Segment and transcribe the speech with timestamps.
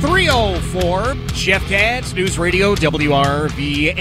[0.00, 3.94] Three oh four Jeff Katz, News Radio WRVA.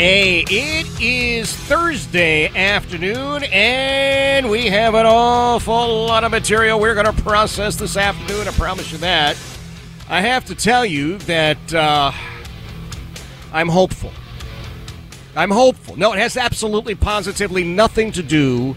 [0.49, 7.21] It is Thursday afternoon, and we have an awful lot of material we're going to
[7.21, 8.47] process this afternoon.
[8.47, 9.37] I promise you that.
[10.07, 12.13] I have to tell you that uh,
[13.51, 14.11] I'm hopeful.
[15.35, 15.97] I'm hopeful.
[15.97, 18.75] No, it has absolutely, positively nothing to do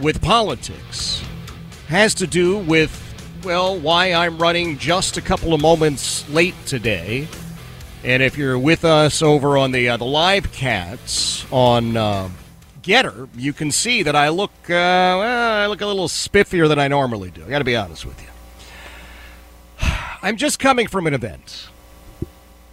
[0.00, 1.22] with politics.
[1.88, 3.09] It has to do with,
[3.42, 7.28] well, why I'm running just a couple of moments late today.
[8.04, 12.30] And if you're with us over on the uh, the live cats on uh,
[12.82, 16.78] GETTR, you can see that I look uh, well, I look a little spiffier than
[16.78, 17.44] I normally do.
[17.44, 18.28] I got to be honest with you.
[20.22, 21.68] I'm just coming from an event.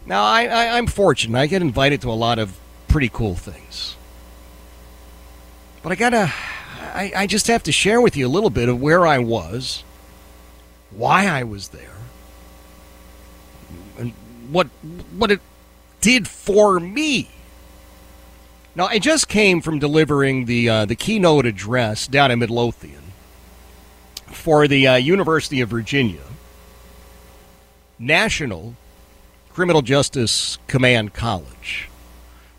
[0.06, 1.38] Now I, I I'm fortunate.
[1.38, 2.58] I get invited to a lot of
[2.88, 3.96] pretty cool things.
[5.84, 6.34] But I gotta,
[6.94, 9.84] I, I just have to share with you a little bit of where I was,
[10.92, 11.98] why I was there,
[13.98, 14.14] and
[14.50, 14.68] what
[15.18, 15.42] what it
[16.02, 17.30] did for me.
[18.76, 23.02] Now, I just came from delivering the uh, the keynote address down in Midlothian
[24.28, 26.22] for the uh, University of Virginia
[28.00, 28.76] National
[29.52, 31.90] Criminal Justice Command College.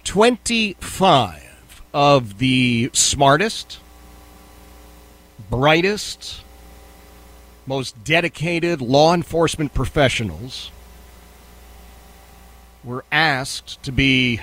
[0.02, 3.78] 25 of the smartest,
[5.48, 6.42] brightest,
[7.68, 10.70] most dedicated law enforcement professionals
[12.82, 14.40] were asked to be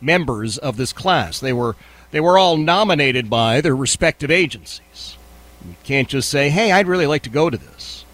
[0.00, 1.40] members of this class.
[1.40, 1.74] They were
[2.12, 5.18] they were all nominated by their respective agencies.
[5.66, 8.04] You can't just say, "Hey, I'd really like to go to this."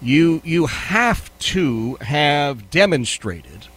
[0.00, 3.68] You you have to have demonstrated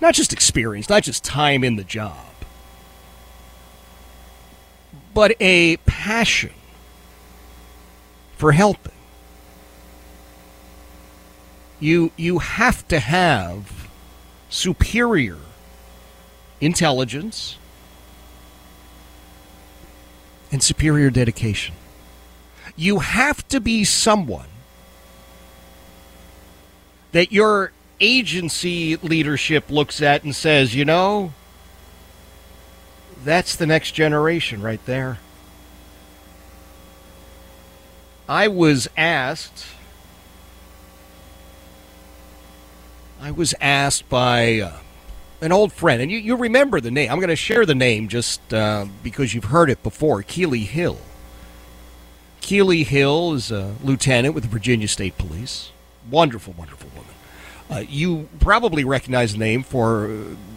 [0.00, 2.32] not just experience, not just time in the job,
[5.12, 6.52] but a passion
[8.36, 8.92] for helping.
[11.80, 13.88] You you have to have
[14.48, 15.38] superior
[16.60, 17.58] intelligence
[20.50, 21.74] and superior dedication.
[22.76, 24.48] You have to be someone
[27.12, 31.32] that your agency leadership looks at and says, you know,
[33.24, 35.18] that's the next generation right there.
[38.28, 39.66] I was asked,
[43.20, 44.72] I was asked by uh,
[45.40, 47.10] an old friend, and you, you remember the name.
[47.10, 50.98] I'm going to share the name just uh, because you've heard it before Keeley Hill.
[52.40, 55.70] Keeley Hill is a lieutenant with the Virginia State Police.
[56.10, 57.14] Wonderful, wonderful woman.
[57.70, 60.10] Uh, you probably recognize the name for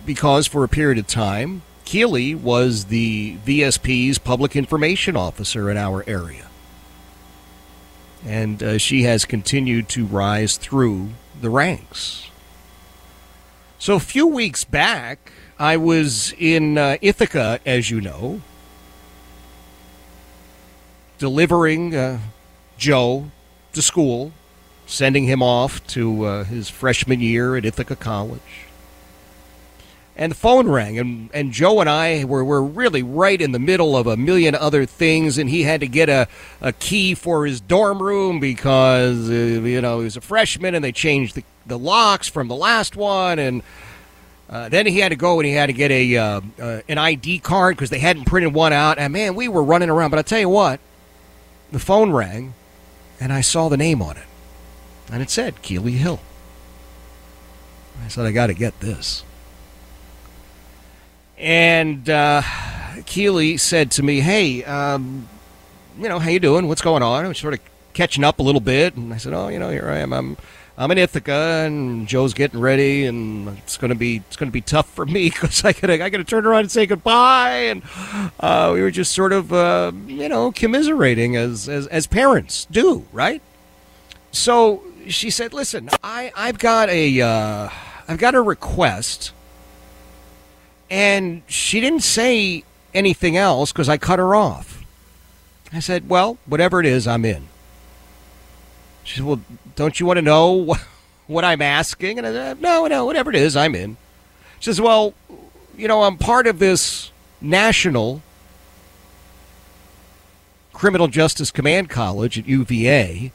[0.05, 6.03] because for a period of time, Keeley was the VSP's public information officer in our
[6.07, 6.48] area.
[8.25, 11.09] And uh, she has continued to rise through
[11.39, 12.29] the ranks.
[13.77, 18.41] So a few weeks back, I was in uh, Ithaca, as you know,
[21.17, 22.19] delivering uh,
[22.77, 23.31] Joe
[23.73, 24.33] to school
[24.89, 28.68] sending him off to uh, his freshman year at Ithaca College.
[30.19, 33.57] And the phone rang, and, and Joe and I were, were really right in the
[33.57, 36.27] middle of a million other things, and he had to get a,
[36.59, 40.83] a key for his dorm room because, uh, you know, he was a freshman and
[40.83, 43.63] they changed the, the locks from the last one, and
[44.49, 46.97] uh, then he had to go and he had to get a uh, uh an
[46.97, 48.97] ID card because they hadn't printed one out.
[48.97, 50.09] And man, we were running around.
[50.09, 50.81] But I tell you what,
[51.71, 52.55] the phone rang,
[53.21, 54.27] and I saw the name on it.
[55.09, 56.19] And it said Keeley Hill.
[58.03, 59.23] I said, I got to get this.
[61.39, 62.41] And uh,
[63.05, 65.27] Keeley said to me, hey, um,
[65.97, 66.67] you know, how you doing?
[66.67, 67.25] What's going on?
[67.25, 67.61] I was sort of
[67.93, 68.95] catching up a little bit.
[68.95, 70.13] And I said, oh, you know, here I am.
[70.13, 70.37] I'm
[70.79, 74.89] I'm in Ithaca, and Joe's getting ready, and it's gonna be it's gonna be tough
[74.89, 77.83] for me because I gotta I gotta turn around and say goodbye, and
[78.39, 83.05] uh, we were just sort of uh, you know commiserating as, as as parents do,
[83.11, 83.41] right?
[84.31, 87.69] So she said, "Listen, I I've got a uh,
[88.07, 89.33] I've got a request,"
[90.89, 92.63] and she didn't say
[92.93, 94.83] anything else because I cut her off.
[95.71, 97.47] I said, "Well, whatever it is, I'm in."
[99.09, 99.41] She said, Well,
[99.75, 100.75] don't you want to know
[101.27, 102.19] what I'm asking?
[102.19, 103.97] And I said, No, no, whatever it is, I'm in.
[104.59, 105.15] She says, Well,
[105.75, 108.21] you know, I'm part of this national
[110.73, 113.31] criminal justice command college at UVA.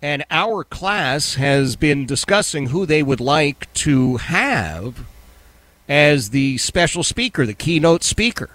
[0.00, 5.04] And our class has been discussing who they would like to have
[5.88, 8.50] as the special speaker, the keynote speaker.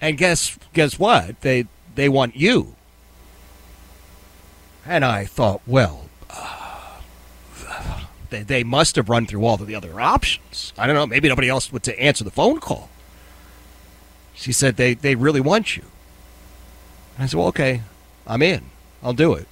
[0.00, 1.40] And guess guess what?
[1.42, 2.74] They they want you.
[4.84, 6.98] And I thought, well, uh,
[8.30, 10.72] they, they must have run through all of the other options.
[10.76, 11.06] I don't know.
[11.06, 12.88] Maybe nobody else would to answer the phone call.
[14.34, 15.84] She said they, they really want you.
[17.18, 17.82] I said, well, okay,
[18.26, 18.70] I'm in.
[19.02, 19.46] I'll do it.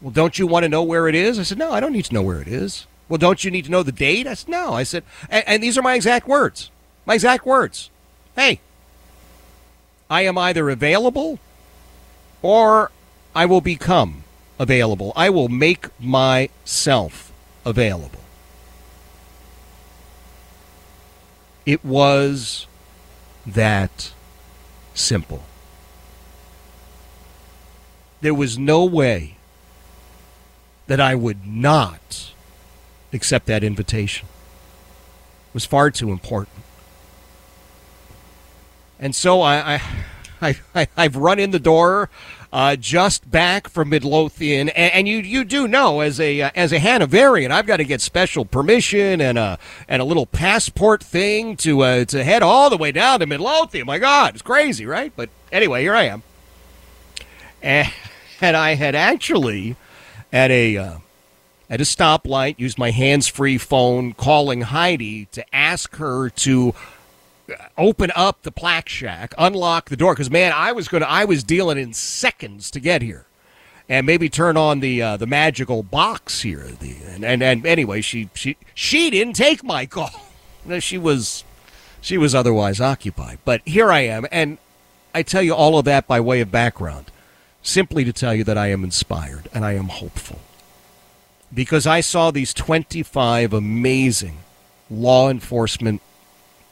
[0.00, 1.38] Well, don't you want to know where it is?
[1.38, 2.86] I said, no, I don't need to know where it is.
[3.10, 4.28] Well, don't you need to know the date?
[4.28, 4.72] I said, no.
[4.72, 6.70] I said, and, and these are my exact words.
[7.04, 7.90] My exact words.
[8.36, 8.60] Hey,
[10.08, 11.40] I am either available
[12.40, 12.92] or
[13.34, 14.22] I will become
[14.60, 15.12] available.
[15.16, 17.32] I will make myself
[17.64, 18.20] available.
[21.66, 22.68] It was
[23.44, 24.12] that
[24.94, 25.42] simple.
[28.20, 29.36] There was no way
[30.86, 32.30] that I would not
[33.12, 34.28] accept that invitation.
[35.48, 36.56] It was far too important.
[38.98, 39.80] And so I,
[40.40, 42.10] I, I, I've run in the door
[42.52, 46.72] uh, just back from Midlothian, and, and, you you do know as a uh, as
[46.72, 49.58] a Hanoverian, I've got to get special permission and a
[49.88, 53.86] and a little passport thing to uh, to head all the way down to Midlothian.
[53.86, 55.12] My God, it's crazy, right?
[55.14, 56.24] But anyway, here I am,
[57.62, 57.92] and,
[58.40, 59.76] and I had actually
[60.32, 60.98] at a uh,
[61.70, 66.74] at a stoplight used my hands free phone calling Heidi to ask her to
[67.78, 71.24] open up the plaque shack, unlock the door because man, I was going to I
[71.24, 73.24] was dealing in seconds to get here.
[73.88, 76.68] And maybe turn on the uh, the magical box here.
[76.78, 80.10] The, and, and and anyway, she she she didn't take my call.
[80.78, 81.42] She was
[82.02, 83.38] she was otherwise occupied.
[83.44, 84.58] But here I am, and
[85.14, 87.10] I tell you all of that by way of background,
[87.62, 90.38] simply to tell you that I am inspired and I am hopeful.
[91.52, 94.38] Because I saw these 25 amazing
[94.90, 96.00] law enforcement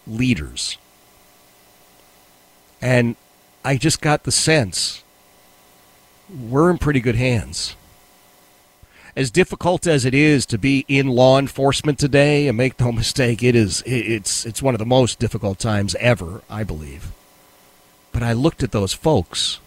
[0.06, 0.78] leaders.
[2.80, 3.16] And
[3.64, 5.02] I just got the sense
[6.28, 7.74] we're in pretty good hands.
[9.16, 13.42] As difficult as it is to be in law enforcement today, and make no mistake,
[13.42, 17.12] it is it's it's one of the most difficult times ever, I believe.
[18.12, 19.58] But I looked at those folks,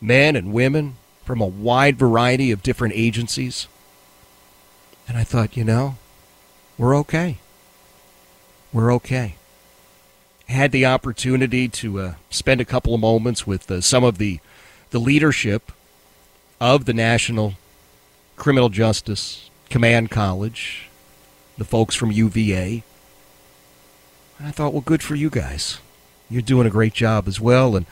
[0.00, 3.66] men and women from a wide variety of different agencies,
[5.08, 5.96] and I thought, you know,
[6.78, 7.38] we're okay.
[8.72, 9.36] We're okay
[10.48, 14.40] had the opportunity to uh, spend a couple of moments with uh, some of the
[14.90, 15.72] the leadership
[16.60, 17.54] of the National
[18.36, 20.88] Criminal Justice Command College,
[21.58, 22.84] the folks from UVA.
[24.38, 25.78] And I thought, well, good for you guys.
[26.30, 27.74] You're doing a great job as well.
[27.74, 27.86] And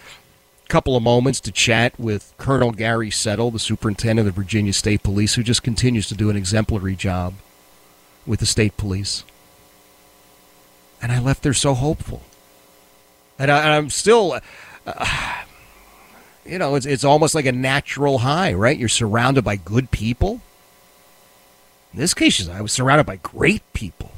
[0.68, 5.02] couple of moments to chat with Colonel Gary Settle, the superintendent of the Virginia State
[5.02, 7.34] Police, who just continues to do an exemplary job
[8.26, 9.24] with the state police.
[11.02, 12.22] And I left there so hopeful
[13.38, 14.40] and, I, am still.
[14.86, 15.42] Uh,
[16.44, 18.76] you know, it's it's almost like a natural high, right?
[18.76, 20.40] You're surrounded by good people.
[21.92, 24.10] In this case, I was surrounded by great people.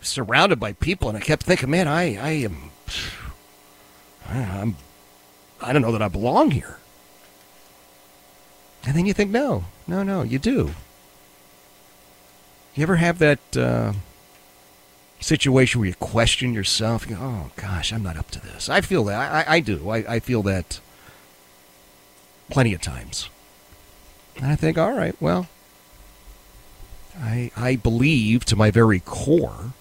[0.00, 2.70] Surrounded by people, and I kept thinking, man, I I am,
[4.26, 4.76] I'm,
[5.62, 6.78] I don't know that I belong here.
[8.84, 10.70] And then you think, no, no, no, you do.
[12.74, 13.56] You ever have that?
[13.56, 13.92] Uh,
[15.20, 17.08] situation where you question yourself.
[17.08, 18.68] You go, oh gosh, I'm not up to this.
[18.68, 19.46] I feel that.
[19.48, 19.88] I, I do.
[19.90, 20.80] I, I feel that
[22.50, 23.28] plenty of times.
[24.36, 25.48] And I think, all right, well,
[27.18, 29.72] I I believe to my very core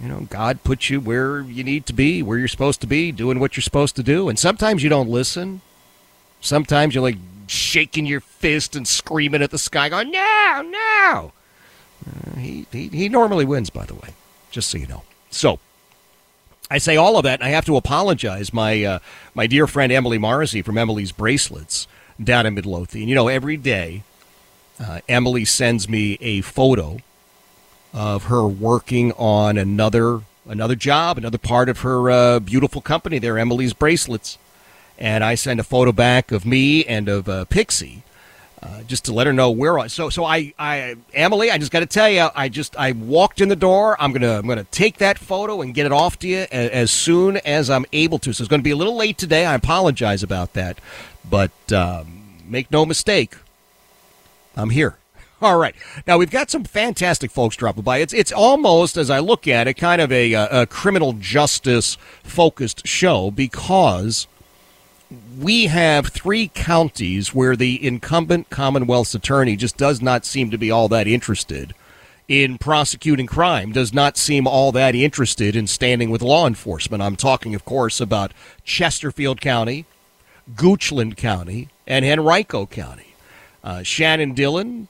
[0.00, 3.10] You know, God puts you where you need to be, where you're supposed to be,
[3.10, 4.28] doing what you're supposed to do.
[4.28, 5.60] And sometimes you don't listen.
[6.40, 7.16] Sometimes you're like
[7.48, 11.32] shaking your fist and screaming at the sky, going, no, no.
[12.06, 14.14] Uh, he, he, he normally wins, by the way,
[14.52, 15.02] just so you know.
[15.30, 15.58] So,
[16.70, 18.52] I say all of that, and I have to apologize.
[18.52, 18.98] My uh,
[19.34, 21.88] my dear friend Emily Morrissey from Emily's Bracelets
[22.22, 23.08] down in Midlothian.
[23.08, 24.02] You know, every day
[24.78, 26.98] uh, Emily sends me a photo
[27.92, 33.38] of her working on another another job, another part of her uh, beautiful company there,
[33.38, 34.38] Emily's Bracelets.
[34.98, 38.02] And I send a photo back of me and of uh, Pixie
[38.62, 39.86] uh, just to let her know where I.
[39.86, 43.40] So, so I, I, Emily, I just got to tell you, I just, I walked
[43.40, 43.96] in the door.
[44.00, 46.90] I'm gonna, I'm gonna take that photo and get it off to you as, as
[46.90, 48.32] soon as I'm able to.
[48.32, 49.46] So it's to be a little late today.
[49.46, 50.80] I apologize about that,
[51.28, 53.36] but um, make no mistake,
[54.56, 54.97] I'm here.
[55.42, 55.74] All right.
[56.06, 57.98] Now we've got some fantastic folks dropping by.
[57.98, 62.86] It's it's almost, as I look at it, kind of a, a criminal justice focused
[62.86, 64.26] show because
[65.38, 70.70] we have three counties where the incumbent Commonwealth's attorney just does not seem to be
[70.70, 71.74] all that interested
[72.26, 77.02] in prosecuting crime, does not seem all that interested in standing with law enforcement.
[77.02, 78.32] I'm talking, of course, about
[78.64, 79.86] Chesterfield County,
[80.54, 83.14] Goochland County, and Henrico County.
[83.64, 84.88] Uh, Shannon Dillon,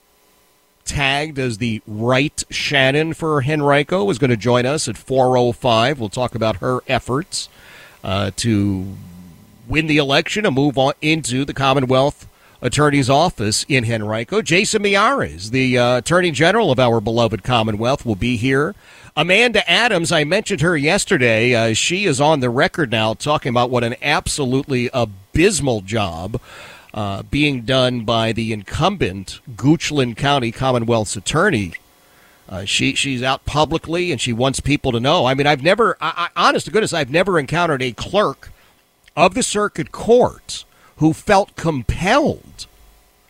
[0.89, 5.99] tagged as the right Shannon for Henrico, is going to join us at 4.05.
[5.99, 7.47] We'll talk about her efforts
[8.03, 8.95] uh, to
[9.67, 12.27] win the election and move on into the Commonwealth
[12.61, 14.41] Attorney's Office in Henrico.
[14.41, 18.73] Jason Miyares, the uh, Attorney General of our beloved Commonwealth, will be here.
[19.15, 21.53] Amanda Adams, I mentioned her yesterday.
[21.53, 26.41] Uh, she is on the record now talking about what an absolutely abysmal job
[26.93, 31.73] uh, being done by the incumbent Goochland County Commonwealth's attorney.
[32.47, 35.25] Uh, she she's out publicly and she wants people to know.
[35.25, 38.51] I mean, I've never, I, I, honest to goodness, I've never encountered a clerk
[39.15, 40.65] of the circuit court
[40.97, 42.65] who felt compelled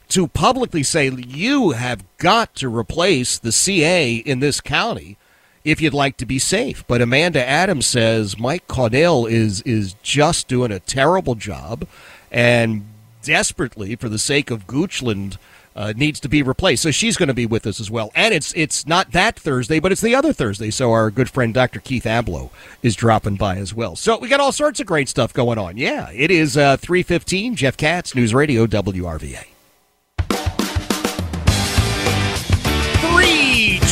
[0.09, 5.17] to publicly say, you have got to replace the CA in this county
[5.63, 6.83] if you'd like to be safe.
[6.87, 11.87] But Amanda Adams says Mike Caudill is is just doing a terrible job
[12.31, 12.85] and
[13.21, 15.38] desperately, for the sake of Goochland,
[15.75, 16.83] uh, needs to be replaced.
[16.83, 18.11] So she's going to be with us as well.
[18.13, 20.71] And it's it's not that Thursday, but it's the other Thursday.
[20.71, 21.79] So our good friend Dr.
[21.79, 22.49] Keith Ablow
[22.83, 23.95] is dropping by as well.
[23.95, 25.77] So we got all sorts of great stuff going on.
[25.77, 29.45] Yeah, it is uh, 315, Jeff Katz, News Radio, WRVA.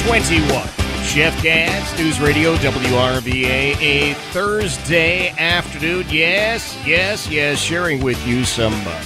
[0.05, 0.67] 321.
[1.07, 6.05] Jeff Katz, News Radio, WRVA, a Thursday afternoon.
[6.10, 9.03] Yes, yes, yes, sharing with you some uh,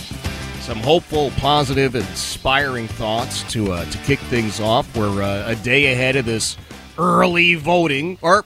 [0.72, 4.96] some hopeful, positive, inspiring thoughts to uh, to kick things off.
[4.96, 6.56] We're uh, a day ahead of this
[6.98, 8.46] early voting, or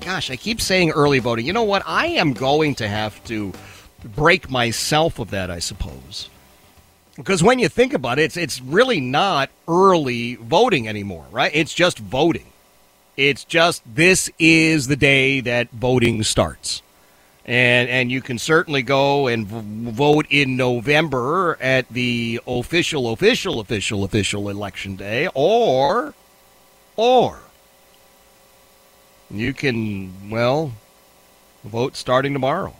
[0.00, 1.44] gosh, I keep saying early voting.
[1.44, 1.82] You know what?
[1.84, 3.52] I am going to have to
[4.14, 6.30] break myself of that, I suppose.
[7.16, 11.50] Because when you think about it, it's it's really not early voting anymore, right?
[11.52, 12.46] It's just voting.
[13.16, 16.82] It's just this is the day that voting starts
[17.46, 24.02] and and you can certainly go and vote in November at the official official official
[24.02, 26.12] official election day or
[26.96, 27.38] or
[29.30, 30.72] you can well
[31.64, 32.74] vote starting tomorrow.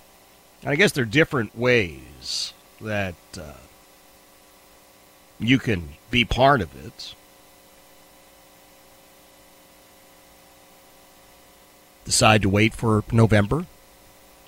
[0.64, 3.52] I guess there are different ways that uh,
[5.38, 7.14] you can be part of it.
[12.04, 13.66] Decide to wait for November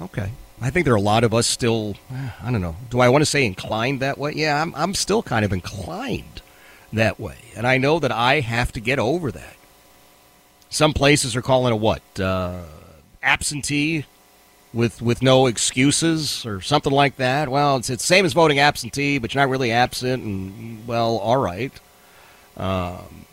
[0.00, 0.30] Okay.
[0.60, 3.08] I think there are a lot of us still, eh, I don't know, do I
[3.08, 4.32] want to say inclined that way?
[4.34, 6.42] Yeah, I'm, I'm still kind of inclined
[6.92, 7.36] that way.
[7.56, 9.56] And I know that I have to get over that.
[10.70, 12.02] Some places are calling it what?
[12.18, 12.62] Uh,
[13.22, 14.04] absentee
[14.72, 17.48] with with no excuses or something like that.
[17.48, 20.22] Well, it's it's same as voting absentee, but you're not really absent.
[20.22, 21.72] And well, all right.
[22.56, 23.24] Um,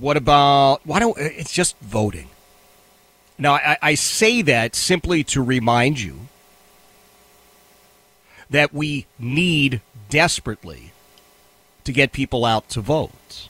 [0.00, 2.28] what about why don't it's just voting?
[3.38, 6.28] Now, I, I say that simply to remind you
[8.50, 10.92] that we need desperately
[11.84, 13.48] to get people out to vote.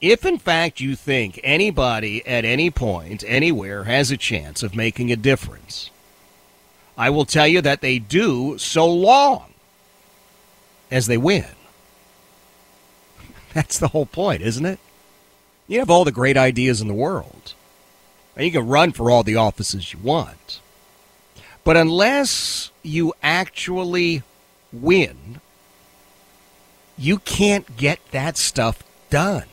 [0.00, 5.12] If, in fact, you think anybody at any point, anywhere, has a chance of making
[5.12, 5.90] a difference,
[6.96, 9.54] I will tell you that they do so long
[10.90, 11.46] as they win.
[13.54, 14.78] That's the whole point, isn't it?
[15.68, 17.54] You have all the great ideas in the world.
[18.36, 20.60] And you can run for all the offices you want.
[21.64, 24.22] But unless you actually
[24.72, 25.40] win,
[26.96, 29.44] you can't get that stuff done.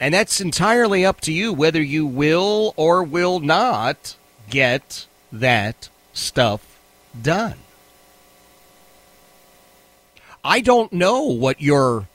[0.00, 4.16] And that's entirely up to you whether you will or will not
[4.48, 6.78] get that stuff
[7.20, 7.58] done.
[10.44, 12.07] I don't know what your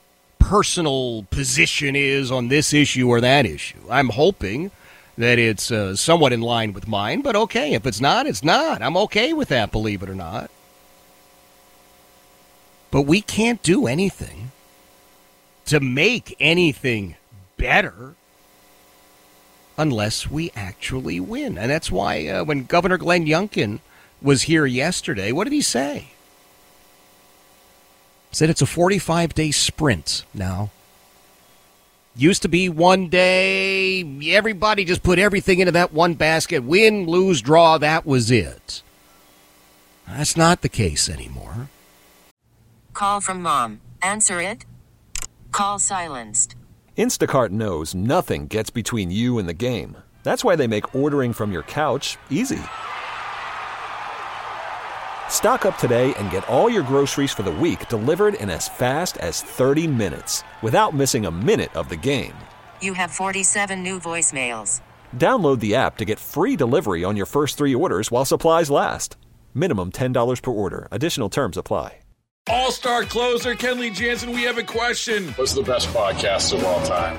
[0.44, 3.78] personal position is on this issue or that issue.
[3.88, 4.70] I'm hoping
[5.16, 8.82] that it's uh, somewhat in line with mine, but okay, if it's not, it's not.
[8.82, 10.50] I'm okay with that, believe it or not.
[12.90, 14.52] But we can't do anything
[15.64, 17.16] to make anything
[17.56, 18.14] better
[19.78, 21.56] unless we actually win.
[21.56, 23.80] And that's why uh, when Governor Glenn Youngkin
[24.20, 26.08] was here yesterday, what did he say?
[28.34, 30.72] He said it's a 45 day sprint now.
[32.16, 36.64] Used to be one day, everybody just put everything into that one basket.
[36.64, 38.82] Win, lose, draw, that was it.
[40.08, 41.68] That's not the case anymore.
[42.92, 43.80] Call from mom.
[44.02, 44.64] Answer it.
[45.52, 46.56] Call silenced.
[46.98, 49.96] Instacart knows nothing gets between you and the game.
[50.24, 52.64] That's why they make ordering from your couch easy.
[55.28, 59.18] Stock up today and get all your groceries for the week delivered in as fast
[59.18, 62.32] as 30 minutes without missing a minute of the game.
[62.80, 64.80] You have 47 new voicemails.
[65.14, 69.18] Download the app to get free delivery on your first three orders while supplies last.
[69.52, 70.88] Minimum $10 per order.
[70.90, 71.98] Additional terms apply.
[72.48, 75.28] All star closer Kenley Jansen, we have a question.
[75.30, 77.18] What's the best podcast of all time?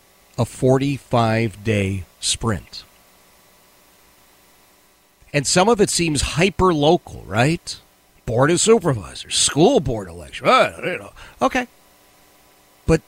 [0.37, 2.83] a 45 day sprint.
[5.33, 7.79] And some of it seems hyper local, right?
[8.25, 10.47] Board of Supervisors, school board election.
[10.47, 11.09] Uh.
[11.41, 11.67] Okay.
[12.85, 13.01] But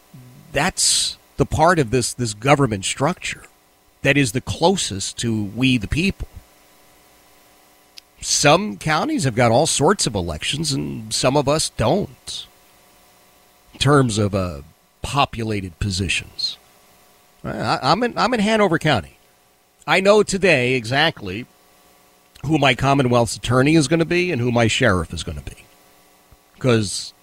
[0.52, 3.44] that's the part of this, this government structure
[4.04, 6.28] that is the closest to we the people.
[8.22, 12.48] Some counties have got all sorts of elections, and some of us don't,
[13.74, 14.62] in terms of uh,
[15.02, 16.58] populated positions.
[17.44, 19.18] I'm in I'm in Hanover County.
[19.86, 21.46] I know today exactly
[22.46, 25.44] who my Commonwealth's attorney is going to be and who my sheriff is going to
[25.44, 25.66] be,
[26.54, 27.14] because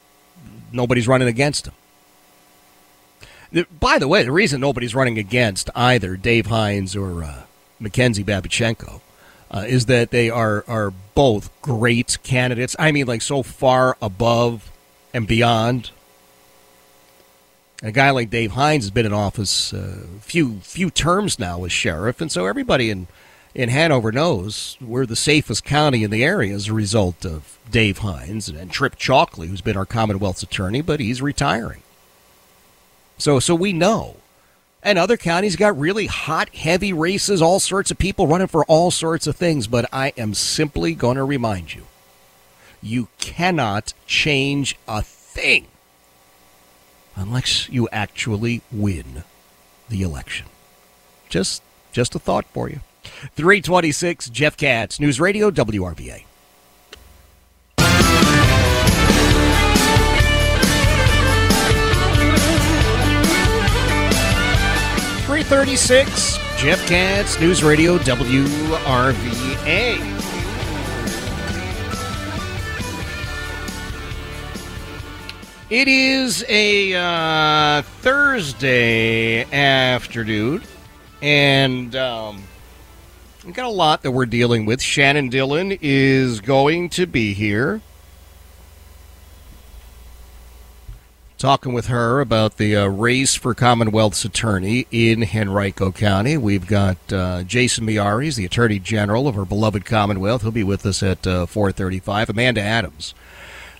[0.72, 3.66] nobody's running against him.
[3.80, 7.42] By the way, the reason nobody's running against either Dave Hines or uh,
[7.80, 9.00] Mackenzie Babichenko
[9.50, 12.76] uh, is that they are are both great candidates.
[12.78, 14.70] I mean, like so far above
[15.12, 15.90] and beyond
[17.82, 21.64] a guy like Dave Hines has been in office a uh, few few terms now
[21.64, 23.06] as sheriff, and so everybody in
[23.54, 27.98] in Hanover knows we're the safest county in the area as a result of Dave
[27.98, 31.82] Hines and, and Trip Chalkley, who's been our Commonwealth's attorney, but he's retiring.
[33.18, 34.16] So so we know.
[34.82, 38.90] And other counties got really hot, heavy races, all sorts of people running for all
[38.90, 39.66] sorts of things.
[39.66, 41.86] But I am simply going to remind you
[42.82, 45.66] you cannot change a thing
[47.20, 49.24] unless you actually win
[49.88, 50.46] the election.
[51.28, 52.80] Just just a thought for you.
[53.36, 56.24] 326 Jeff Katz, News Radio WRVA.
[65.26, 66.38] Three thirty-six.
[66.56, 70.19] Jeff Katz, News Radio WRVA.
[75.70, 80.64] It is a uh, Thursday afternoon,
[81.22, 82.42] and um,
[83.44, 84.82] we've got a lot that we're dealing with.
[84.82, 87.82] Shannon Dillon is going to be here.
[91.38, 96.36] Talking with her about the uh, race for Commonwealth's attorney in Henrico County.
[96.36, 100.42] We've got uh, Jason Miyares, he's the Attorney General of our beloved Commonwealth.
[100.42, 102.28] He'll be with us at uh, 435.
[102.28, 103.14] Amanda Adams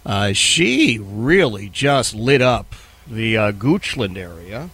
[0.04, 2.74] uh, she really just lit up
[3.06, 4.70] the uh, Goochland area.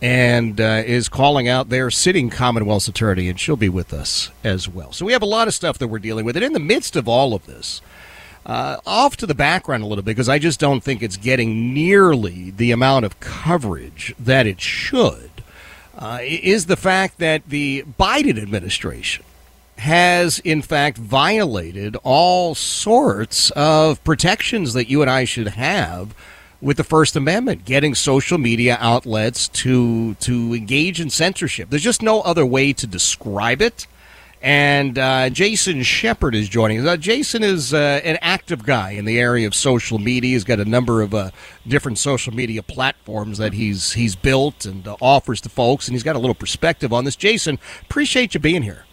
[0.00, 4.68] And uh, is calling out their sitting Commonwealth's attorney, and she'll be with us as
[4.68, 4.90] well.
[4.92, 6.36] So we have a lot of stuff that we're dealing with.
[6.36, 7.80] And in the midst of all of this,
[8.44, 11.72] uh, off to the background a little bit, because I just don't think it's getting
[11.72, 15.30] nearly the amount of coverage that it should,
[15.96, 19.24] uh, is the fact that the Biden administration
[19.78, 26.14] has in fact violated all sorts of protections that you and I should have
[26.60, 31.70] with the First Amendment, getting social media outlets to to engage in censorship.
[31.70, 33.86] There's just no other way to describe it.
[34.40, 36.86] And uh, Jason Sheppard is joining us.
[36.86, 40.30] Uh, Jason is uh, an active guy in the area of social media.
[40.30, 41.30] He's got a number of uh,
[41.66, 46.02] different social media platforms that he's he's built and uh, offers to folks, and he's
[46.02, 47.14] got a little perspective on this.
[47.14, 48.84] Jason, appreciate you being here.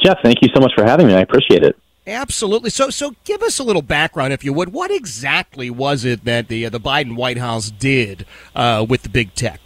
[0.00, 1.14] Jeff, thank you so much for having me.
[1.14, 1.76] I appreciate it.
[2.06, 2.70] Absolutely.
[2.70, 4.72] So, so give us a little background, if you would.
[4.72, 9.34] What exactly was it that the uh, the Biden White House did with the big
[9.34, 9.60] tech?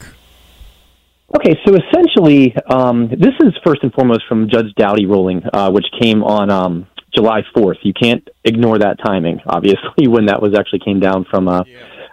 [1.34, 5.86] Okay, so essentially, um, this is first and foremost from Judge Doughty ruling, uh, which
[6.00, 6.86] came on um,
[7.16, 7.78] July 4th.
[7.82, 11.64] You can't ignore that timing, obviously, when that was actually came down from a,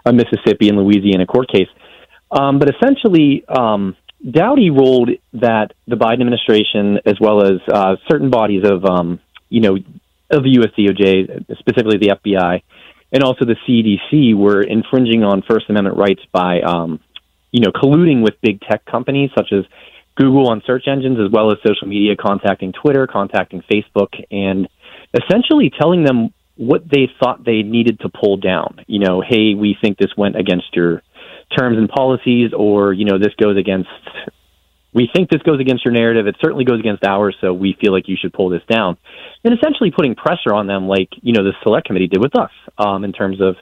[0.04, 1.68] a Mississippi and Louisiana court case.
[2.32, 3.96] Um, but essentially, um,
[4.28, 9.60] Doughty ruled that the Biden administration, as well as uh, certain bodies of, um, you
[9.60, 9.76] know,
[10.30, 10.70] of the U.S.
[10.78, 12.62] DOJ, specifically the FBI,
[13.12, 17.00] and also the CDC, were infringing on First Amendment rights by um,
[17.54, 19.64] you know, colluding with big tech companies such as
[20.16, 24.68] Google on search engines, as well as social media, contacting Twitter, contacting Facebook, and
[25.14, 28.80] essentially telling them what they thought they needed to pull down.
[28.88, 31.02] You know, hey, we think this went against your
[31.56, 33.88] terms and policies, or, you know, this goes against,
[34.92, 36.26] we think this goes against your narrative.
[36.26, 38.96] It certainly goes against ours, so we feel like you should pull this down.
[39.42, 42.50] And essentially putting pressure on them, like, you know, the select committee did with us
[42.78, 43.56] um, in terms of,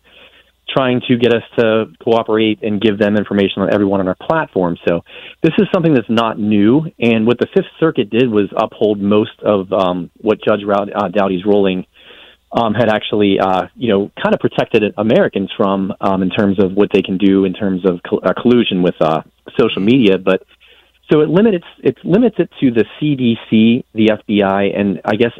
[0.68, 4.76] trying to get us to cooperate and give them information on everyone on our platform.
[4.88, 5.02] So
[5.42, 6.86] this is something that's not new.
[6.98, 11.44] And what the Fifth Circuit did was uphold most of um, what Judge uh, Doughty's
[11.44, 11.84] ruling
[12.52, 16.72] um, had actually, uh, you know, kind of protected Americans from um, in terms of
[16.74, 19.22] what they can do in terms of co- uh, collusion with uh,
[19.58, 20.18] social media.
[20.18, 20.42] But
[21.10, 25.32] so it limits it limits it to the CDC, the FBI, and I guess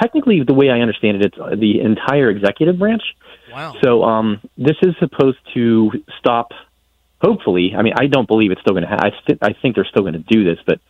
[0.00, 3.02] technically the way I understand it, it's the entire executive branch.
[3.52, 3.76] Wow.
[3.82, 6.50] So um, this is supposed to stop.
[7.20, 8.88] Hopefully, I mean, I don't believe it's still going to.
[8.88, 10.80] Ha- I, th- I think they're still going to do this, but.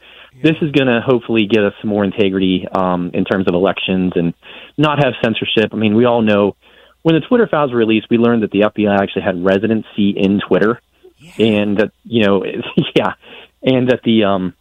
[0.43, 4.13] This is going to hopefully get us some more integrity um, in terms of elections
[4.15, 4.35] and
[4.77, 5.71] not have censorship.
[5.73, 6.57] I mean, we all know
[7.03, 10.41] when the Twitter files were released, we learned that the FBI actually had residency in
[10.47, 10.81] Twitter,
[11.19, 11.33] yeah.
[11.39, 12.45] and that you know,
[12.95, 13.15] yeah,
[13.63, 14.55] and that the um,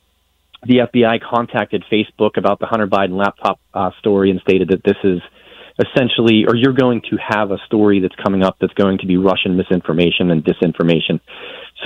[0.63, 4.97] the FBI contacted Facebook about the Hunter Biden laptop uh, story and stated that this
[5.03, 5.21] is
[5.79, 9.17] essentially, or you're going to have a story that's coming up that's going to be
[9.17, 11.19] Russian misinformation and disinformation.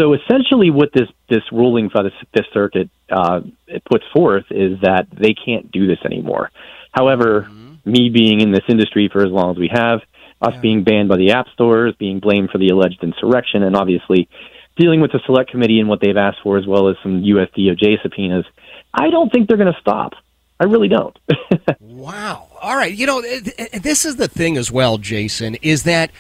[0.02, 4.80] So essentially, what this this ruling by the Fifth Circuit uh, it puts forth is
[4.82, 6.50] that they can't do this anymore.
[6.92, 7.92] However, mm-hmm.
[7.92, 10.00] me being in this industry for as long as we have,
[10.42, 10.60] us yeah.
[10.60, 14.28] being banned by the app stores, being blamed for the alleged insurrection, and obviously
[14.76, 17.50] dealing with the select committee and what they've asked for, as well as some U.S.
[17.56, 18.46] DOJ subpoenas,
[18.92, 20.14] I don't think they're going to stop.
[20.60, 21.18] I really don't.
[21.80, 22.48] wow.
[22.60, 22.94] All right.
[22.94, 26.12] You know, this is the thing as well, Jason, is that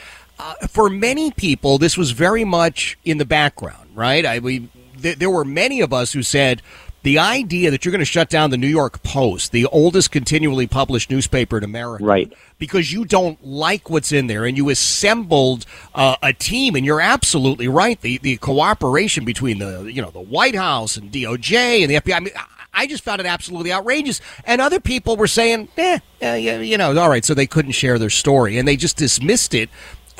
[0.42, 4.26] uh, for many people, this was very much in the background, right?
[4.26, 6.64] I we th- there were many of us who said
[7.04, 10.66] the idea that you're going to shut down the New York Post, the oldest continually
[10.66, 12.34] published newspaper in America, right?
[12.58, 17.02] Because you don't like what's in there, and you assembled uh, a team, and you're
[17.02, 18.02] absolutely right.
[18.02, 22.16] The the cooperation between the you know the White House and DOJ and the FBI.
[22.16, 22.34] I mean,
[22.74, 24.22] I just found it absolutely outrageous.
[24.46, 28.00] And other people were saying, eh, uh, you know, all right, so they couldn't share
[28.00, 29.70] their story and they just dismissed it.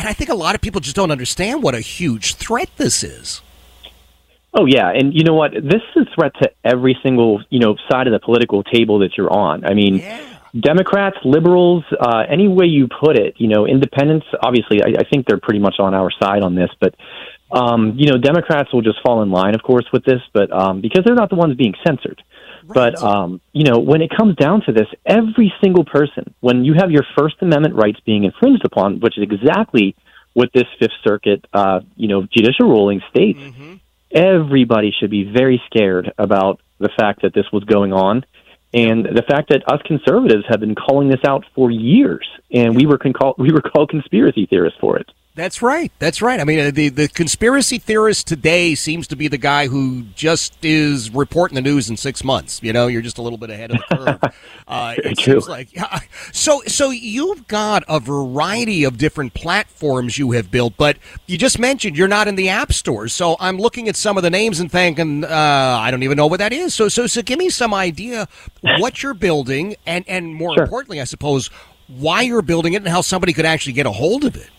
[0.02, 3.04] And I think a lot of people just don't understand what a huge threat this
[3.04, 3.44] is.
[4.52, 5.52] Oh yeah, and you know what?
[5.54, 9.16] This is a threat to every single you know side of the political table that
[9.16, 9.64] you're on.
[9.64, 10.40] I mean, yeah.
[10.60, 14.26] Democrats, liberals, uh, any way you put it, you know, independents.
[14.44, 16.96] Obviously, I, I think they're pretty much on our side on this, but
[17.52, 20.82] um, you know, Democrats will just fall in line, of course, with this, but um,
[20.82, 22.24] because they're not the ones being censored.
[22.68, 26.74] But um, you know, when it comes down to this, every single person, when you
[26.74, 29.96] have your First Amendment rights being infringed upon, which is exactly
[30.34, 33.76] what this Fifth Circuit, uh, you know, judicial ruling states, mm-hmm.
[34.12, 38.26] everybody should be very scared about the fact that this was going on,
[38.74, 42.86] and the fact that us conservatives have been calling this out for years, and we
[42.86, 45.10] were con- we were called conspiracy theorists for it.
[45.34, 45.94] That's right.
[45.98, 46.42] That's right.
[46.42, 50.58] I mean, uh, the the conspiracy theorist today seems to be the guy who just
[50.64, 52.60] is reporting the news in six months.
[52.62, 54.34] You know, you're just a little bit ahead of the curve.
[54.68, 55.34] Uh, it True.
[55.34, 56.00] seems like yeah.
[56.32, 61.60] So, so you've got a variety of different platforms you have built, but you just
[61.60, 63.12] mentioned you're not in the app stores.
[63.12, 66.28] So I'm looking at some of the names and thinking, uh, I don't even know
[66.28, 66.74] what that is.
[66.74, 68.30] So, so, so, give me some idea
[68.80, 70.64] what you're building, and and more sure.
[70.64, 71.50] importantly, I suppose,
[71.88, 74.50] why you're building it and how somebody could actually get a hold of it.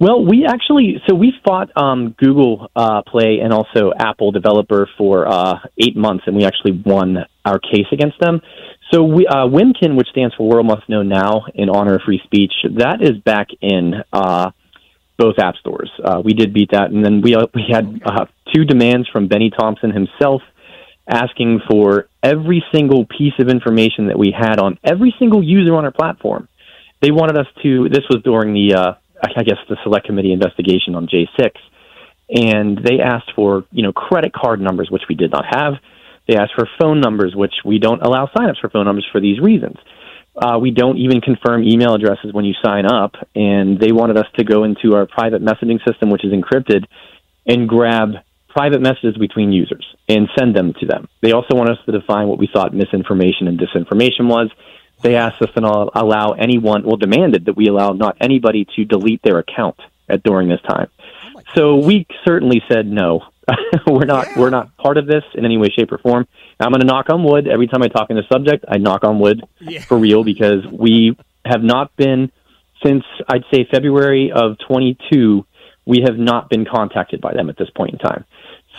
[0.00, 5.26] Well, we actually so we fought um, Google uh, Play and also Apple developer for
[5.26, 8.40] uh, eight months, and we actually won our case against them.
[8.92, 12.52] So we, uh, which stands for World Must Know Now in honor of free speech,
[12.76, 14.50] that is back in uh,
[15.16, 15.90] both app stores.
[16.02, 19.28] Uh, we did beat that, and then we uh, we had uh, two demands from
[19.28, 20.42] Bennie Thompson himself,
[21.08, 25.84] asking for every single piece of information that we had on every single user on
[25.84, 26.48] our platform.
[27.00, 27.88] They wanted us to.
[27.88, 31.50] This was during the, uh, I guess, the select committee investigation on J6,
[32.28, 35.74] and they asked for you know credit card numbers, which we did not have.
[36.26, 39.38] They asked for phone numbers, which we don't allow signups for phone numbers for these
[39.38, 39.76] reasons.
[40.36, 44.26] Uh, we don't even confirm email addresses when you sign up, and they wanted us
[44.36, 46.86] to go into our private messaging system, which is encrypted,
[47.46, 48.14] and grab
[48.48, 51.08] private messages between users and send them to them.
[51.22, 54.50] They also want us to define what we thought misinformation and disinformation was.
[55.04, 58.84] They asked us to not allow anyone, well, demanded that we allow not anybody to
[58.86, 59.76] delete their account
[60.08, 60.88] at during this time.
[61.54, 63.22] So we certainly said no.
[63.86, 64.40] we're not Yeah.
[64.40, 66.26] we're not part of this in any way, shape, or form.
[66.58, 68.64] I'm going to knock on wood every time I talk in the subject.
[68.66, 69.80] I knock on wood Yeah.
[69.82, 72.32] for real because we have not been
[72.82, 75.44] since I'd say February of 22.
[75.84, 78.24] We have not been contacted by them at this point in time.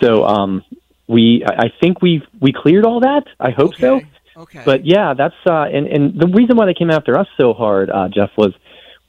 [0.00, 0.64] So um,
[1.06, 3.24] we I I think we we cleared all that.
[3.38, 4.00] I hope so.
[4.36, 4.62] Okay.
[4.64, 7.90] But yeah, that's uh, and and the reason why they came after us so hard,
[7.90, 8.52] uh, Jeff, was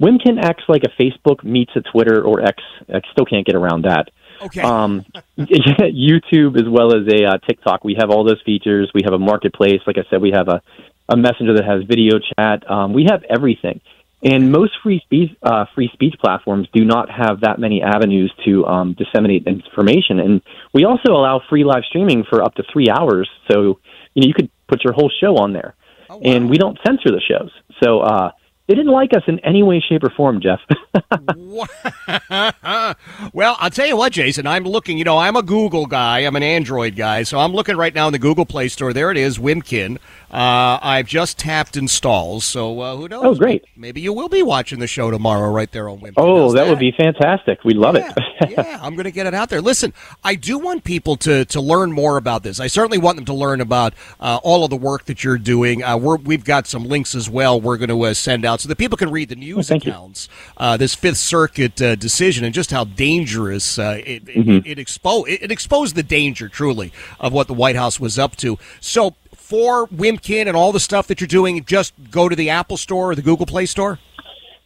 [0.02, 2.62] Wimkin acts like a Facebook meets a Twitter or X.
[2.88, 4.10] I still can't get around that.
[4.42, 4.62] okay.
[4.62, 5.06] Um,
[5.38, 7.84] YouTube as well as a uh, TikTok.
[7.84, 8.92] We have all those features.
[8.94, 9.82] We have a marketplace.
[9.86, 10.62] Like I said, we have a,
[11.10, 12.70] a messenger that has video chat.
[12.70, 13.82] Um, we have everything.
[14.24, 18.66] And most free speech uh, free speech platforms do not have that many avenues to
[18.66, 20.20] um, disseminate information.
[20.20, 20.42] And
[20.74, 23.30] we also allow free live streaming for up to three hours.
[23.52, 23.80] So
[24.16, 25.76] you know you could put your whole show on there,
[26.10, 27.52] Oh, and we don't censor the shows.
[27.84, 28.32] So uh,
[28.68, 30.60] they didn't like us in any way, shape, or form, Jeff.
[33.34, 34.48] well, I'll tell you what, Jason.
[34.48, 34.98] I'm looking.
[34.98, 36.20] You know, I'm a Google guy.
[36.20, 38.94] I'm an Android guy, so I'm looking right now in the Google Play Store.
[38.94, 39.98] There it is, Wimkin.
[40.30, 43.24] Uh, I've just tapped installs, so uh, who knows?
[43.24, 43.64] Oh, great.
[43.78, 46.16] Maybe you will be watching the show tomorrow, right there on Wimkin.
[46.18, 47.64] oh, How's that would be fantastic.
[47.64, 48.12] We'd love yeah,
[48.42, 48.50] it.
[48.52, 49.62] yeah, I'm going to get it out there.
[49.62, 49.94] Listen,
[50.26, 52.60] I do want people to to learn more about this.
[52.60, 55.82] I certainly want them to learn about uh, all of the work that you're doing.
[55.82, 57.62] Uh, we're, we've got some links as well.
[57.62, 59.92] We're going to uh, send out so that people can read the news thank you.
[59.94, 64.68] accounts, uh, this Fifth Circuit uh, decision, and just how dangerous uh, it, Mm-hmm.
[64.70, 68.20] it, it, expo- it, it exposed the danger truly of what the White House was
[68.20, 68.60] up to.
[68.82, 69.16] So.
[69.48, 73.12] For Wimkin and all the stuff that you're doing, just go to the Apple Store
[73.12, 73.98] or the Google Play Store.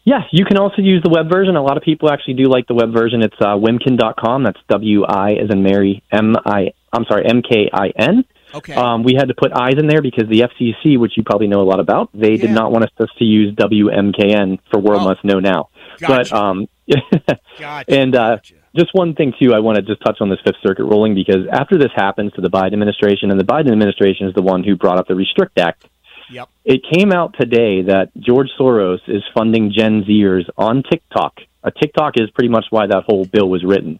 [0.05, 1.55] Yeah, you can also use the web version.
[1.55, 3.21] A lot of people actually do like the web version.
[3.21, 4.43] It's uh, wimkin.com.
[4.43, 6.73] That's W I as in Mary M I.
[6.91, 8.25] I'm sorry, M K I N.
[8.55, 8.73] Okay.
[8.73, 11.61] Um, we had to put eyes in there because the FCC, which you probably know
[11.61, 15.09] a lot about, they did not want us to use WMKN for World Oh.
[15.09, 15.69] Must Know Now.
[15.99, 16.31] Gotcha.
[16.31, 16.67] But um,
[17.59, 18.55] Gotcha, and uh, gotcha.
[18.75, 21.47] Just one thing too, I want to just touch on this Fifth Circuit ruling because
[21.51, 24.75] after this happens to the Biden administration, and the Biden administration is the one who
[24.75, 25.85] brought up the Restrict Act.
[26.31, 26.49] Yep.
[26.63, 31.41] It came out today that George Soros is funding Gen Zers on TikTok.
[31.63, 33.99] A TikTok is pretty much why that whole bill was written.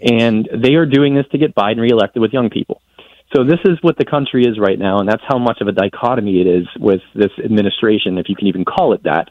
[0.00, 2.80] And they are doing this to get Biden reelected with young people.
[3.34, 5.72] So this is what the country is right now, and that's how much of a
[5.72, 9.28] dichotomy it is with this administration, if you can even call it that.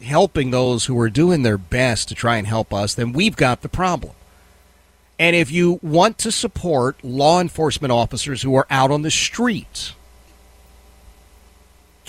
[0.02, 3.62] helping those who are doing their best to try and help us, then we've got
[3.62, 4.14] the problem.
[5.18, 9.94] And if you want to support law enforcement officers who are out on the streets,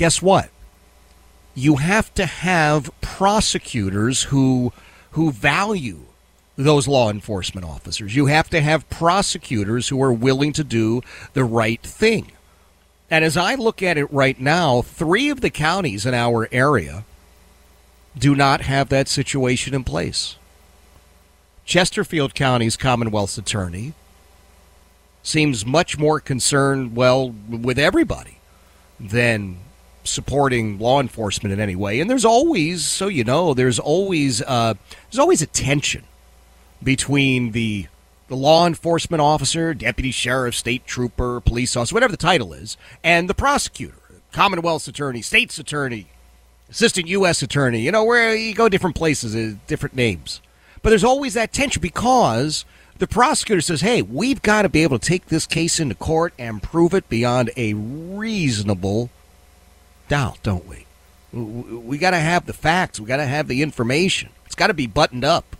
[0.01, 0.49] guess what?
[1.55, 4.73] You have to have prosecutors who
[5.11, 6.07] who value
[6.57, 8.17] those law enforcement officers.
[8.17, 11.03] You have to have prosecutors who are willing to do
[11.35, 12.33] the right thing.
[13.11, 17.05] And as I look at it right now, three of the counties in our area
[18.17, 20.37] do not have that situation in place.
[21.67, 23.93] Chesterfield County's Commonwealth's attorney
[25.23, 28.39] seems much more concerned, well, with everybody
[28.99, 29.59] than
[30.05, 32.01] supporting law enforcement in any way.
[32.01, 34.75] And there's always, so you know, there's always uh,
[35.11, 36.05] there's always a tension
[36.83, 37.87] between the
[38.29, 43.29] the law enforcement officer, deputy sheriff, state trooper, police officer, whatever the title is, and
[43.29, 43.95] the prosecutor,
[44.33, 46.07] Commonwealth's attorney, state's attorney,
[46.71, 47.43] assistant U.S.
[47.43, 47.81] attorney.
[47.81, 50.41] You know, where you go different places, uh, different names.
[50.83, 52.65] But there's always that tension because
[52.99, 56.33] the prosecutor says, hey, we've got to be able to take this case into court
[56.39, 59.11] and prove it beyond a reasonable
[60.11, 60.87] doubt, don't we?
[61.33, 63.01] We got to have the facts.
[63.01, 64.31] We got to have the information.
[64.45, 65.57] It's got to be buttoned up.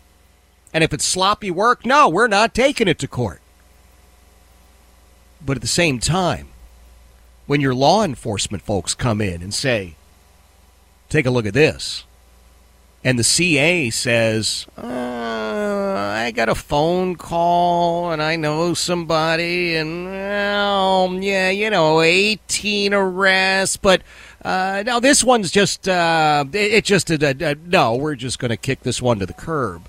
[0.73, 3.41] And if it's sloppy work, no, we're not taking it to court.
[5.43, 6.49] But at the same time,
[7.47, 9.95] when your law enforcement folks come in and say,
[11.09, 12.03] take a look at this,
[13.03, 20.05] and the CA says, uh, I got a phone call and I know somebody, and
[20.05, 24.01] well, yeah, you know, 18 arrests, but
[24.43, 28.49] uh, no, this one's just, uh, it, it just, uh, uh, no, we're just going
[28.49, 29.87] to kick this one to the curb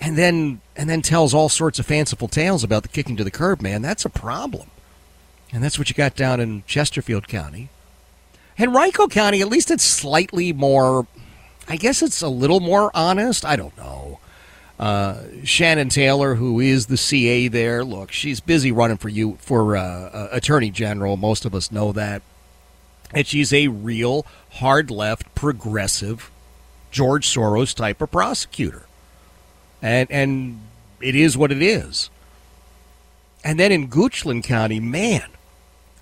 [0.00, 3.30] and then and then tells all sorts of fanciful tales about the kicking to the
[3.30, 4.68] curb, man, that's a problem.
[5.52, 7.68] And that's what you got down in Chesterfield County.
[8.58, 11.06] Henrico County, at least it's slightly more
[11.68, 13.44] I guess it's a little more honest.
[13.44, 14.18] I don't know.
[14.78, 19.76] Uh, Shannon Taylor, who is the CA there, look, she's busy running for you for
[19.76, 21.16] uh, Attorney General.
[21.16, 22.22] Most of us know that,
[23.12, 26.30] and she's a real hard left, progressive,
[26.90, 28.86] George Soros type of prosecutor
[29.82, 30.60] and and
[31.00, 32.08] it is what it is.
[33.44, 35.24] And then in Goochland County, man,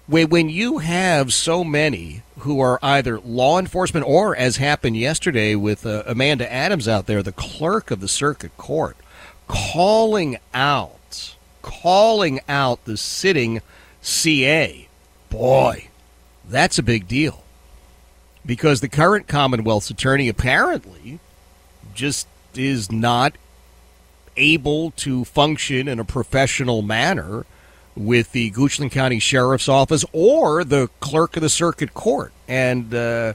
[0.07, 5.87] when you have so many who are either law enforcement or, as happened yesterday with
[5.87, 8.97] uh, Amanda Adams out there, the clerk of the circuit court,
[9.49, 13.63] calling out, calling out the sitting
[14.03, 14.87] CA,
[15.31, 15.89] boy,
[16.51, 17.45] that's a big deal.
[18.45, 21.21] Because the current Commonwealth's attorney apparently
[21.95, 23.35] just is not
[24.37, 27.45] able to function in a professional manner
[27.95, 32.33] with the Goochland County Sheriff's Office or the clerk of the circuit court.
[32.49, 33.35] And uh,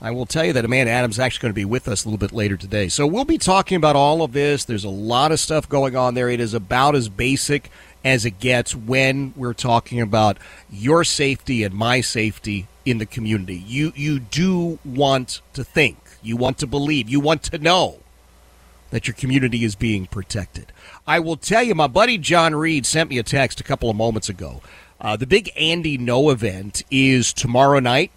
[0.00, 2.08] I will tell you that Amanda Adams is actually going to be with us a
[2.08, 2.88] little bit later today.
[2.88, 4.64] So we'll be talking about all of this.
[4.64, 6.28] There's a lot of stuff going on there.
[6.28, 7.70] It is about as basic
[8.04, 10.38] as it gets when we're talking about
[10.70, 13.56] your safety and my safety in the community.
[13.56, 17.98] You you do want to think, you want to believe, you want to know
[18.90, 20.72] that your community is being protected.
[21.06, 23.96] I will tell you, my buddy John Reed sent me a text a couple of
[23.96, 24.60] moments ago.
[25.00, 28.12] Uh, the big Andy Ngo event is tomorrow night.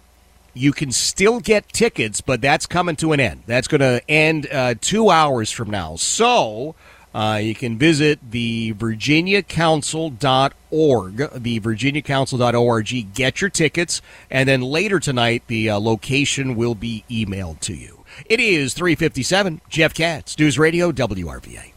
[0.54, 3.42] You can still get tickets, but that's coming to an end.
[3.46, 5.96] That's going to end uh, two hours from now.
[5.96, 6.74] So
[7.16, 15.42] uh, you can visit the virginiacouncil.org, the virginiacouncil.org, get your tickets, and then later tonight
[15.46, 18.04] the uh, location will be emailed to you.
[18.26, 19.62] It is 357.
[19.70, 21.75] Jeff Katz, News Radio, WRVA.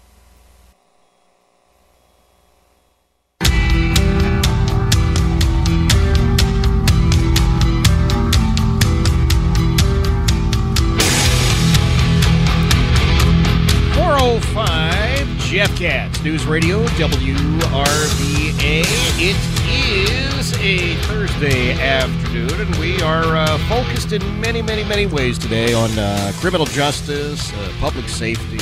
[15.67, 18.81] Katz, News Radio, WRVA.
[19.19, 25.37] It is a Thursday afternoon, and we are uh, focused in many, many, many ways
[25.37, 28.57] today on uh, criminal justice, uh, public safety,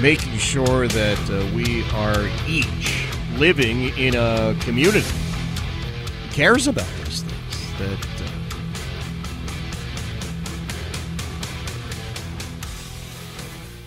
[0.00, 7.22] making sure that uh, we are each living in a community that cares about these
[7.22, 8.30] things, that uh,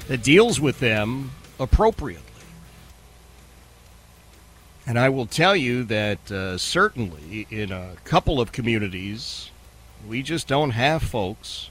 [0.08, 2.24] that deals with them appropriately.
[4.86, 9.52] And I will tell you that uh, certainly in a couple of communities,
[10.08, 11.70] we just don't have folks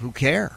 [0.00, 0.56] who care.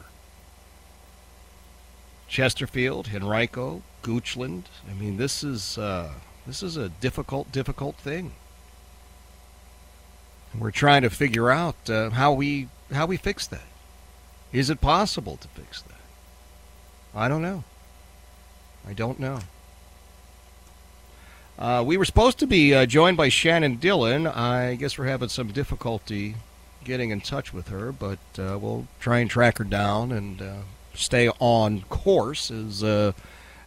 [2.30, 4.64] Chesterfield, Henrico, Goochland.
[4.90, 6.14] I mean, this is uh,
[6.48, 8.32] this is a difficult, difficult thing.
[10.58, 13.68] We're trying to figure out uh, how we how we fix that.
[14.54, 15.96] Is it possible to fix that?
[17.14, 17.66] I don't know.
[18.88, 19.40] I don't know.
[21.58, 24.26] Uh, we were supposed to be uh, joined by Shannon Dillon.
[24.26, 26.36] I guess we're having some difficulty
[26.84, 30.56] getting in touch with her, but uh, we'll try and track her down and uh,
[30.96, 33.12] stay on course as uh,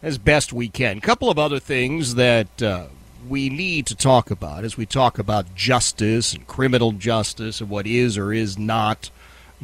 [0.02, 0.98] as best we can.
[0.98, 2.86] A couple of other things that uh,
[3.28, 7.86] we need to talk about as we talk about justice and criminal justice and what
[7.86, 9.10] is or is not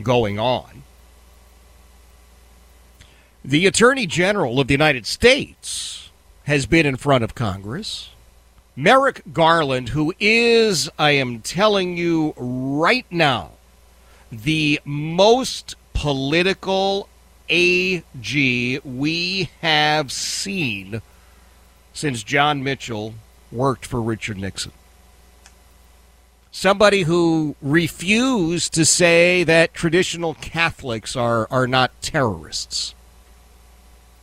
[0.03, 0.83] going on.
[3.45, 6.11] The Attorney General of the United States
[6.45, 8.11] has been in front of Congress.
[8.77, 13.53] Merrick Garland, who is, I am telling you right now,
[14.31, 17.09] the most political
[17.49, 21.01] AG we have seen
[21.95, 23.15] since John Mitchell
[23.51, 24.73] worked for Richard Nixon.
[26.53, 32.95] Somebody who refused to say that traditional Catholics are, are not terrorists.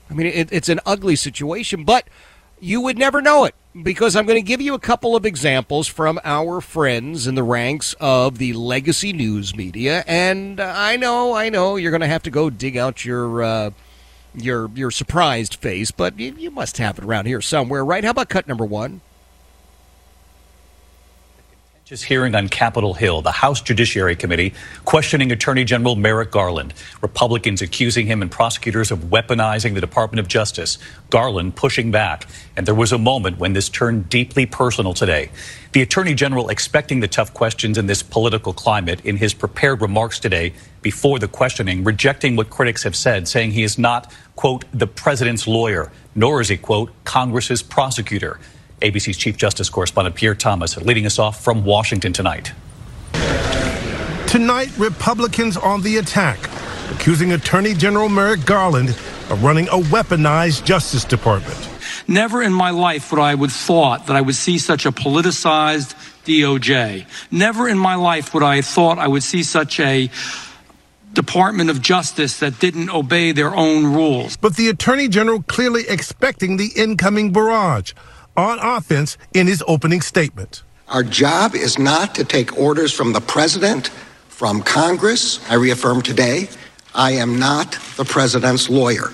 [0.09, 2.07] I mean, it, it's an ugly situation, but
[2.59, 5.87] you would never know it because I'm going to give you a couple of examples
[5.87, 10.03] from our friends in the ranks of the legacy news media.
[10.07, 13.71] And I know, I know, you're going to have to go dig out your uh,
[14.33, 18.03] your your surprised face, but you, you must have it around here somewhere, right?
[18.03, 19.01] How about cut number one?
[21.87, 26.73] Just hearing on Capitol Hill, the House Judiciary Committee questioning Attorney General Merrick Garland.
[26.99, 30.79] Republicans accusing him and prosecutors of weaponizing the Department of Justice.
[31.09, 32.27] Garland pushing back.
[32.57, 35.31] And there was a moment when this turned deeply personal today.
[35.71, 40.19] The Attorney General expecting the tough questions in this political climate in his prepared remarks
[40.19, 44.87] today before the questioning, rejecting what critics have said, saying he is not, quote, the
[44.87, 48.41] president's lawyer, nor is he, quote, Congress's prosecutor.
[48.81, 52.53] ABC's Chief Justice correspondent Pierre Thomas leading us off from Washington tonight.
[54.27, 56.37] Tonight, Republicans on the attack,
[56.91, 61.57] accusing Attorney General Merrick Garland of running a weaponized Justice Department.
[62.07, 65.95] Never in my life would I have thought that I would see such a politicized
[66.25, 67.07] DOJ.
[67.31, 70.09] Never in my life would I have thought I would see such a
[71.13, 74.37] Department of Justice that didn't obey their own rules.
[74.37, 77.93] But the Attorney General clearly expecting the incoming barrage
[78.37, 80.63] on offense in his opening statement.
[80.87, 83.89] Our job is not to take orders from the president,
[84.29, 85.41] from Congress.
[85.49, 86.47] I reaffirm today,
[86.95, 89.11] I am not the president's lawyer.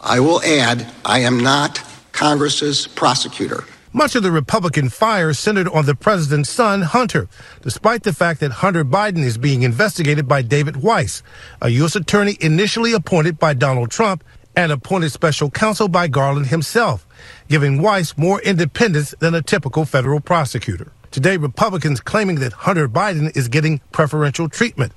[0.00, 1.80] I will add, I am not
[2.10, 3.64] Congress's prosecutor.
[3.94, 7.28] Much of the Republican fire centered on the president's son, Hunter,
[7.60, 11.22] despite the fact that Hunter Biden is being investigated by David Weiss,
[11.60, 11.94] a U.S.
[11.94, 14.24] attorney initially appointed by Donald Trump
[14.56, 17.06] and appointed special counsel by Garland himself
[17.48, 20.92] giving Weiss more independence than a typical federal prosecutor.
[21.12, 24.92] Today, Republicans claiming that Hunter Biden is getting preferential treatment,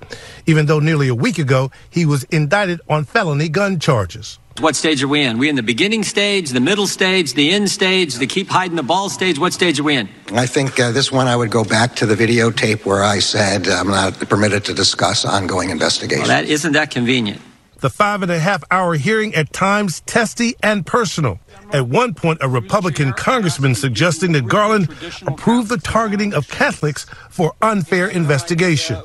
[0.46, 4.40] even though nearly a week ago he was indicted on felony gun charges.
[4.62, 5.38] What stage are we in?
[5.38, 8.84] We in the beginning stage, the middle stage, the end stage, the keep hiding the
[8.84, 9.38] ball stage?
[9.38, 10.08] What stage are we in?
[10.32, 13.68] I think uh, this one I would go back to the videotape where I said
[13.68, 16.30] I'm not permitted to discuss ongoing investigations.
[16.30, 17.42] Well, that isn't that convenient.
[17.82, 21.42] The five and a half hour hearing at times testy and personal.
[21.76, 24.88] At one point, a Republican congressman suggesting that Garland
[25.28, 28.98] approve the targeting of Catholics for unfair investigation.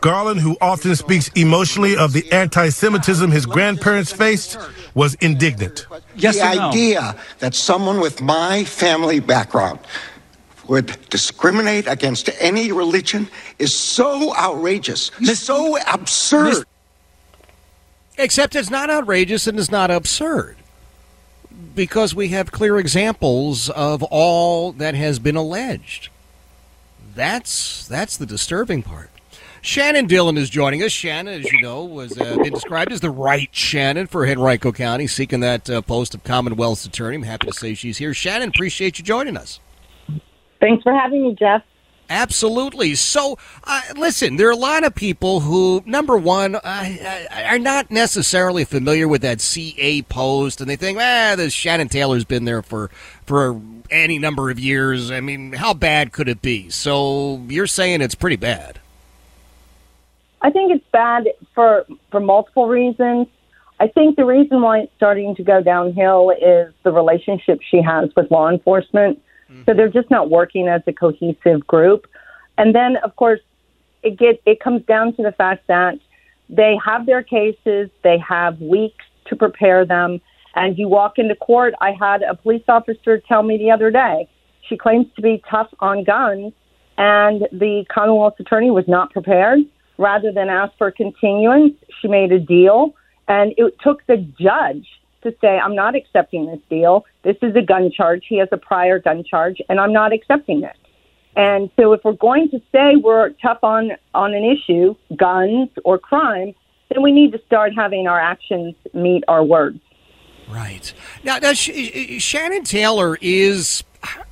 [0.00, 4.56] Garland, who often speaks emotionally of the anti Semitism his grandparents faced,
[4.94, 5.86] was indignant.
[6.14, 9.80] Yes the idea that someone with my family background
[10.68, 13.26] would discriminate against any religion
[13.58, 16.64] is so outrageous, so absurd.
[18.16, 20.56] Except it's not outrageous and it's not absurd
[21.74, 26.08] because we have clear examples of all that has been alleged.
[27.14, 29.10] That's that's the disturbing part.
[29.60, 30.90] Shannon Dillon is joining us.
[30.90, 35.06] Shannon, as you know, was uh, been described as the right Shannon for Henrico County,
[35.06, 37.16] seeking that uh, post of Commonwealth's attorney.
[37.16, 38.12] I'm happy to say she's here.
[38.12, 39.60] Shannon, appreciate you joining us.
[40.58, 41.62] Thanks for having me, Jeff.
[42.10, 42.94] Absolutely.
[42.94, 47.90] So, uh, listen, there are a lot of people who, number one, uh, are not
[47.90, 52.62] necessarily familiar with that CA post, and they think, ah, this Shannon Taylor's been there
[52.62, 52.90] for
[53.24, 55.10] for any number of years.
[55.10, 56.68] I mean, how bad could it be?
[56.68, 58.78] So, you're saying it's pretty bad.
[60.42, 63.28] I think it's bad for for multiple reasons.
[63.80, 68.10] I think the reason why it's starting to go downhill is the relationship she has
[68.14, 69.20] with law enforcement
[69.64, 72.06] so they're just not working as a cohesive group.
[72.58, 73.40] And then, of course,
[74.02, 75.98] it get it comes down to the fact that
[76.48, 80.20] they have their cases, they have weeks to prepare them,
[80.54, 81.74] and you walk into court.
[81.80, 84.28] I had a police officer tell me the other day
[84.68, 86.52] she claims to be tough on guns,
[86.98, 89.60] and the Commonwealth attorney was not prepared.
[89.98, 92.94] Rather than ask for continuance, she made a deal,
[93.28, 94.86] and it took the judge
[95.22, 97.04] to say, I'm not accepting this deal.
[97.22, 98.24] This is a gun charge.
[98.28, 100.76] He has a prior gun charge, and I'm not accepting it.
[101.34, 105.98] And so, if we're going to say we're tough on on an issue, guns or
[105.98, 106.54] crime,
[106.90, 109.80] then we need to start having our actions meet our words.
[110.48, 110.92] Right
[111.24, 113.82] now, now Sh- uh, uh, Shannon Taylor is.
[114.02, 114.24] I,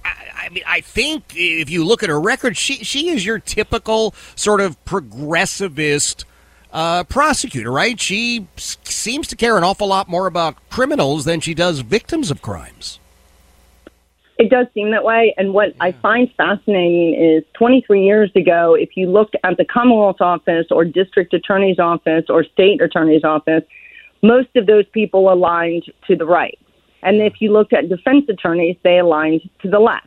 [0.42, 4.14] I mean, I think if you look at her record, she she is your typical
[4.34, 6.24] sort of progressivist
[6.72, 8.00] uh, prosecutor, right?
[8.00, 12.30] She s- seems to care an awful lot more about criminals than she does victims
[12.30, 12.98] of crimes.
[14.38, 15.34] It does seem that way.
[15.36, 20.22] And what I find fascinating is 23 years ago, if you looked at the Commonwealth's
[20.22, 23.64] office or district attorney's office or state attorney's office,
[24.22, 26.58] most of those people aligned to the right.
[27.02, 30.06] And if you looked at defense attorneys, they aligned to the left.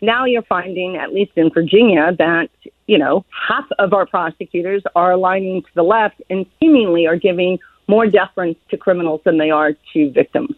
[0.00, 2.48] Now you're finding, at least in Virginia, that,
[2.86, 7.58] you know, half of our prosecutors are aligning to the left and seemingly are giving
[7.88, 10.54] more deference to criminals than they are to victims.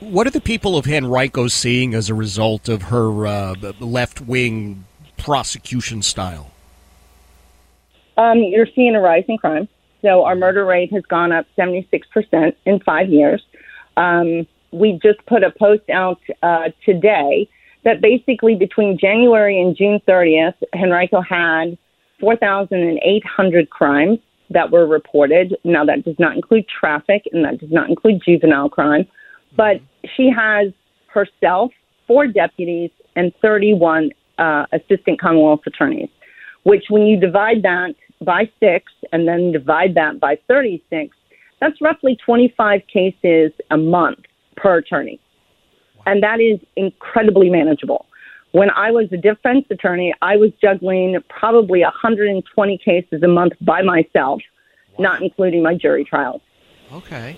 [0.00, 4.84] What are the people of Henrico seeing as a result of her uh, left wing
[5.16, 6.52] prosecution style?
[8.16, 9.68] Um, you're seeing a rise in crime.
[10.02, 13.44] So our murder rate has gone up 76% in five years.
[13.96, 17.48] Um, we just put a post out uh, today
[17.84, 21.78] that basically between January and June 30th, Henrico had
[22.20, 24.18] 4,800 crimes
[24.50, 25.56] that were reported.
[25.64, 29.06] Now, that does not include traffic and that does not include juvenile crime,
[29.56, 29.80] but
[30.16, 30.72] she has
[31.06, 31.70] herself,
[32.06, 36.08] four deputies, and 31 uh, assistant Commonwealth attorneys,
[36.62, 41.14] which when you divide that by six and then divide that by 36,
[41.60, 44.20] that's roughly 25 cases a month
[44.56, 45.20] per attorney.
[46.08, 48.06] And that is incredibly manageable.
[48.52, 53.82] When I was a defense attorney, I was juggling probably 120 cases a month by
[53.82, 54.40] myself,
[54.98, 56.40] not including my jury trials.
[56.90, 57.36] Okay.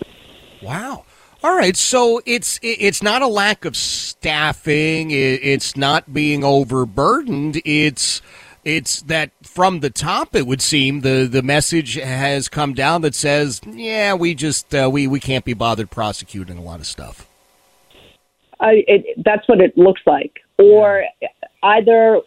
[0.62, 1.04] Wow.
[1.42, 5.10] All right, so it's it's not a lack of staffing.
[5.10, 7.62] It's not being overburdened.
[7.64, 8.20] It's
[8.62, 13.14] it's that from the top, it would seem the the message has come down that
[13.14, 17.29] says, yeah, we just uh, we we can't be bothered prosecuting a lot of stuff.
[18.60, 20.40] I, it, that's what it looks like.
[20.58, 21.04] Or
[21.62, 22.20] either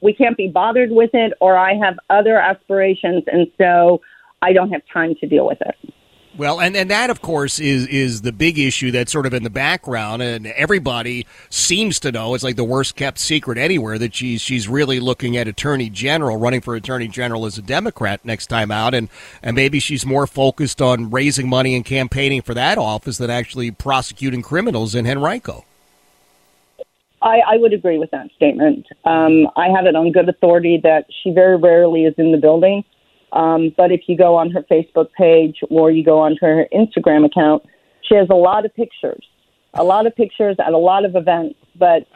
[0.00, 4.00] we can't be bothered with it, or I have other aspirations, and so
[4.42, 5.94] I don't have time to deal with it.
[6.36, 9.42] Well, and, and that, of course, is is the big issue that's sort of in
[9.42, 14.14] the background, and everybody seems to know it's like the worst kept secret anywhere that
[14.14, 18.46] she's she's really looking at attorney general, running for attorney general as a Democrat next
[18.46, 19.08] time out, and
[19.42, 23.72] and maybe she's more focused on raising money and campaigning for that office than actually
[23.72, 25.64] prosecuting criminals in Henrico.
[27.22, 28.86] I, I would agree with that statement.
[29.04, 32.84] Um, I have it on good authority that she very rarely is in the building.
[33.32, 37.24] Um, but if you go on her Facebook page or you go on her Instagram
[37.24, 37.64] account,
[38.02, 39.24] she has a lot of pictures,
[39.74, 42.06] a lot of pictures at a lot of events, but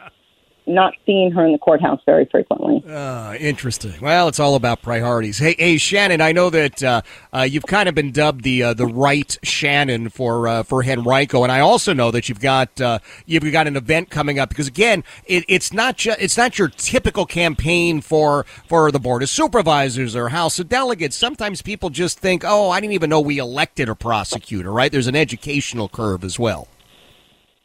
[0.66, 2.82] not seeing her in the courthouse very frequently.
[2.88, 3.94] Uh, interesting.
[4.00, 5.38] Well, it's all about priorities.
[5.38, 7.02] Hey, hey, Shannon, I know that uh,
[7.32, 11.42] uh, you've kind of been dubbed the uh, the right Shannon for uh, for Henrico,
[11.42, 14.68] and I also know that you've got uh, you've got an event coming up because
[14.68, 19.28] again, it, it's not ju- it's not your typical campaign for for the board of
[19.28, 21.16] supervisors or House of Delegates.
[21.16, 24.72] Sometimes people just think, oh, I didn't even know we elected a prosecutor.
[24.72, 24.90] Right?
[24.90, 26.68] There's an educational curve as well.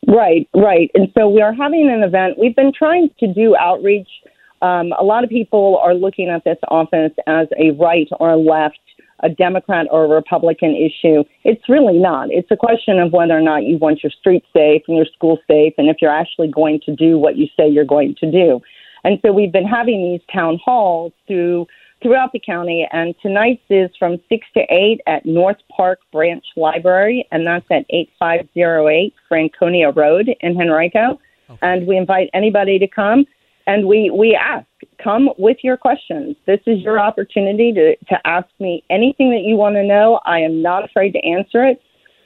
[0.10, 0.90] Right, right.
[0.96, 2.40] And so we are having an event.
[2.40, 4.10] We've been trying to do outreach.
[4.64, 8.36] Um, a lot of people are looking at this office as a right or a
[8.36, 8.80] left,
[9.20, 11.24] a Democrat or a Republican issue.
[11.44, 12.30] It's really not.
[12.32, 15.38] It's a question of whether or not you want your street safe and your school
[15.48, 18.62] safe, and if you're actually going to do what you say you're going to do.
[19.04, 21.68] And so we've been having these town halls through
[22.02, 22.88] throughout the county.
[22.92, 27.86] And tonight's is from 6 to 8 at North Park Branch Library, and that's at
[27.90, 31.20] 8508 Franconia Road in Henrico.
[31.50, 31.60] Okay.
[31.62, 33.26] And we invite anybody to come.
[33.68, 34.66] And we, we ask,
[35.04, 36.36] come with your questions.
[36.48, 40.20] This is your opportunity to, to ask me anything that you want to know.
[40.26, 41.80] I am not afraid to answer it,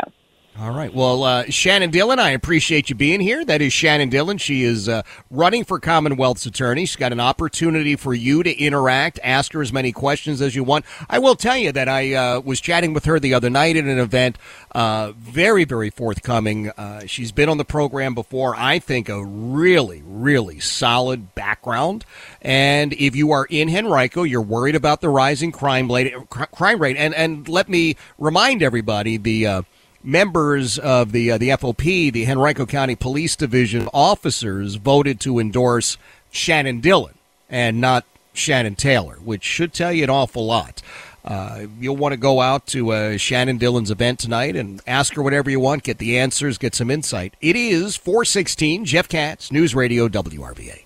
[0.57, 0.95] All right.
[0.95, 3.45] Well, uh, Shannon Dillon, I appreciate you being here.
[3.45, 4.39] That is Shannon Dillon.
[4.39, 6.87] She is uh, running for Commonwealth's attorney.
[6.87, 10.63] She's got an opportunity for you to interact, ask her as many questions as you
[10.63, 10.85] want.
[11.11, 13.83] I will tell you that I uh, was chatting with her the other night at
[13.83, 14.39] an event.
[14.71, 16.71] Uh, very, very forthcoming.
[16.71, 18.55] Uh, she's been on the program before.
[18.55, 22.05] I think a really, really solid background.
[22.41, 26.15] And if you are in Henrico, you're worried about the rising crime rate.
[26.31, 29.63] Crime rate, and and let me remind everybody the uh,
[30.05, 35.97] members of the uh, the FOP, the Henrico County Police Division officers voted to endorse
[36.31, 37.15] Shannon Dillon
[37.49, 40.83] and not Shannon Taylor, which should tell you an awful lot.
[41.25, 45.23] Uh, you'll want to go out to uh, Shannon Dillon's event tonight and ask her
[45.23, 47.35] whatever you want, get the answers, get some insight.
[47.41, 50.83] It is 416 Jeff Katz, News Radio WRVA.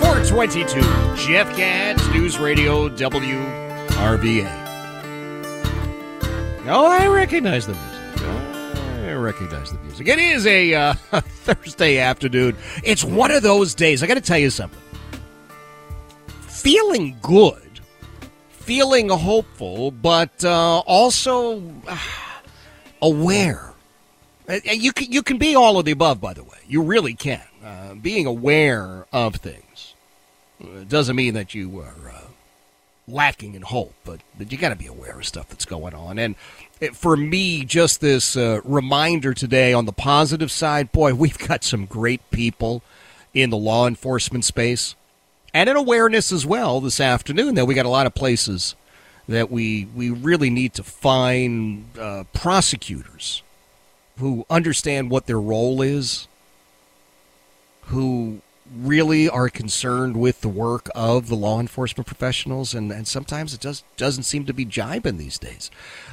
[0.00, 0.80] 422
[1.16, 3.69] Jeff Katz, News Radio WRVA.
[4.00, 4.50] RVA.
[6.66, 8.24] Oh, I recognize the music.
[9.04, 10.08] I recognize the music.
[10.08, 12.56] It is a uh, Thursday afternoon.
[12.82, 14.02] It's one of those days.
[14.02, 14.80] I got to tell you something.
[16.40, 17.80] Feeling good,
[18.48, 21.98] feeling hopeful, but uh, also uh,
[23.02, 23.74] aware.
[24.48, 26.58] Uh, you can, you can be all of the above, by the way.
[26.66, 27.44] You really can.
[27.62, 29.94] Uh, being aware of things
[30.64, 31.94] uh, doesn't mean that you are
[33.12, 36.18] lacking in hope, but, but you got to be aware of stuff that's going on.
[36.18, 36.34] And
[36.80, 41.64] it, for me, just this uh, reminder today on the positive side, boy, we've got
[41.64, 42.82] some great people
[43.34, 44.94] in the law enforcement space
[45.52, 48.74] and an awareness as well this afternoon that we got a lot of places
[49.28, 53.42] that we we really need to find uh, prosecutors
[54.18, 56.28] who understand what their role is,
[57.82, 58.40] who
[58.74, 63.60] really are concerned with the work of the law enforcement professionals, and, and sometimes it
[63.60, 65.70] just doesn't seem to be jibing these days.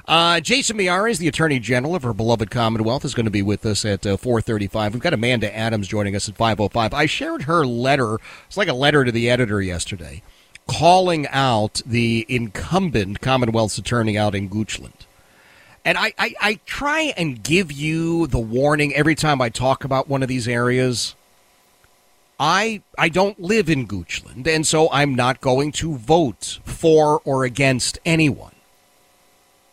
[0.07, 3.65] Uh, Jason Miyares, the Attorney General of our beloved Commonwealth, is going to be with
[3.65, 4.93] us at uh, 4:35.
[4.93, 6.93] We've got Amanda Adams joining us at 5:05.
[6.93, 8.17] I shared her letter.
[8.47, 10.23] It's like a letter to the editor yesterday,
[10.67, 15.05] calling out the incumbent Commonwealth's attorney out in Goochland.
[15.85, 20.09] And I, I, I try and give you the warning every time I talk about
[20.09, 21.15] one of these areas
[22.39, 27.43] I I don't live in Goochland, and so I'm not going to vote for or
[27.43, 28.53] against anyone.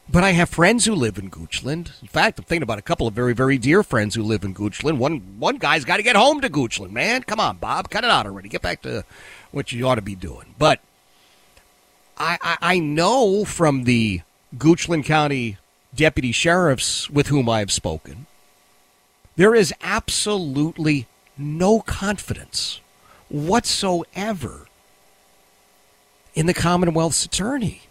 [0.09, 2.01] But I have friends who live in Goochland.
[2.03, 4.55] In fact, I'm thinking about a couple of very, very dear friends who live in
[4.55, 4.99] Goochland.
[4.99, 7.23] One one guy's got to get home to Goochland, man.
[7.23, 8.49] Come on, Bob, cut it out already.
[8.49, 9.05] Get back to
[9.51, 10.55] what you ought to be doing.
[10.59, 10.81] But
[12.19, 14.23] I, I, I know from the
[14.57, 15.59] Goochland County
[15.95, 18.27] deputy sheriffs with whom I've spoken,
[19.37, 21.07] there is absolutely
[21.37, 22.81] no confidence
[23.29, 24.67] whatsoever
[26.35, 27.83] in the Commonwealth's attorney.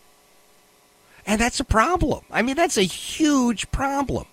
[1.25, 2.25] And that's a problem.
[2.31, 4.25] I mean, that's a huge problem.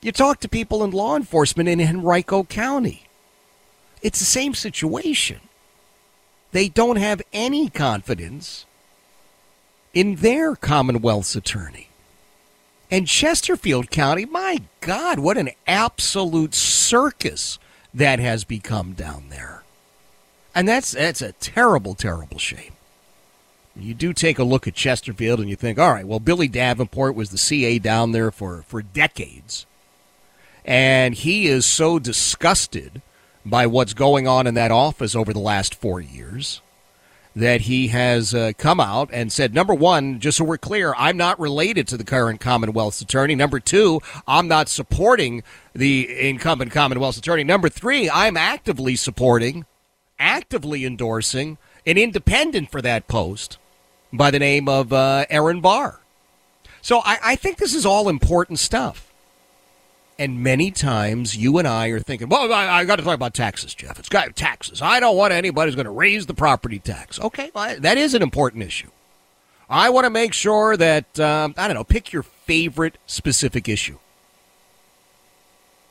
[0.00, 3.04] You talk to people in law enforcement in Henrico County,
[4.00, 5.40] it's the same situation.
[6.50, 8.66] They don't have any confidence
[9.94, 11.88] in their Commonwealth's attorney.
[12.90, 17.58] And Chesterfield County, my God, what an absolute circus
[17.94, 19.62] that has become down there.
[20.54, 22.72] And that's that's a terrible, terrible shame.
[23.74, 27.14] You do take a look at Chesterfield and you think, all right, well, Billy Davenport
[27.14, 29.64] was the CA down there for, for decades.
[30.64, 33.00] And he is so disgusted
[33.46, 36.60] by what's going on in that office over the last four years
[37.34, 41.16] that he has uh, come out and said, number one, just so we're clear, I'm
[41.16, 43.34] not related to the current Commonwealth's attorney.
[43.34, 45.42] Number two, I'm not supporting
[45.74, 47.44] the incumbent Commonwealth's attorney.
[47.44, 49.64] Number three, I'm actively supporting,
[50.18, 53.58] actively endorsing an independent for that post
[54.12, 56.00] by the name of uh, Erin Barr.
[56.82, 59.11] So I, I think this is all important stuff.
[60.18, 63.34] And many times you and I are thinking, well, I, I got to talk about
[63.34, 63.98] taxes, Jeff.
[63.98, 64.82] It's got taxes.
[64.82, 67.18] I don't want anybody who's going to raise the property tax.
[67.18, 68.90] Okay, well, that is an important issue.
[69.68, 73.98] I want to make sure that, um, I don't know, pick your favorite specific issue.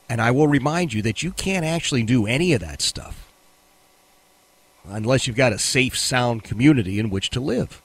[0.07, 3.27] And I will remind you that you can't actually do any of that stuff
[4.85, 7.80] unless you've got a safe, sound community in which to live.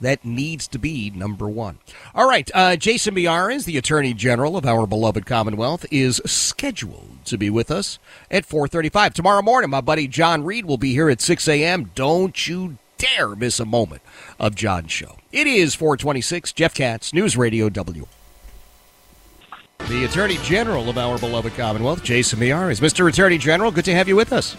[0.00, 1.78] That needs to be number one.
[2.14, 7.38] All right, uh, Jason Miyares, the Attorney General of our beloved Commonwealth, is scheduled to
[7.38, 7.98] be with us
[8.30, 9.70] at 4:35 tomorrow morning.
[9.70, 11.90] My buddy John Reed will be here at 6 a.m.
[11.94, 14.02] Don't you dare miss a moment
[14.38, 15.16] of John's show.
[15.32, 16.52] It is 426.
[16.52, 18.06] Jeff Katz, News Radio W.
[19.88, 22.80] The Attorney General of our beloved Commonwealth, Jason Miyares.
[22.80, 23.08] Mr.
[23.08, 24.56] Attorney General, good to have you with us.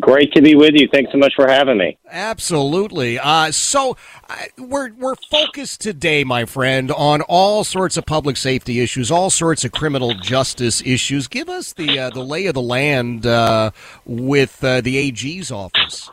[0.00, 0.86] Great to be with you.
[0.92, 1.96] Thanks so much for having me.
[2.10, 3.18] Absolutely.
[3.18, 3.96] Uh, so
[4.28, 9.30] uh, we're we're focused today, my friend, on all sorts of public safety issues, all
[9.30, 11.26] sorts of criminal justice issues.
[11.26, 13.70] Give us the uh, the lay of the land uh,
[14.04, 16.10] with uh, the AG's office.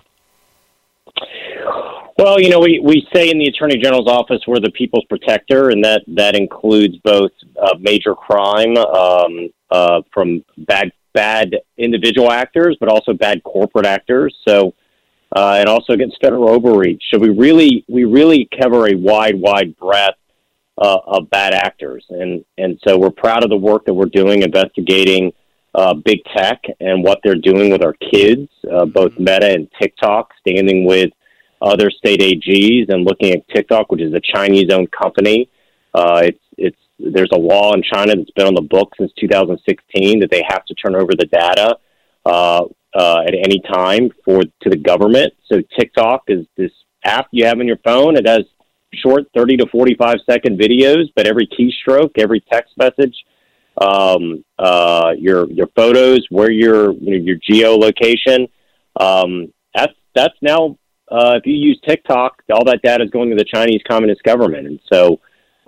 [2.18, 5.70] Well, you know, we, we say in the Attorney General's office we're the people's protector,
[5.70, 12.78] and that, that includes both uh, major crime um, uh, from bad bad individual actors,
[12.80, 14.36] but also bad corporate actors.
[14.48, 14.76] So,
[15.36, 17.02] uh, and also against federal overreach.
[17.12, 20.20] So we really we really cover a wide wide breadth
[20.78, 24.44] uh, of bad actors, and and so we're proud of the work that we're doing
[24.44, 25.34] investigating
[25.74, 30.32] uh, big tech and what they're doing with our kids, uh, both Meta and TikTok,
[30.40, 31.12] standing with
[31.62, 35.50] other state AGs and looking at TikTok, which is a Chinese-owned company.
[35.94, 40.20] Uh, it's it's there's a law in China that's been on the book since 2016
[40.20, 41.78] that they have to turn over the data
[42.26, 45.34] uh, uh, at any time for to the government.
[45.52, 46.72] So TikTok is this
[47.04, 48.16] app you have on your phone.
[48.16, 48.44] It has
[48.94, 53.16] short 30 to 45 second videos, but every keystroke, every text message,
[53.82, 58.50] um, uh, your your photos, where your you know, your geolocation,
[58.98, 60.78] um, that's that's now
[61.12, 64.68] uh, if you use TikTok, all that data is going to the Chinese Communist government,
[64.68, 65.20] and so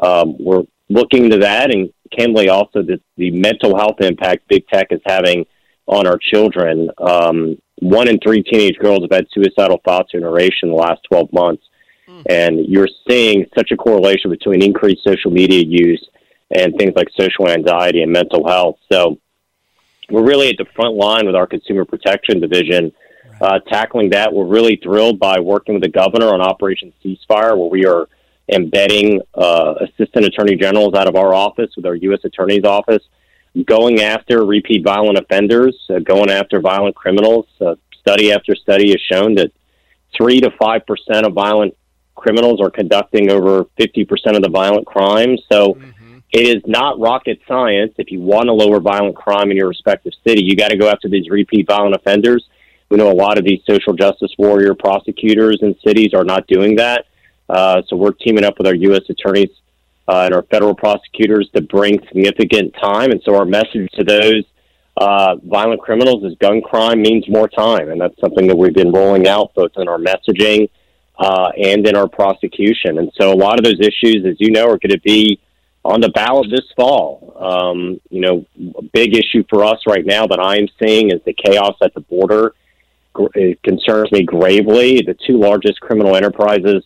[0.02, 4.88] um, we're looking to that, and candidly also the, the mental health impact big tech
[4.92, 5.46] is having
[5.88, 6.90] on our children.
[6.98, 11.02] Um, one in three teenage girls have had suicidal thoughts or narration in the last
[11.10, 11.64] 12 months.
[12.08, 12.24] Mm.
[12.30, 16.06] And you're seeing such a correlation between increased social media use
[16.56, 18.78] and things like social anxiety and mental health.
[18.92, 19.20] So
[20.10, 22.94] we're really at the front line with our consumer protection division
[23.42, 24.34] uh, tackling that.
[24.34, 28.08] We're really thrilled by working with the governor on Operation Ceasefire, where we are
[28.50, 32.20] embedding uh, assistant attorney generals out of our office with our U.S.
[32.24, 33.04] Attorney's Office,
[33.66, 37.46] going after repeat violent offenders, uh, going after violent criminals.
[37.60, 39.52] Uh, study after study has shown that
[40.16, 41.76] three to five percent of violent
[42.16, 45.42] criminals are conducting over fifty percent of the violent crimes.
[45.52, 45.74] So.
[45.74, 45.94] Mm-hmm.
[46.34, 47.94] It is not rocket science.
[47.98, 50.90] If you want to lower violent crime in your respective city, you got to go
[50.90, 52.46] after these repeat violent offenders.
[52.90, 56.76] We know a lot of these social justice warrior prosecutors in cities are not doing
[56.76, 57.06] that.
[57.50, 59.04] Uh, so we're teaming up with our U.S.
[59.10, 59.50] attorneys
[60.08, 63.12] uh, and our federal prosecutors to bring significant time.
[63.12, 64.44] And so our message to those
[64.98, 67.90] uh, violent criminals is gun crime means more time.
[67.90, 70.70] And that's something that we've been rolling out both in our messaging
[71.20, 73.00] uh, and in our prosecution.
[73.00, 75.40] And so a lot of those issues, as you know, are going to be
[75.86, 77.34] on the ballot this fall.
[77.40, 78.46] Um, you know,
[78.78, 82.02] a big issue for us right now that I'm seeing is the chaos at the
[82.02, 82.54] border
[83.34, 85.02] it concerns me gravely.
[85.02, 86.84] The two largest criminal enterprises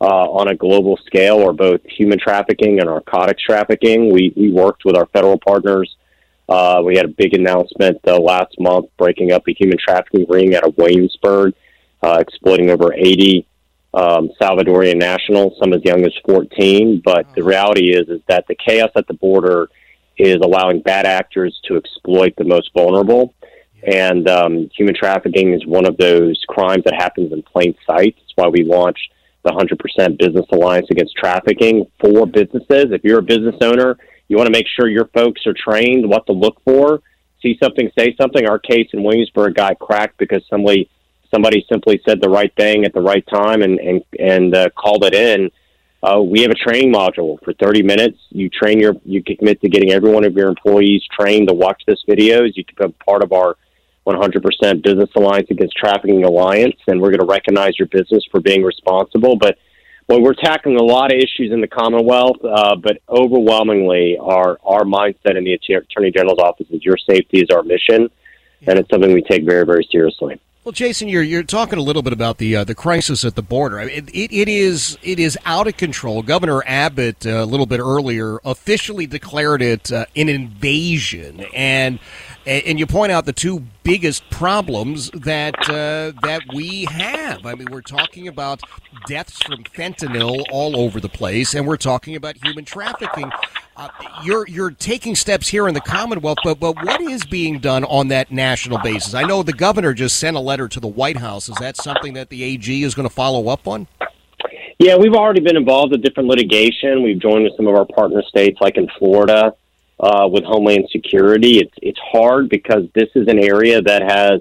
[0.00, 4.12] uh, on a global scale are both human trafficking and narcotics trafficking.
[4.12, 5.96] We we worked with our federal partners.
[6.48, 10.54] Uh, we had a big announcement uh, last month breaking up a human trafficking ring
[10.54, 11.54] out of Waynesburg,
[12.02, 13.46] uh, exploiting over 80
[13.94, 17.02] um, Salvadorian nationals, some as young as 14.
[17.04, 19.68] But the reality is is that the chaos at the border
[20.18, 23.34] is allowing bad actors to exploit the most vulnerable.
[23.82, 28.16] And um, human trafficking is one of those crimes that happens in plain sight.
[28.18, 29.10] That's why we launched
[29.46, 32.86] the 100% Business Alliance Against Trafficking for businesses.
[32.90, 33.96] If you're a business owner,
[34.28, 37.00] you want to make sure your folks are trained what to look for.
[37.40, 38.46] See something, say something.
[38.46, 40.90] Our case in Williamsburg got cracked because somebody
[41.32, 45.04] somebody simply said the right thing at the right time and and and uh, called
[45.04, 45.50] it in.
[46.02, 48.18] Uh, we have a training module for 30 minutes.
[48.30, 51.82] You train your, you commit to getting every one of your employees trained to watch
[51.86, 52.52] this videos.
[52.54, 53.56] You become part of our
[54.06, 58.62] 100% Business Alliance Against Trafficking Alliance, and we're going to recognize your business for being
[58.62, 59.36] responsible.
[59.36, 59.58] But
[60.08, 64.82] well, we're tackling a lot of issues in the Commonwealth, uh, but overwhelmingly, our our
[64.82, 68.08] mindset in the Attorney General's office is your safety is our mission,
[68.66, 70.40] and it's something we take very very seriously.
[70.66, 73.42] Well, Jason, you're you're talking a little bit about the uh, the crisis at the
[73.42, 73.78] border.
[73.78, 76.24] It, it, it is it is out of control.
[76.24, 82.00] Governor Abbott uh, a little bit earlier officially declared it uh, an invasion, and
[82.46, 87.46] and you point out the two biggest problems that uh, that we have.
[87.46, 88.60] I mean, we're talking about
[89.06, 93.30] deaths from fentanyl all over the place, and we're talking about human trafficking.
[93.76, 93.88] Uh,
[94.24, 98.08] you're you're taking steps here in the Commonwealth, but but what is being done on
[98.08, 99.12] that national basis?
[99.12, 101.50] I know the governor just sent a letter to the White House.
[101.50, 103.86] Is that something that the AG is going to follow up on?
[104.78, 107.02] Yeah, we've already been involved in different litigation.
[107.02, 109.54] We've joined with some of our partner states, like in Florida
[110.00, 111.58] uh, with Homeland Security.
[111.58, 114.40] It's it's hard because this is an area that has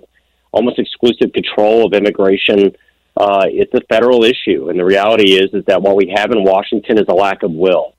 [0.51, 2.75] almost exclusive control of immigration.
[3.17, 6.43] Uh, it's a federal issue, and the reality is is that what we have in
[6.43, 7.94] Washington is a lack of will.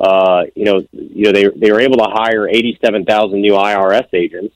[0.00, 3.52] Uh, you know, you know they they were able to hire eighty seven thousand new
[3.52, 4.54] IRS agents,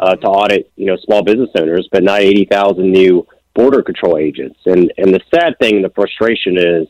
[0.00, 4.58] uh, to audit, you know, small business owners, but not 80,000 new border control agents.
[4.64, 6.88] And and the sad thing, and the frustration is,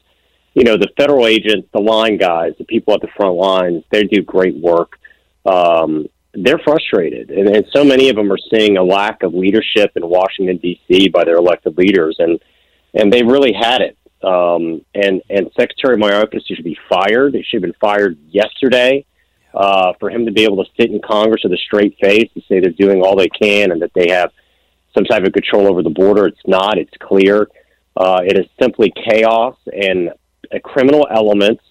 [0.54, 4.04] you know, the federal agents, the line guys, the people at the front lines, they
[4.04, 4.92] do great work.
[5.44, 9.90] Um, they're frustrated, and, and so many of them are seeing a lack of leadership
[9.96, 11.08] in Washington D.C.
[11.08, 12.38] by their elected leaders, and
[12.94, 13.96] and they really had it.
[14.22, 17.34] Um, and and Secretary Mayorkas should be fired.
[17.34, 19.04] He should have been fired yesterday.
[19.52, 22.44] Uh, for him to be able to sit in Congress with a straight face and
[22.48, 24.30] say they're doing all they can and that they have
[24.94, 26.78] some type of control over the border, it's not.
[26.78, 27.48] It's clear.
[27.96, 30.10] Uh, it is simply chaos and
[30.52, 31.64] a criminal elements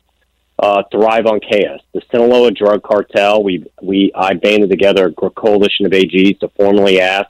[0.61, 1.79] uh, thrive on chaos.
[1.93, 3.43] The Sinaloa drug cartel.
[3.43, 7.29] We we I banded together a coalition of AGs to formally ask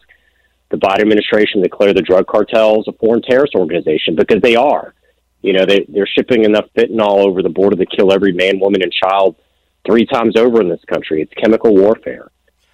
[0.71, 4.93] the Biden administration to declare the drug cartels a foreign terrorist organization because they are.
[5.41, 8.81] You know, they, they're shipping enough fentanyl over the border to kill every man, woman,
[8.81, 9.35] and child
[9.85, 11.21] three times over in this country.
[11.21, 12.29] It's chemical warfare.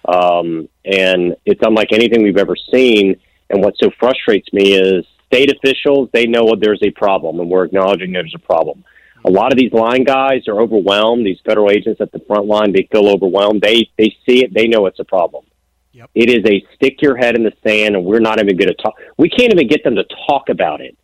[0.06, 3.20] Um, and it's unlike anything we've ever seen.
[3.50, 7.64] And what so frustrates me is state officials, they know there's a problem, and we're
[7.64, 8.84] acknowledging there's a problem.
[9.24, 11.26] A lot of these line guys are overwhelmed.
[11.26, 13.60] These federal agents at the front line, they feel overwhelmed.
[13.60, 14.54] They they see it.
[14.54, 15.44] They know it's a problem.
[15.92, 16.10] Yep.
[16.14, 18.74] It is a stick your head in the sand, and we're not even going to
[18.74, 18.94] talk.
[19.16, 20.96] We can't even get them to talk about it.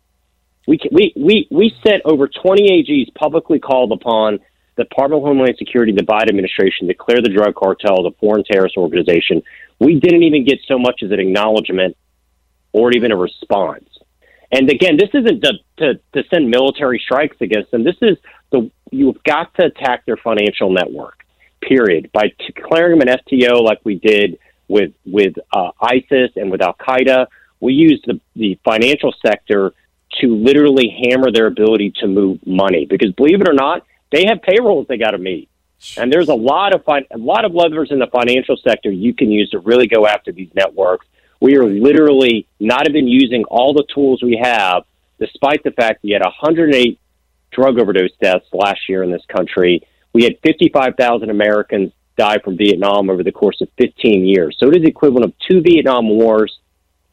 [0.67, 4.39] We we we we sent over 20 AGs publicly called upon
[4.75, 8.43] the Department of Homeland Security, the Biden administration, to declare the drug cartel a foreign
[8.43, 9.43] terrorist organization.
[9.79, 11.95] We didn't even get so much as an acknowledgement
[12.71, 13.85] or even a response.
[14.51, 17.83] And again, this isn't to, to, to send military strikes against them.
[17.83, 18.17] This is
[18.51, 21.23] the you've got to attack their financial network.
[21.61, 22.09] Period.
[22.13, 24.37] By declaring them an FTO like we did
[24.67, 27.27] with with uh, ISIS and with Al Qaeda,
[27.59, 29.73] we used the, the financial sector
[30.21, 32.85] to literally hammer their ability to move money.
[32.85, 35.49] Because believe it or not, they have payrolls they got to meet.
[35.97, 39.13] And there's a lot of fin- a lot of levers in the financial sector you
[39.13, 41.05] can use to really go after these networks.
[41.41, 44.83] We are literally not even using all the tools we have,
[45.19, 46.99] despite the fact we had 108
[47.51, 49.85] drug overdose deaths last year in this country.
[50.13, 54.55] We had 55,000 Americans die from Vietnam over the course of 15 years.
[54.59, 56.59] So it is the equivalent of two Vietnam wars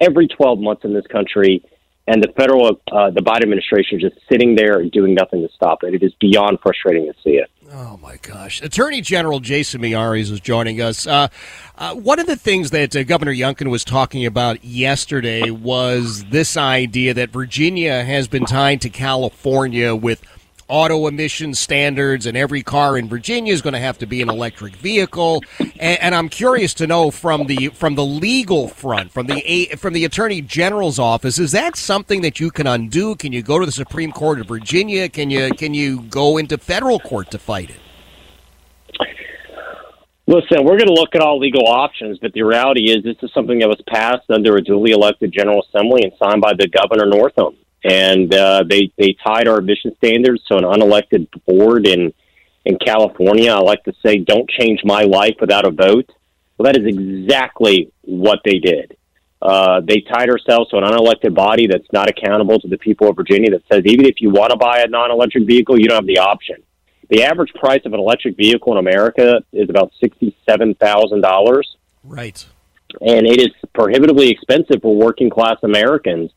[0.00, 1.64] every 12 months in this country
[2.10, 5.54] and the federal, uh, the Biden administration is just sitting there and doing nothing to
[5.54, 5.94] stop it.
[5.94, 7.48] It is beyond frustrating to see it.
[7.72, 8.60] Oh my gosh!
[8.62, 11.06] Attorney General Jason Miyares is joining us.
[11.06, 11.28] Uh,
[11.78, 16.56] uh, one of the things that uh, Governor Youngkin was talking about yesterday was this
[16.56, 20.20] idea that Virginia has been tied to California with
[20.70, 24.30] auto emission standards, and every car in Virginia is going to have to be an
[24.30, 25.42] electric vehicle.
[25.58, 29.92] And, and, I'm curious to know from the from the legal front, from the from
[29.92, 33.16] the Attorney General's office, is that something that you can undo?
[33.16, 35.08] Can you go to the Supreme Court of Virginia?
[35.08, 37.80] Can you can you go into federal court to fight it?
[40.26, 43.32] Listen, we're going to look at all legal options, but the reality is this is
[43.34, 47.06] something that was passed under a duly elected General Assembly and signed by the Governor
[47.06, 52.12] Northam and uh, they they tied our emission standards to an unelected board in
[52.64, 53.52] in California.
[53.52, 56.10] I like to say, "Don't change my life without a vote."
[56.58, 58.96] Well, that is exactly what they did.
[59.40, 63.16] Uh, they tied ourselves to an unelected body that's not accountable to the people of
[63.16, 63.50] Virginia.
[63.50, 66.18] That says even if you want to buy a non-electric vehicle, you don't have the
[66.18, 66.56] option.
[67.08, 71.76] The average price of an electric vehicle in America is about sixty-seven thousand dollars.
[72.04, 72.44] Right.
[73.00, 76.30] And it is prohibitively expensive for working class Americans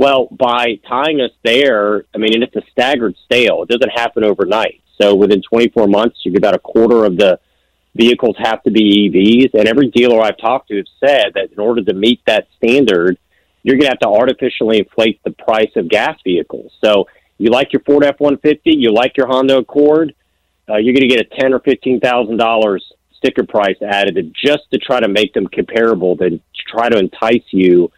[0.00, 3.62] well, by tying us there, I mean, and it's a staggered sale.
[3.62, 4.80] It doesn't happen overnight.
[4.98, 7.38] So within 24 months, you get about a quarter of the
[7.94, 9.52] vehicles have to be EVs.
[9.52, 13.18] And every dealer I've talked to has said that in order to meet that standard,
[13.62, 16.72] you're going to have to artificially inflate the price of gas vehicles.
[16.82, 20.14] So you like your Ford F-150, you like your Honda Accord,
[20.66, 24.62] uh, you're going to get a ten or fifteen thousand dollars sticker price added just
[24.72, 26.40] to try to make them comparable, to
[26.72, 27.92] try to entice you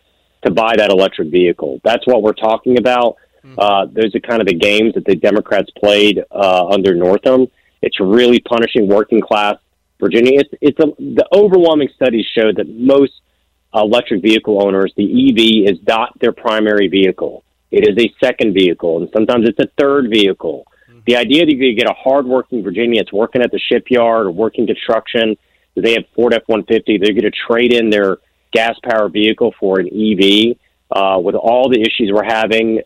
[0.45, 1.81] to buy that electric vehicle.
[1.85, 3.17] That's what we're talking about.
[3.45, 3.59] Mm-hmm.
[3.59, 7.47] Uh, those are kind of the games that the Democrats played uh, under Northam.
[7.81, 9.57] It's really punishing working class
[10.01, 10.41] Virginia.
[10.41, 13.13] It's, it's a, the overwhelming studies show that most
[13.75, 17.45] electric vehicle owners, the EV is not their primary vehicle.
[17.71, 20.67] It is a second vehicle, and sometimes it's a third vehicle.
[20.91, 21.01] Mm-hmm.
[21.07, 24.67] The idea that you get a hardworking Virginia, it's working at the shipyard or working
[24.67, 25.37] construction,
[25.75, 28.19] they have Ford F one fifty, they're going to trade in their
[28.53, 30.57] gas powered vehicle for an EV.
[30.95, 32.79] Uh, with all the issues we're having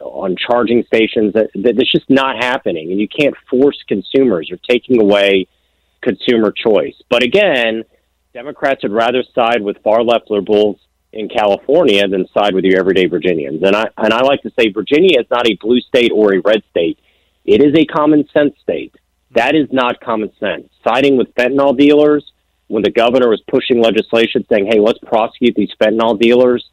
[0.00, 2.90] on charging stations, that, that that's just not happening.
[2.90, 4.48] And you can't force consumers.
[4.48, 5.46] You're taking away
[6.00, 6.96] consumer choice.
[7.08, 7.84] But again,
[8.34, 10.78] Democrats would rather side with far left liberals
[11.12, 13.62] in California than side with your everyday Virginians.
[13.62, 16.40] And I and I like to say Virginia is not a blue state or a
[16.40, 16.98] red state.
[17.44, 18.94] It is a common sense state.
[19.34, 20.68] That is not common sense.
[20.86, 22.31] Siding with fentanyl dealers
[22.72, 26.64] when the governor was pushing legislation saying, "Hey, let's prosecute these fentanyl dealers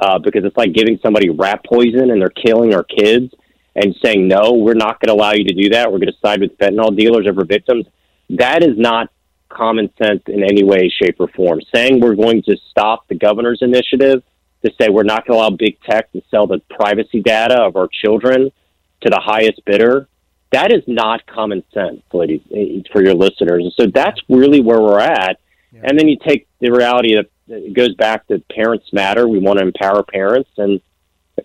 [0.00, 3.32] uh, because it's like giving somebody rat poison and they're killing our kids,"
[3.76, 5.92] and saying, "No, we're not going to allow you to do that.
[5.92, 7.86] We're going to side with fentanyl dealers over victims."
[8.30, 9.10] That is not
[9.48, 11.60] common sense in any way, shape, or form.
[11.72, 14.24] Saying we're going to stop the governor's initiative
[14.64, 17.76] to say we're not going to allow big tech to sell the privacy data of
[17.76, 18.50] our children
[19.02, 20.08] to the highest bidder
[20.54, 23.64] that is not common sense, ladies, eh, for your listeners.
[23.64, 25.40] And so that's really where we're at.
[25.74, 25.80] Yeah.
[25.84, 29.28] And then you take the reality that it goes back to parents matter.
[29.28, 30.50] We want to empower parents.
[30.56, 30.80] And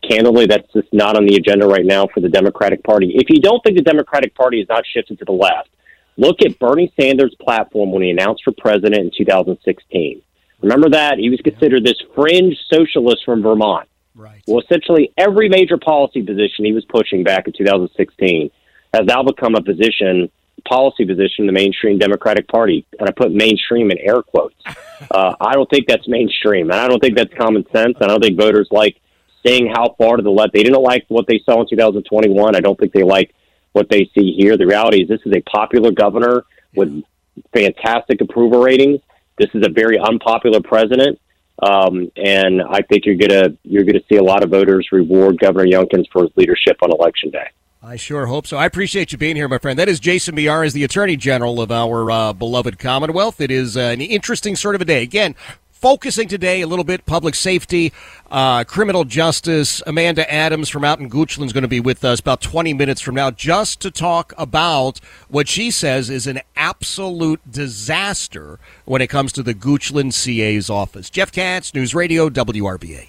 [0.07, 3.11] candidly, that's just not on the agenda right now for the Democratic Party.
[3.15, 5.69] If you don't think the Democratic Party is not shifted to the left,
[6.15, 10.21] look at Bernie Sanders' platform when he announced for president in 2016.
[10.61, 11.17] Remember that?
[11.17, 13.87] He was considered this fringe socialist from Vermont.
[14.13, 14.43] Right.
[14.47, 18.51] Well, essentially, every major policy position he was pushing back in 2016
[18.93, 20.29] has now become a position,
[20.69, 22.85] policy position in the mainstream Democratic Party.
[22.99, 24.55] And I put mainstream in air quotes.
[25.11, 26.69] Uh, I don't think that's mainstream.
[26.69, 27.95] And I don't think that's common sense.
[28.01, 28.99] And I don't think voters like
[29.47, 30.51] seeing how far to the left.
[30.51, 32.53] They didn't like what they saw in 2021.
[32.53, 33.33] I don't think they like
[33.71, 34.57] what they see here.
[34.57, 36.43] The reality is this is a popular governor
[36.75, 37.01] with
[37.53, 38.99] fantastic approval ratings.
[39.37, 41.17] This is a very unpopular president.
[41.61, 45.65] Um, and I think you're gonna you're gonna see a lot of voters reward Governor
[45.65, 47.47] Youngkin for his leadership on election day.
[47.81, 48.57] I sure hope so.
[48.57, 49.79] I appreciate you being here, my friend.
[49.79, 53.39] That is Jason Miyares, is the Attorney General of our uh, beloved Commonwealth.
[53.39, 55.01] It is uh, an interesting sort of a day.
[55.01, 55.33] Again,
[55.71, 57.93] focusing today a little bit public safety,
[58.29, 59.81] uh, criminal justice.
[59.87, 62.99] Amanda Adams from out in Goochland is going to be with us about 20 minutes
[62.99, 64.99] from now just to talk about
[65.29, 71.09] what she says is an absolute disaster when it comes to the Goochland CA's office.
[71.09, 73.07] Jeff Katz, News Radio, WRVA.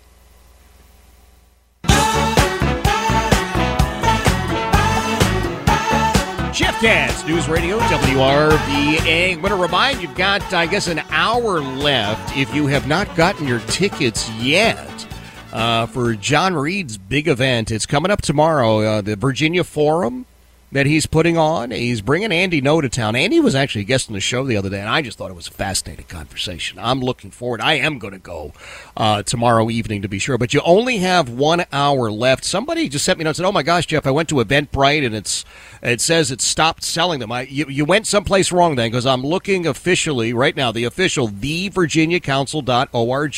[6.80, 9.32] Katz, News Radio, WRVA.
[9.34, 13.14] I'm going to remind you've got, I guess, an hour left if you have not
[13.16, 15.06] gotten your tickets yet
[15.52, 17.70] uh, for John Reid's big event.
[17.70, 20.24] It's coming up tomorrow, uh, the Virginia Forum
[20.72, 21.72] that he's putting on.
[21.72, 23.16] He's bringing Andy Ngo to town.
[23.16, 25.30] Andy was actually a guest on the show the other day, and I just thought
[25.30, 26.78] it was a fascinating conversation.
[26.78, 27.60] I'm looking forward.
[27.60, 28.52] I am going to go
[28.96, 32.44] uh, tomorrow evening to be sure, but you only have one hour left.
[32.44, 34.36] Somebody just sent me a note and said, "Oh my gosh, Jeff, I went to
[34.36, 35.44] Eventbrite and it's
[35.82, 37.30] it says it stopped selling them.
[37.32, 40.72] I you, you went someplace wrong then because I'm looking officially right now.
[40.72, 43.32] The official thevirginiacouncil.org,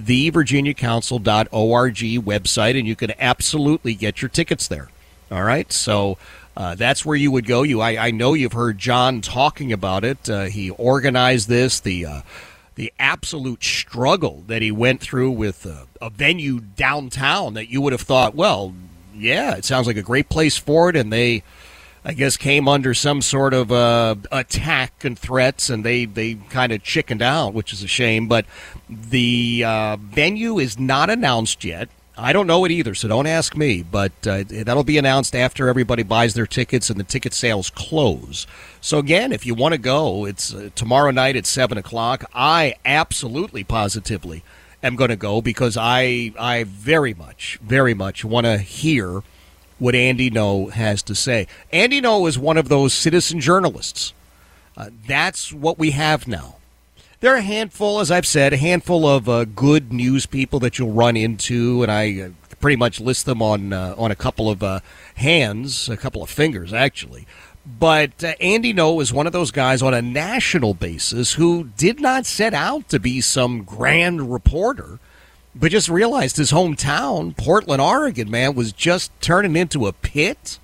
[0.00, 4.90] thevirginiacouncil.org website, and you can absolutely get your tickets there.
[5.30, 6.18] All right, so
[6.58, 7.62] uh, that's where you would go.
[7.62, 10.28] You, I, I, know you've heard John talking about it.
[10.28, 11.78] Uh, he organized this.
[11.78, 12.22] The uh,
[12.74, 15.66] the absolute struggle that he went through with
[16.00, 18.74] a venue downtown that you would have thought, well,
[19.14, 21.44] yeah, it sounds like a great place for it, and they.
[22.04, 26.72] I guess came under some sort of uh, attack and threats, and they, they kind
[26.72, 28.28] of chickened out, which is a shame.
[28.28, 28.46] But
[28.88, 31.90] the uh, venue is not announced yet.
[32.18, 33.82] I don't know it either, so don't ask me.
[33.82, 38.46] But uh, that'll be announced after everybody buys their tickets and the ticket sales close.
[38.80, 42.24] So again, if you want to go, it's uh, tomorrow night at seven o'clock.
[42.34, 44.42] I absolutely, positively
[44.82, 49.22] am going to go because I I very much, very much want to hear
[49.78, 51.46] what Andy Ngo has to say.
[51.72, 54.12] Andy Ngo is one of those citizen journalists.
[54.76, 56.57] Uh, that's what we have now.
[57.20, 60.78] There are a handful, as I've said, a handful of uh, good news people that
[60.78, 62.28] you'll run into, and I uh,
[62.60, 64.78] pretty much list them on uh, on a couple of uh,
[65.16, 67.26] hands, a couple of fingers, actually.
[67.66, 72.00] But uh, Andy Ngo is one of those guys on a national basis who did
[72.00, 75.00] not set out to be some grand reporter,
[75.56, 80.60] but just realized his hometown, Portland, Oregon, man, was just turning into a pit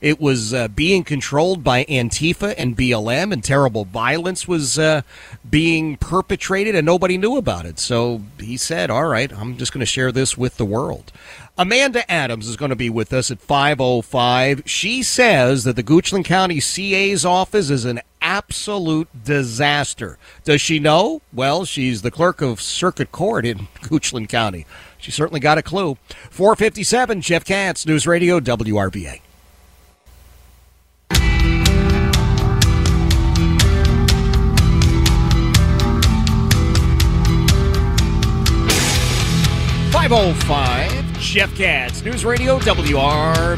[0.00, 5.02] it was uh, being controlled by Antifa and BLM, and terrible violence was uh,
[5.48, 7.78] being perpetrated, and nobody knew about it.
[7.78, 11.12] So he said, All right, I'm just going to share this with the world.
[11.58, 14.64] Amanda Adams is going to be with us at 505.
[14.66, 20.18] She says that the Goochland County CA's office is an absolute disaster.
[20.44, 21.22] Does she know?
[21.32, 24.66] Well, she's the clerk of circuit court in Goochland County.
[24.98, 25.96] She certainly got a clue.
[26.30, 29.20] 457, Jeff Katz, News Radio, WRVA.
[39.96, 43.56] Five oh five, Jeff Katz, News Radio WRVA.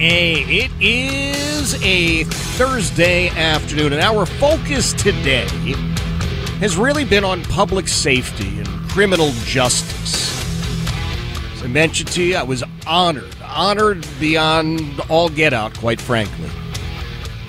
[0.00, 5.48] It is a Thursday afternoon, and our focus today
[6.60, 10.32] has really been on public safety and criminal justice.
[11.54, 16.50] As I mentioned to you, I was honored, honored beyond all get out, quite frankly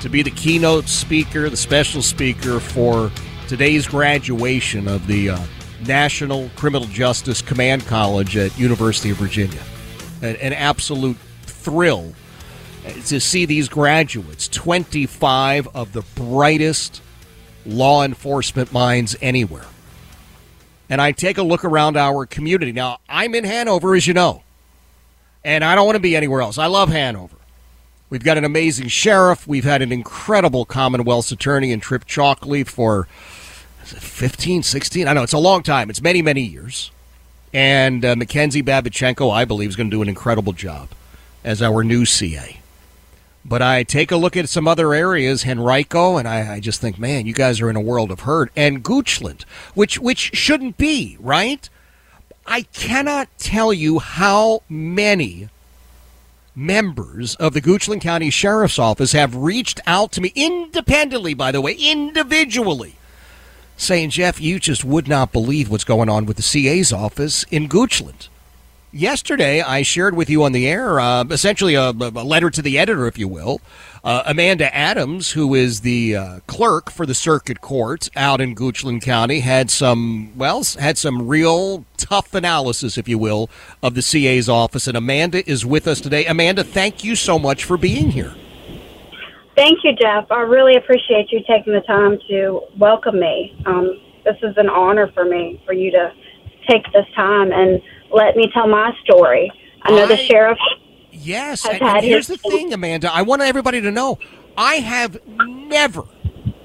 [0.02, 3.12] to be the keynote speaker, the special speaker for
[3.48, 5.40] today's graduation of the uh,
[5.86, 9.62] National Criminal Justice Command College at University of Virginia.
[10.22, 12.14] An, an absolute thrill
[13.06, 17.02] to see these graduates, 25 of the brightest
[17.66, 19.66] law enforcement minds anywhere.
[20.90, 22.72] And I take a look around our community.
[22.72, 24.44] Now, I'm in Hanover, as you know,
[25.44, 26.58] and I don't want to be anywhere else.
[26.58, 27.38] I love Hanover.
[28.10, 29.48] We've got an amazing sheriff.
[29.48, 33.08] We've had an incredible Commonwealth's attorney in Trip Chalkley for
[33.86, 35.08] 15, 16.
[35.08, 35.90] I know it's a long time.
[35.90, 36.92] It's many, many years.
[37.54, 40.90] And uh, Mackenzie Babichenko, I believe, is going to do an incredible job
[41.44, 42.60] as our new CA.
[43.46, 46.98] But I take a look at some other areas, Henrico, and I, I, just think,
[46.98, 48.52] man, you guys are in a world of hurt.
[48.56, 49.44] And Goochland,
[49.76, 51.70] which which shouldn't be, right?
[52.48, 55.50] I cannot tell you how many
[56.56, 61.62] members of the Goochland County Sheriff's Office have reached out to me independently, by the
[61.62, 62.95] way, individually,
[63.78, 67.68] saying, Jeff, you just would not believe what's going on with the CA's office in
[67.68, 68.30] Goochland
[68.96, 72.80] yesterday I shared with you on the air uh, essentially a, a, letter to the
[72.80, 73.60] editor, if you will.
[74.04, 79.02] Uh, Amanda Adams, who is the uh, clerk for the circuit court out in Goochland
[79.02, 83.50] County, had some well had some real tough analysis, if you will,
[83.84, 84.88] of the CA's office.
[84.88, 86.26] And Amanda is with us today.
[86.26, 88.36] Amanda, thank you so much for being here.
[89.56, 90.30] Thank you, Jeff.
[90.32, 93.56] I really appreciate you taking the time to welcome me.
[93.66, 96.12] Um, this is an honor for me for you to
[96.68, 97.82] take this time and
[98.12, 99.52] let me tell my story.
[99.84, 100.58] I know I, the sheriff.
[101.12, 103.12] Yes, and, and here's the thing, Amanda.
[103.14, 104.20] I want everybody to know
[104.58, 106.04] I have never,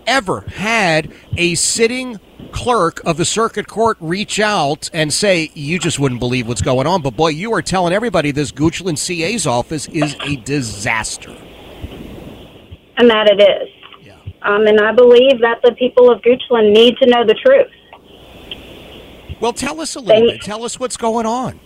[0.07, 2.19] ever had a sitting
[2.51, 6.89] clerk of the circuit court reach out and say, You just wouldn't believe what's going
[6.89, 7.03] on.
[7.03, 11.37] But boy, you are telling everybody this Goochland CA's office is a disaster.
[13.01, 13.69] And that it is.
[14.05, 14.19] Yeah.
[14.43, 17.73] Um, and I believe that the people of Goochland need to know the truth.
[19.41, 20.43] Well, tell us a little bit.
[20.43, 21.59] Tell us what's going on.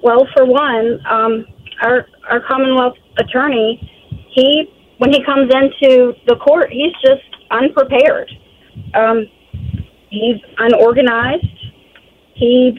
[0.00, 1.44] Well, for one, um,
[1.82, 3.90] our our Commonwealth attorney,
[4.32, 8.30] he when he comes into the court, he's just unprepared.
[8.94, 9.26] Um,
[10.08, 11.46] he's unorganized.
[12.34, 12.78] He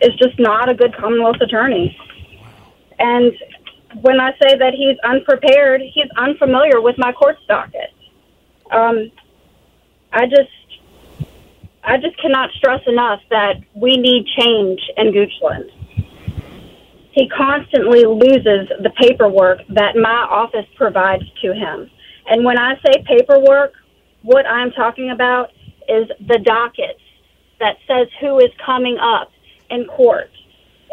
[0.00, 1.98] is just not a good Commonwealth attorney.
[3.00, 3.32] And
[4.02, 7.92] when I say that he's unprepared, he's unfamiliar with my court docket.
[8.70, 9.10] Um,
[10.12, 10.50] I just
[11.84, 15.70] I just cannot stress enough that we need change in Goochland.
[17.12, 21.88] He constantly loses the paperwork that my office provides to him.
[22.28, 23.72] And when I say paperwork,
[24.22, 25.50] what I'm talking about
[25.88, 27.00] is the dockets
[27.60, 29.30] that says who is coming up
[29.70, 30.30] in court.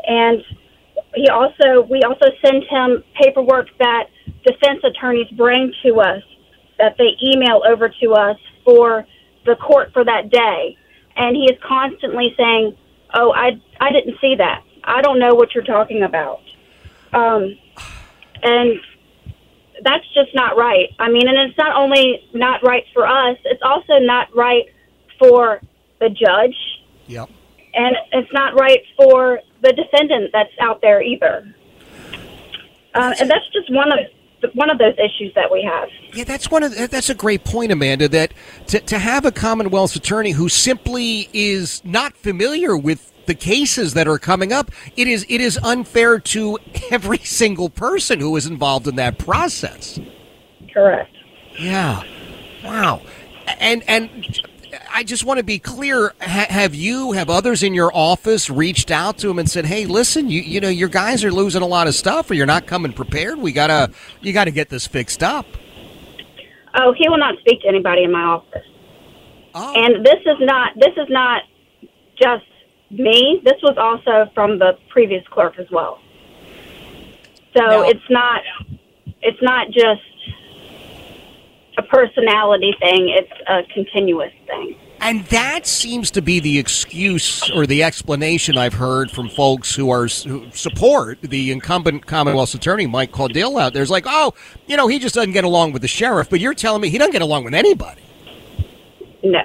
[0.08, 0.44] And
[1.16, 4.10] he also we also send him paperwork that
[4.46, 6.22] defense attorneys bring to us
[6.78, 9.06] that they email over to us for
[9.46, 10.78] the court for that day
[11.16, 12.76] and he is constantly saying,
[13.14, 14.64] "Oh, I I didn't see that.
[14.84, 16.42] I don't know what you're talking about."
[17.14, 17.58] Um,
[18.42, 18.80] and
[19.84, 20.90] that's just not right.
[21.00, 24.66] I mean, and it's not only not right for us; it's also not right
[25.20, 25.62] for
[26.00, 26.56] the judge.
[27.08, 27.30] Yep.
[27.74, 31.54] And it's not right for the defendant that's out there either.
[32.94, 34.00] Uh, and that's just one of
[34.54, 35.90] one of those issues that we have.
[36.14, 38.08] Yeah, that's one of that's a great point, Amanda.
[38.08, 38.34] That
[38.68, 44.08] to, to have a Commonwealth attorney who simply is not familiar with the cases that
[44.08, 46.60] are coming up, it is it is unfair to
[46.92, 50.00] every single person who is involved in that process.
[50.74, 51.16] Correct.
[51.58, 52.04] Yeah.
[52.64, 53.02] Wow.
[53.60, 54.42] And and
[54.92, 56.14] I just want to be clear.
[56.22, 59.86] Ha- have you, have others in your office reached out to him and said, "Hey,
[59.86, 62.66] listen, you you know your guys are losing a lot of stuff, or you're not
[62.66, 63.40] coming prepared.
[63.40, 65.46] We gotta you got to get this fixed up."
[66.76, 68.66] Oh, he will not speak to anybody in my office.
[69.54, 69.74] Oh.
[69.76, 71.44] And this is not this is not
[72.16, 72.46] just
[72.90, 73.42] me.
[73.44, 76.00] This was also from the previous clerk as well.
[77.56, 77.82] So no.
[77.84, 78.42] it's not
[79.22, 80.02] it's not just
[81.78, 83.10] a personality thing.
[83.10, 84.76] It's a continuous thing.
[85.02, 89.90] And that seems to be the excuse or the explanation I've heard from folks who
[89.90, 93.82] are who support the incumbent Commonwealth Attorney Mike Caudill out there.
[93.82, 94.34] It's like, oh,
[94.66, 96.98] you know, he just doesn't get along with the sheriff, but you're telling me he
[96.98, 98.02] doesn't get along with anybody.
[99.24, 99.42] No.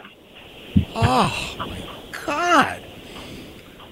[0.95, 1.83] Oh my
[2.25, 2.85] God.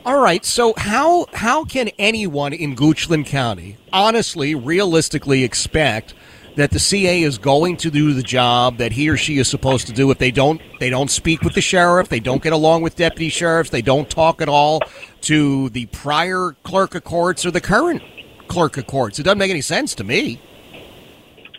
[0.05, 6.15] All right, so how how can anyone in Goochland County honestly, realistically expect
[6.57, 9.87] that the CA is going to do the job that he or she is supposed
[9.87, 10.11] to do.
[10.11, 12.09] If they don't, they don't speak with the sheriff.
[12.09, 13.71] They don't get along with deputy sheriffs.
[13.71, 14.81] They don't talk at all
[15.23, 18.03] to the prior clerk of courts or the current
[18.49, 19.19] clerk of courts.
[19.19, 20.41] It doesn't make any sense to me.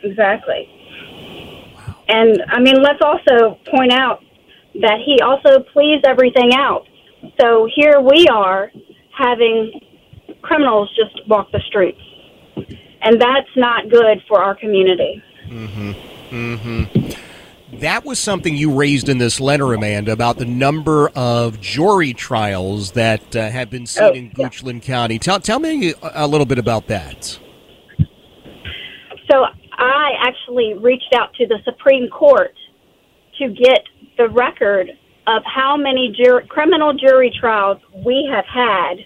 [0.03, 0.67] Exactly.
[1.75, 1.95] Wow.
[2.07, 4.23] And I mean, let's also point out
[4.81, 6.87] that he also pleased everything out.
[7.39, 8.71] So here we are
[9.15, 9.79] having
[10.41, 11.99] criminals just walk the streets.
[13.07, 15.23] And that's not good for our community.
[15.47, 16.35] Mm-hmm.
[16.35, 17.77] Mm-hmm.
[17.79, 22.91] That was something you raised in this letter, Amanda, about the number of jury trials
[22.91, 25.19] that uh, have been seen Oh, in Goochland County.
[25.19, 27.39] Tell, tell me a, a little bit about that.
[29.31, 29.45] So
[29.77, 32.55] I actually reached out to the Supreme Court
[33.39, 33.83] to get
[34.17, 34.89] the record
[35.27, 38.97] of how many jur- criminal jury trials we have had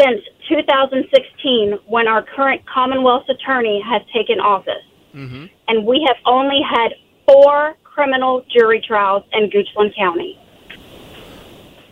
[0.00, 4.84] since 2016 when our current Commonwealth attorney has taken office.
[5.14, 5.46] Mm-hmm.
[5.68, 6.90] And we have only had
[7.26, 10.38] four criminal jury trials in Goochland County.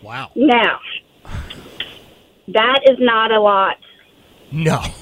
[0.02, 0.30] Wow.
[0.36, 0.78] Now,
[2.48, 3.76] that is not a lot.
[4.50, 4.82] No.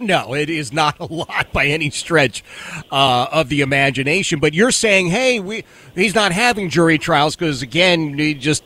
[0.00, 2.42] No, it is not a lot by any stretch
[2.90, 4.40] uh, of the imagination.
[4.40, 5.64] But you're saying, hey, we
[5.94, 8.64] he's not having jury trials because, again, he just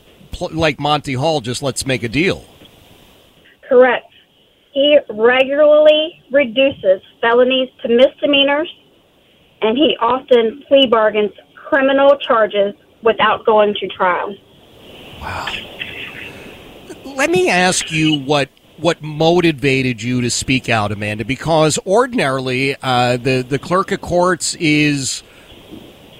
[0.51, 2.43] like Monty Hall, just let's make a deal.
[3.61, 4.08] Correct.
[4.71, 8.73] He regularly reduces felonies to misdemeanors,
[9.61, 12.73] and he often plea bargains criminal charges
[13.03, 14.35] without going to trial.
[15.21, 15.47] Wow.
[17.05, 21.25] Let me ask you what what motivated you to speak out, Amanda?
[21.25, 25.23] Because ordinarily, uh, the the clerk of courts is,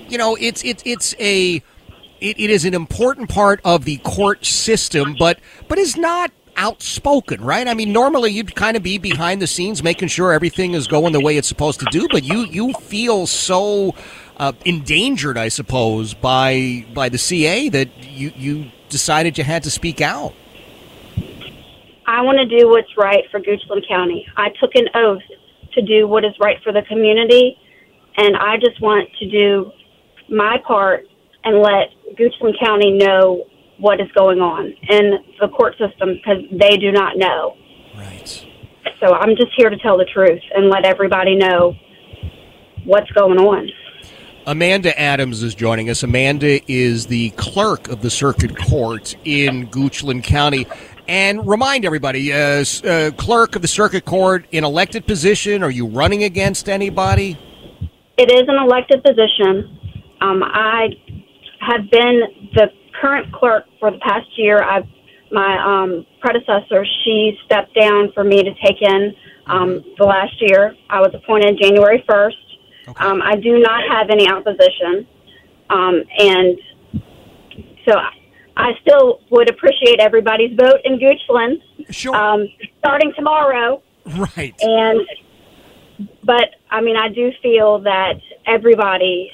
[0.08, 1.56] you know, it's it's it's a
[2.20, 7.42] it, it is an important part of the court system, but but is not outspoken,
[7.42, 7.68] right?
[7.68, 11.14] I mean, normally you'd kind of be behind the scenes, making sure everything is going
[11.14, 13.96] the way it's supposed to do, but you you feel so
[14.38, 19.72] uh, endangered, I suppose, by by the CA that you you decided you had to
[19.72, 20.34] speak out.
[22.06, 24.28] I want to do what's right for Goochland County.
[24.36, 25.22] I took an oath
[25.74, 27.58] to do what is right for the community,
[28.18, 29.72] and I just want to do
[30.28, 31.06] my part
[31.46, 33.46] and let Goochland County know
[33.80, 37.56] what is going on in the court system because they do not know.
[37.98, 38.46] Right.
[39.00, 41.76] So I'm just here to tell the truth and let everybody know
[42.84, 43.70] what's going on.
[44.46, 46.02] Amanda Adams is joining us.
[46.04, 50.66] Amanda is the clerk of the circuit court in Goochland County.
[51.08, 55.64] And remind everybody, uh, uh, clerk of the circuit court in elected position.
[55.64, 57.38] Are you running against anybody?
[58.18, 59.78] It is an elected position.
[60.22, 60.90] Um, I
[61.62, 62.22] have been
[62.54, 62.68] the
[63.02, 64.62] current clerk for the past year.
[64.62, 64.86] I've
[65.32, 69.14] my um, predecessor, she stepped down for me to take in
[69.46, 70.76] um, the last year.
[70.90, 72.34] I was appointed January 1st.
[72.98, 75.06] Um, I do not have any opposition.
[75.70, 76.58] Um, and
[77.88, 78.14] so I-
[78.58, 81.62] I still would appreciate everybody's vote in Goochland.
[81.92, 82.14] Sure.
[82.14, 82.46] Um,
[82.80, 83.82] starting tomorrow.
[84.36, 84.54] Right.
[84.62, 85.08] And,
[86.26, 89.32] but I mean, I do feel that everybody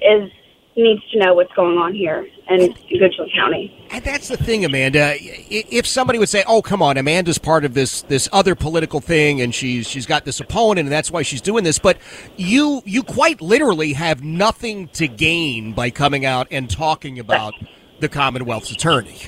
[0.00, 0.30] is
[0.76, 3.86] needs to know what's going on here in Goochland County.
[3.90, 5.14] And that's the thing, Amanda.
[5.18, 9.40] If somebody would say, "Oh, come on, Amanda's part of this this other political thing,
[9.40, 11.98] and she's she's got this opponent, and that's why she's doing this," but
[12.36, 17.54] you you quite literally have nothing to gain by coming out and talking about
[18.00, 19.18] the Commonwealth's attorney.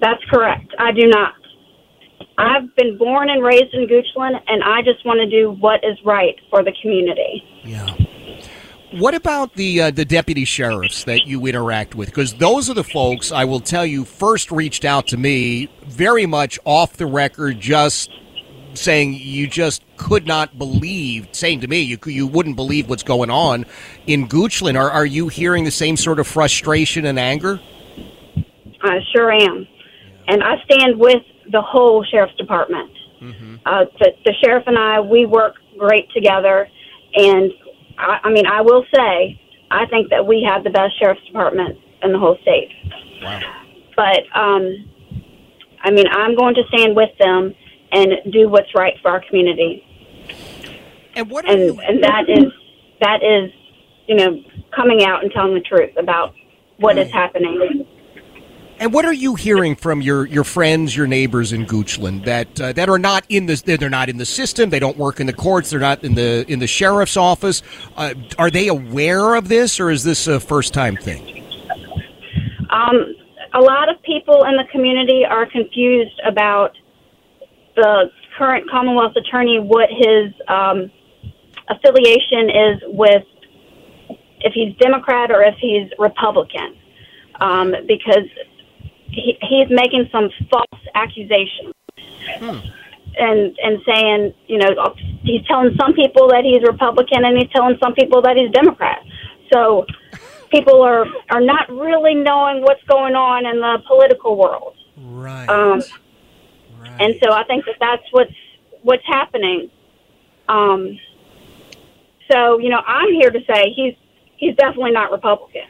[0.00, 0.72] That's correct.
[0.78, 1.34] I do not.
[2.38, 5.98] I've been born and raised in Goochland, and I just want to do what is
[6.04, 7.42] right for the community.
[8.92, 12.08] What about the uh, the deputy sheriffs that you interact with?
[12.08, 16.24] Because those are the folks I will tell you first reached out to me very
[16.26, 18.10] much off the record, just
[18.74, 23.30] saying you just could not believe, saying to me you you wouldn't believe what's going
[23.30, 23.66] on
[24.06, 24.78] in Goochland.
[24.78, 27.60] Are are you hearing the same sort of frustration and anger?
[28.82, 29.66] I sure am.
[30.28, 32.90] And I stand with the whole sheriff's department.
[33.66, 36.68] Uh, the, the sheriff and I, we work great together.
[37.14, 37.50] And
[37.98, 39.40] I, I mean, I will say,
[39.70, 42.70] I think that we have the best sheriff's department in the whole state.
[43.22, 43.40] Wow.
[43.96, 44.90] But, um,
[45.82, 47.54] I mean, I'm going to stand with them
[47.92, 49.82] and do what's right for our community.
[51.14, 52.52] And what and, and that is,
[53.00, 53.50] that is,
[54.06, 54.42] you know,
[54.74, 56.34] coming out and telling the truth about
[56.78, 57.85] what is happening.
[58.78, 62.72] And what are you hearing from your, your friends, your neighbors in Goochland that uh,
[62.74, 65.32] that are not in the they're not in the system, they don't work in the
[65.32, 67.62] courts, they're not in the in the sheriff's office?
[67.96, 71.42] Uh, are they aware of this, or is this a first time thing?
[72.68, 73.14] Um,
[73.54, 76.76] a lot of people in the community are confused about
[77.76, 80.90] the current Commonwealth attorney, what his um,
[81.68, 83.24] affiliation is with,
[84.40, 86.76] if he's Democrat or if he's Republican,
[87.40, 88.28] um, because
[89.10, 91.72] he, he's making some false accusations.
[93.18, 97.78] And and saying, you know, he's telling some people that he's Republican and he's telling
[97.82, 99.02] some people that he's Democrat.
[99.50, 99.86] So
[100.50, 104.74] people are are not really knowing what's going on in the political world.
[104.98, 105.48] Right.
[105.48, 105.82] Um,
[107.00, 108.34] And so I think that that's what's
[108.82, 109.70] what's happening.
[110.48, 110.98] Um,
[112.30, 113.94] so you know, I'm here to say he's
[114.36, 115.62] he's definitely not Republican.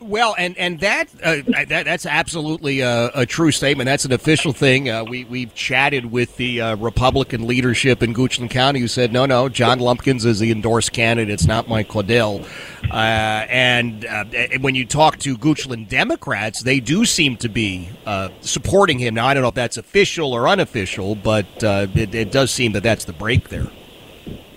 [0.00, 1.36] Well, and and that uh,
[1.68, 3.86] that that's absolutely a, a, true statement.
[3.86, 4.88] That's an official thing.
[4.88, 9.26] Uh, we we've chatted with the uh, Republican leadership in Goochland County who said, no,
[9.26, 11.30] no, John Lumpkins is the endorsed candidate.
[11.32, 12.46] It's not Mike Caudill.
[12.90, 14.24] Uh, and uh,
[14.60, 19.14] when you talk to Goochland Democrats, they do seem to be uh, supporting him.
[19.14, 22.82] Now, I don't know if that's official or unofficial, but it, it, does seem that
[22.82, 23.70] that's the break there.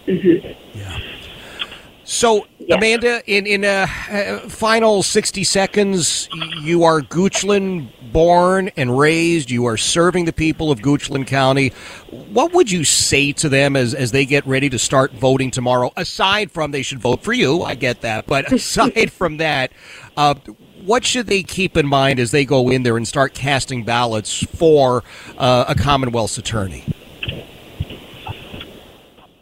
[0.07, 0.77] Mm-hmm.
[0.77, 0.99] Yeah.
[2.13, 2.47] So.
[2.71, 6.29] Amanda, in in a uh, final sixty seconds,
[6.61, 9.51] you are Goochland born and raised.
[9.51, 11.73] You are serving the people of Goochland County.
[12.09, 15.91] What would you say to them as as they get ready to start voting tomorrow?
[15.97, 19.73] Aside from they should vote for you, I get that, but aside from that,
[20.15, 20.35] uh,
[20.85, 24.43] what should they keep in mind as they go in there and start casting ballots
[24.55, 25.03] for
[25.37, 26.85] uh, a Commonwealth's attorney?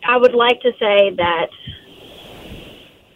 [0.08, 1.48] I would like to say that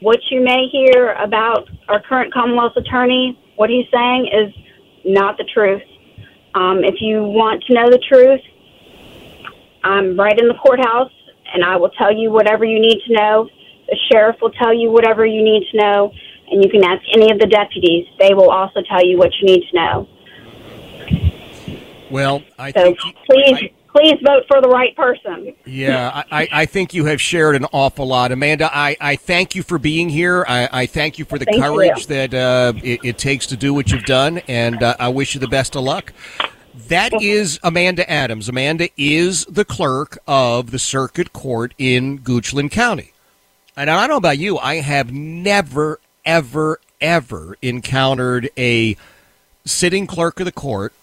[0.01, 4.53] what you may hear about our current Commonwealth attorney, what he's saying is
[5.05, 5.81] not the truth.
[6.53, 8.41] Um, if you want to know the truth,
[9.84, 11.11] I'm right in the courthouse
[11.53, 13.49] and I will tell you whatever you need to know.
[13.88, 16.11] The sheriff will tell you whatever you need to know,
[16.49, 18.07] and you can ask any of the deputies.
[18.19, 20.07] They will also tell you what you need to know.
[22.09, 22.99] Well, I so think
[23.30, 25.55] please, I, please vote for the right person.
[25.65, 28.31] Yeah, I, I think you have shared an awful lot.
[28.34, 30.43] Amanda, I, I thank you for being here.
[30.47, 32.05] I, I thank you for the thank courage you.
[32.07, 35.39] that uh, it, it, takes to do what you've done, and uh, I wish you
[35.39, 36.11] the best of luck.
[36.89, 38.49] That is Amanda Adams.
[38.49, 43.13] Amanda is the clerk of the circuit court in Goochland County.
[43.77, 48.97] And I don't know about you, I have never, ever, ever encountered a
[49.63, 50.93] sitting clerk of the court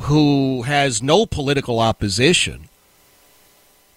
[0.00, 2.68] who has no political opposition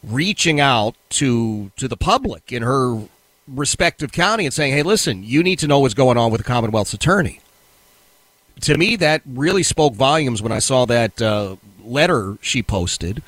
[0.04, 3.02] reaching out to to the public in her
[3.48, 6.46] respective county and saying, "Hey, listen, you need to know what's going on with the
[6.46, 7.40] Commonwealth's attorney."
[8.62, 13.22] To me, that really spoke volumes when I saw that uh, letter she posted,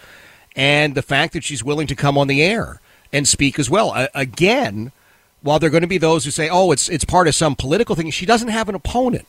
[0.56, 2.80] and the fact that she's willing to come on the air
[3.14, 4.08] and speak as well.
[4.14, 4.92] Again,
[5.42, 7.56] while there are going to be those who say, "Oh, it's it's part of some
[7.56, 9.28] political thing," she doesn't have an opponent.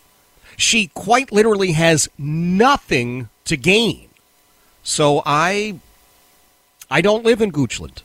[0.57, 4.09] She quite literally has nothing to gain.
[4.83, 5.77] So I
[6.91, 8.03] I don't live in Goochland.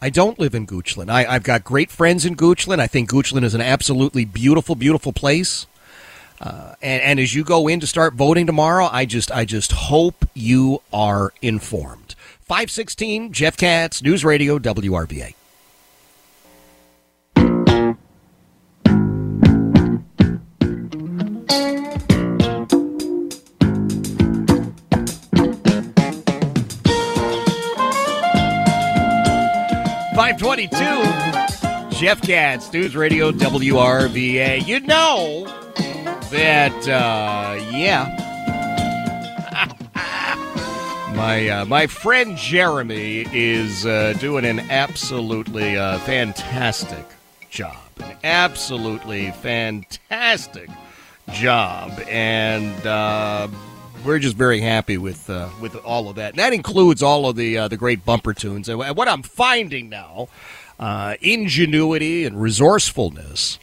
[0.00, 1.08] I don't live in Goochland.
[1.08, 2.80] I, have got great friends in Goochland.
[2.80, 5.68] I think Goochland is an absolutely beautiful, beautiful place.
[6.40, 9.70] Uh, and, and as you go in to start voting tomorrow, I just I just
[9.70, 12.16] hope you are informed.
[12.40, 15.34] 516 Jeff Katz, News Radio, WRVA.
[30.14, 31.96] 522.
[31.98, 34.66] Jeff Katz, News Radio WRVA.
[34.66, 35.44] You know
[36.30, 38.18] that, uh, yeah.
[41.16, 47.06] my uh, my friend Jeremy is uh, doing an absolutely uh, fantastic
[47.50, 47.76] job.
[47.98, 50.68] An absolutely fantastic
[51.32, 51.92] job.
[52.08, 53.48] And uh,
[54.04, 56.30] we're just very happy with uh, with all of that.
[56.30, 58.68] And that includes all of the uh, the great bumper tunes.
[58.68, 60.28] And what I'm finding now,
[60.78, 63.58] uh, ingenuity and resourcefulness,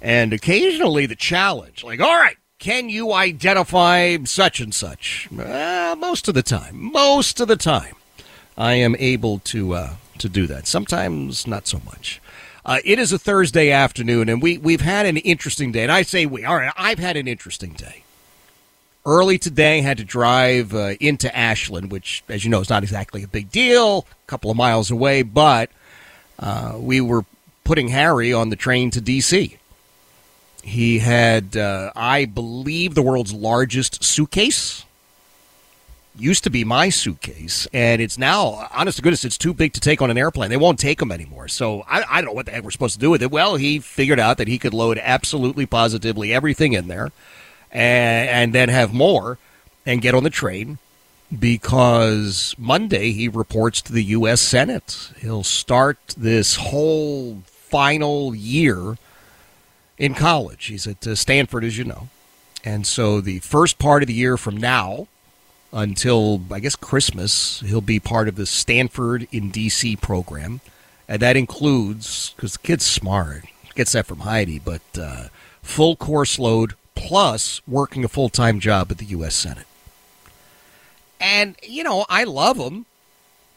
[0.00, 1.84] and occasionally the challenge.
[1.84, 5.28] Like, all right, can you identify such and such?
[5.36, 7.96] Uh, most of the time, most of the time,
[8.56, 10.66] I am able to uh, to do that.
[10.66, 12.21] Sometimes not so much.
[12.64, 15.82] Uh, it is a Thursday afternoon, and we we've had an interesting day.
[15.82, 16.44] And I say we.
[16.44, 18.04] All right, I've had an interesting day
[19.04, 23.22] early today had to drive uh, into Ashland, which, as you know, is not exactly
[23.22, 25.70] a big deal, a couple of miles away, but
[26.38, 27.24] uh, we were
[27.64, 29.56] putting Harry on the train to D.C.
[30.62, 34.84] He had, uh, I believe, the world's largest suitcase.
[36.14, 39.80] Used to be my suitcase, and it's now, honest to goodness, it's too big to
[39.80, 40.50] take on an airplane.
[40.50, 41.48] They won't take them anymore.
[41.48, 43.30] So I, I don't know what the heck we're supposed to do with it.
[43.30, 47.12] Well, he figured out that he could load absolutely, positively everything in there
[47.70, 49.38] and, and then have more
[49.86, 50.78] and get on the train
[51.36, 54.40] because Monday he reports to the U.S.
[54.40, 55.12] Senate.
[55.18, 58.98] He'll start this whole final year
[59.96, 60.66] in college.
[60.66, 62.08] He's at uh, Stanford, as you know.
[62.64, 65.08] And so the first part of the year from now
[65.72, 69.96] until, I guess, Christmas, he'll be part of the Stanford in D.C.
[69.96, 70.60] program.
[71.08, 73.44] And that includes, because the kid's smart,
[73.74, 75.28] gets that from Heidi, but uh,
[75.62, 79.34] full course load plus working a full time job at the U.S.
[79.34, 79.66] Senate.
[81.20, 82.86] And, you know, I love him.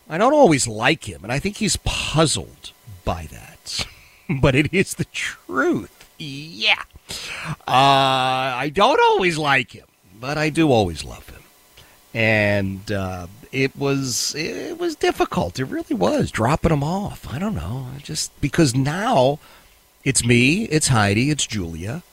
[0.07, 2.71] I don't always like him, and I think he's puzzled
[3.03, 3.87] by that.
[4.41, 6.07] but it is the truth.
[6.17, 6.83] Yeah.
[7.67, 9.85] Uh, I don't always like him,
[10.19, 11.34] but I do always love him.
[12.15, 15.59] And uh, it was it was difficult.
[15.59, 17.27] It really was dropping them off.
[17.29, 19.37] I don't know, just because now
[20.05, 22.03] it's me, it's Heidi, it's Julia,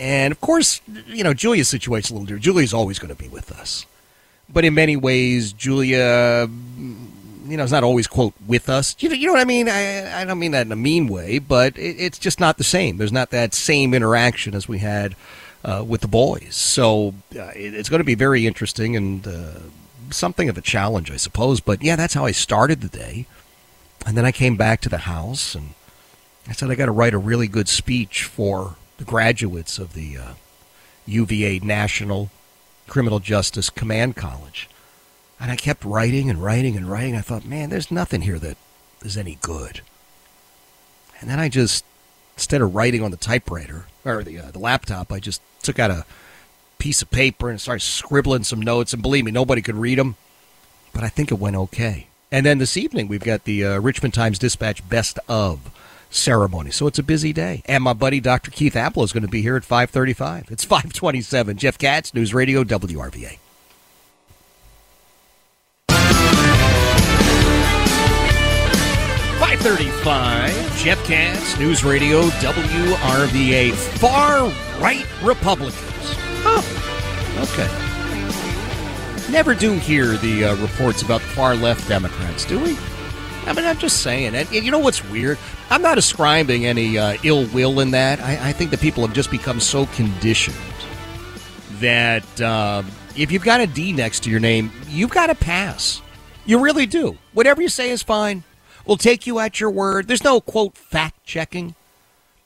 [0.00, 2.44] and of course, you know, Julia's situation's a little different.
[2.44, 3.86] Julia's always going to be with us,
[4.52, 6.48] but in many ways, Julia,
[7.46, 8.96] you know, is not always quote with us.
[8.98, 9.68] You know, you know what I mean?
[9.68, 12.64] I I don't mean that in a mean way, but it, it's just not the
[12.64, 12.96] same.
[12.96, 15.14] There's not that same interaction as we had.
[15.62, 19.58] Uh, with the boys, so uh, it, it's going to be very interesting and uh,
[20.08, 21.60] something of a challenge, I suppose.
[21.60, 23.26] But yeah, that's how I started the day.
[24.06, 25.74] And then I came back to the house and
[26.48, 30.16] I said, I got to write a really good speech for the graduates of the
[30.16, 30.32] uh,
[31.06, 32.30] UVA National
[32.86, 34.68] Criminal Justice Command College.
[35.38, 37.16] And I kept writing and writing and writing.
[37.16, 38.56] I thought, man, there's nothing here that
[39.02, 39.80] is any good.
[41.20, 41.84] And then I just,
[42.40, 45.90] instead of writing on the typewriter or the, uh, the laptop, I just took out
[45.90, 46.06] a
[46.78, 48.94] piece of paper and started scribbling some notes.
[48.94, 50.16] And believe me, nobody could read them,
[50.94, 52.06] but I think it went okay.
[52.32, 55.70] And then this evening, we've got the uh, Richmond Times Dispatch Best of
[56.08, 56.70] ceremony.
[56.70, 57.62] So it's a busy day.
[57.66, 58.50] And my buddy Dr.
[58.50, 60.46] Keith Ablow is going to be here at 535.
[60.50, 61.58] It's 527.
[61.58, 63.36] Jeff Katz, News Radio, WRVA.
[69.60, 70.76] Five thirty-five.
[70.78, 73.72] Jeff Katz, News Radio, WRVA.
[73.98, 74.48] Far
[74.80, 75.74] right Republicans.
[76.46, 76.64] Oh,
[77.42, 79.30] okay.
[79.30, 82.74] Never do hear the uh, reports about far left Democrats, do we?
[83.44, 84.34] I mean, I'm just saying.
[84.34, 85.36] And you know what's weird?
[85.68, 88.18] I'm not ascribing any uh, ill will in that.
[88.20, 90.56] I, I, think that people have just become so conditioned
[91.80, 92.82] that uh,
[93.14, 96.00] if you've got a D next to your name, you've got to pass.
[96.46, 97.18] You really do.
[97.34, 98.42] Whatever you say is fine.
[98.86, 100.08] We'll take you at your word.
[100.08, 101.74] There's no, quote, fact checking.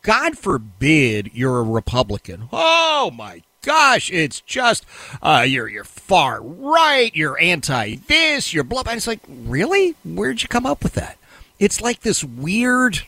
[0.03, 2.49] God forbid you're a Republican.
[2.53, 4.85] Oh, my gosh, it's just
[5.23, 8.83] uh, you're you're far right, you're anti this, you're blah.
[8.87, 9.95] And it's like, really?
[10.05, 11.19] Where'd you come up with that?
[11.59, 13.03] It's like this weird.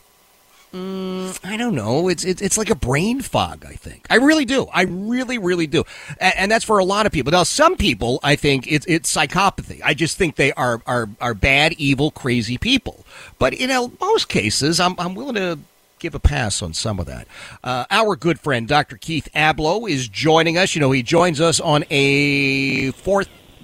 [0.73, 2.09] Mm, I don't know.
[2.09, 3.65] It's, it's it's like a brain fog.
[3.65, 4.67] I think I really do.
[4.73, 5.85] I really really do,
[6.19, 7.31] and, and that's for a lot of people.
[7.31, 9.79] Now, some people, I think it's it's psychopathy.
[9.83, 13.05] I just think they are are are bad, evil, crazy people.
[13.39, 13.69] But in
[14.01, 15.57] most cases, I'm I'm willing to
[15.99, 17.27] give a pass on some of that.
[17.63, 18.97] Uh, our good friend Dr.
[18.97, 20.75] Keith Ablow is joining us.
[20.75, 22.91] You know, he joins us on a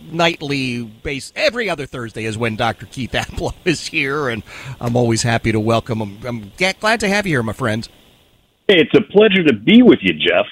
[0.03, 1.31] fortnightly base.
[1.35, 2.85] Every other Thursday is when Dr.
[2.85, 4.43] Keith Ablow is here, and
[4.79, 6.19] I'm always happy to welcome him.
[6.25, 7.87] I'm glad to have you here, my friend.
[8.67, 10.45] Hey, it's a pleasure to be with you, Jeff.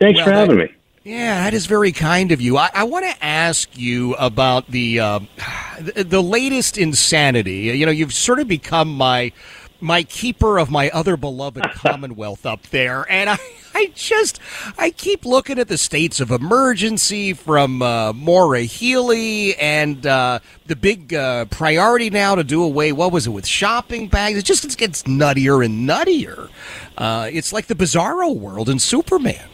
[0.00, 0.76] Thanks well, for having that, me.
[1.02, 2.56] Yeah, that is very kind of you.
[2.56, 5.20] I, I want to ask you about the, uh,
[5.80, 7.76] the the latest insanity.
[7.76, 9.32] You know, you've sort of become my
[9.80, 13.38] my keeper of my other beloved Commonwealth up there, and I,
[13.74, 14.40] I just,
[14.78, 20.76] I keep looking at the states of emergency from uh, Maura Healey and uh, the
[20.76, 22.92] big uh, priority now to do away.
[22.92, 24.38] What was it with shopping bags?
[24.38, 26.50] It just gets nuttier and nuttier.
[26.96, 29.48] Uh, it's like the Bizarro world in Superman.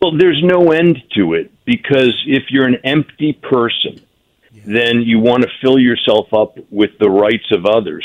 [0.00, 4.04] Well, there's no end to it because if you're an empty person,
[4.52, 4.62] yeah.
[4.66, 8.04] then you want to fill yourself up with the rights of others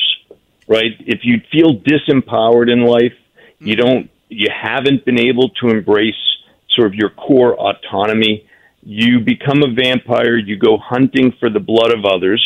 [0.69, 0.91] right?
[0.99, 3.17] If you feel disempowered in life,
[3.59, 3.85] you mm-hmm.
[3.85, 6.13] don't, you haven't been able to embrace
[6.69, 8.47] sort of your core autonomy.
[8.83, 10.37] You become a vampire.
[10.37, 12.45] You go hunting for the blood of others.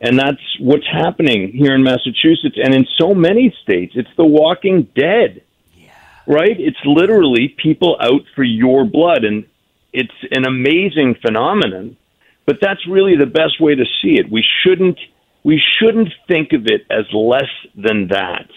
[0.00, 3.94] And that's what's happening here in Massachusetts and in so many states.
[3.96, 5.42] It's the walking dead,
[5.74, 5.90] yeah.
[6.26, 6.58] right?
[6.58, 9.24] It's literally people out for your blood.
[9.24, 9.46] And
[9.92, 11.96] it's an amazing phenomenon,
[12.44, 14.30] but that's really the best way to see it.
[14.30, 14.98] We shouldn't
[15.46, 18.48] we shouldn't think of it as less than that.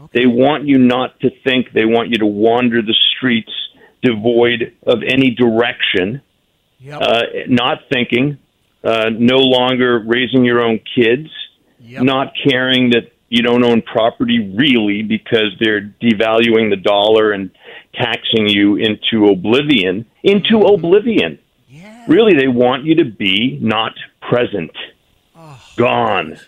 [0.00, 0.22] Okay.
[0.22, 1.72] They want you not to think.
[1.72, 3.52] They want you to wander the streets
[4.02, 6.20] devoid of any direction,
[6.80, 7.00] yep.
[7.00, 8.38] uh, not thinking,
[8.82, 11.28] uh, no longer raising your own kids,
[11.78, 12.02] yep.
[12.02, 17.52] not caring that you don't own property really because they're devaluing the dollar and
[17.94, 20.04] taxing you into oblivion.
[20.24, 20.74] Into mm-hmm.
[20.74, 21.38] oblivion.
[21.68, 22.04] Yeah.
[22.08, 24.72] Really, they want you to be not present
[25.76, 26.38] gone.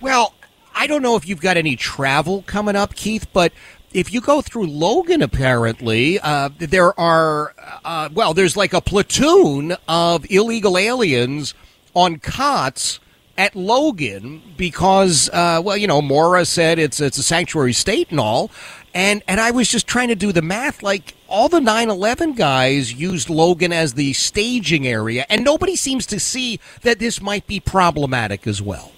[0.00, 0.34] Well,
[0.74, 3.52] I don't know if you've got any travel coming up, Keith, but
[3.92, 7.54] if you go through Logan, apparently, uh, there are,
[7.84, 11.54] uh, well, there's like a platoon of illegal aliens
[11.94, 13.00] on cots
[13.38, 18.20] at Logan because, uh, well, you know, Maura said it's it's a sanctuary state and
[18.20, 18.50] all,
[18.96, 20.82] and and I was just trying to do the math.
[20.82, 26.18] Like all the 9/11 guys used Logan as the staging area, and nobody seems to
[26.18, 28.92] see that this might be problematic as well.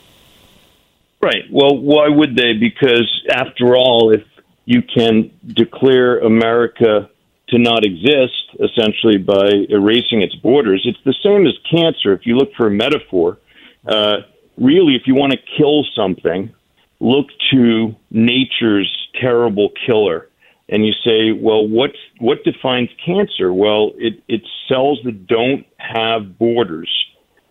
[1.20, 1.42] Right.
[1.50, 2.52] Well, why would they?
[2.52, 4.22] Because after all, if
[4.66, 7.10] you can declare America
[7.48, 12.12] to not exist essentially by erasing its borders, it's the same as cancer.
[12.12, 13.38] If you look for a metaphor,
[13.84, 14.18] uh,
[14.56, 16.54] really, if you want to kill something,
[17.00, 20.28] look to nature's terrible killer.
[20.68, 23.52] And you say, well, what's, what defines cancer?
[23.52, 26.90] Well, it, it's cells that don't have borders.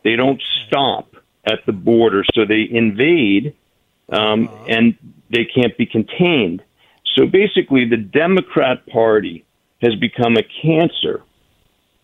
[0.03, 1.15] They don't stop
[1.45, 3.55] at the border, so they invade
[4.09, 4.95] um, and
[5.29, 6.63] they can't be contained.
[7.15, 9.45] So basically, the Democrat Party
[9.81, 11.23] has become a cancer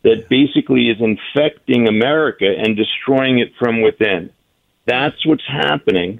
[0.03, 4.31] that basically is infecting America and destroying it from within.
[4.85, 6.19] That's what's happening,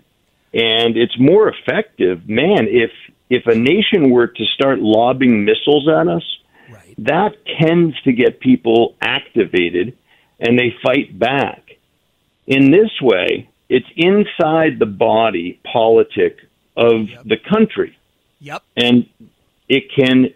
[0.54, 2.28] and it's more effective.
[2.28, 2.92] Man, if
[3.30, 6.24] if a nation were to start lobbing missiles at us,
[6.70, 6.96] right.
[7.00, 9.98] that tends to get people activated,
[10.40, 11.64] and they fight back.
[12.46, 16.38] In this way, it's inside the body politic
[16.76, 17.24] of yep.
[17.26, 17.98] the country.
[18.40, 18.62] Yep.
[18.76, 19.10] And
[19.70, 20.34] it can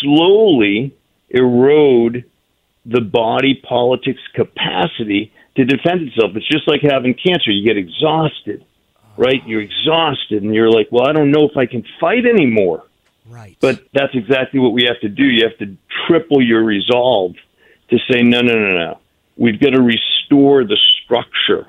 [0.00, 0.94] slowly
[1.30, 2.24] erode
[2.84, 6.32] the body politics capacity to defend itself.
[6.36, 7.50] It's just like having cancer.
[7.50, 8.64] You get exhausted,
[9.16, 9.42] right?
[9.46, 12.84] You're exhausted and you're like, well, I don't know if I can fight anymore.
[13.28, 13.56] Right.
[13.60, 15.24] But that's exactly what we have to do.
[15.24, 15.76] You have to
[16.06, 17.34] triple your resolve
[17.90, 18.98] to say, no, no, no, no.
[19.36, 21.66] We've got to restore the structure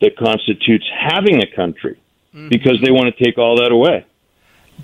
[0.00, 2.00] that constitutes having a country
[2.34, 2.48] mm-hmm.
[2.48, 4.04] because they want to take all that away.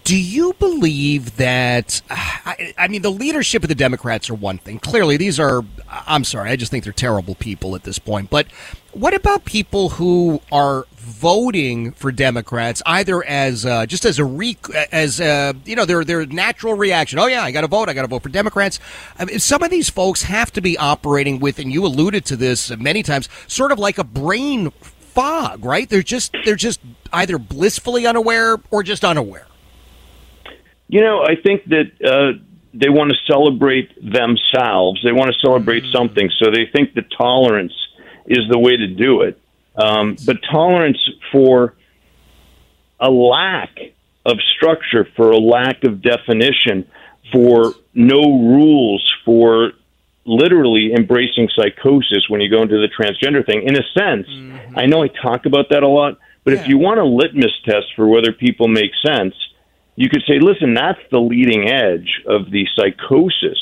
[0.04, 2.02] Do you believe that?
[2.10, 4.78] I, I, mean, the leadership of the Democrats are one thing.
[4.78, 5.62] Clearly, these are.
[5.88, 8.30] I'm sorry, I just think they're terrible people at this point.
[8.30, 8.50] But
[8.92, 14.56] what about people who are voting for Democrats either as uh, just as a re,
[14.90, 17.18] as uh, you know their their natural reaction?
[17.18, 17.88] Oh yeah, I got to vote.
[17.88, 18.80] I got to vote for Democrats.
[19.18, 22.36] I mean, some of these folks have to be operating with, and you alluded to
[22.36, 25.88] this many times, sort of like a brain fog, right?
[25.88, 26.80] They're just they're just
[27.12, 29.46] either blissfully unaware or just unaware.
[30.92, 32.38] You know, I think that uh,
[32.74, 35.00] they want to celebrate themselves.
[35.02, 35.92] They want to celebrate mm-hmm.
[35.92, 37.72] something, so they think that tolerance
[38.26, 39.40] is the way to do it.
[39.74, 40.98] Um, but tolerance
[41.32, 41.74] for
[43.00, 43.70] a lack
[44.26, 46.86] of structure, for a lack of definition,
[47.32, 49.72] for no rules, for
[50.26, 53.62] literally embracing psychosis when you go into the transgender thing.
[53.62, 54.78] In a sense, mm-hmm.
[54.78, 56.60] I know I talk about that a lot, but yeah.
[56.60, 59.34] if you want a litmus test for whether people make sense,
[59.96, 63.58] you could say, listen, that's the leading edge of the psychosis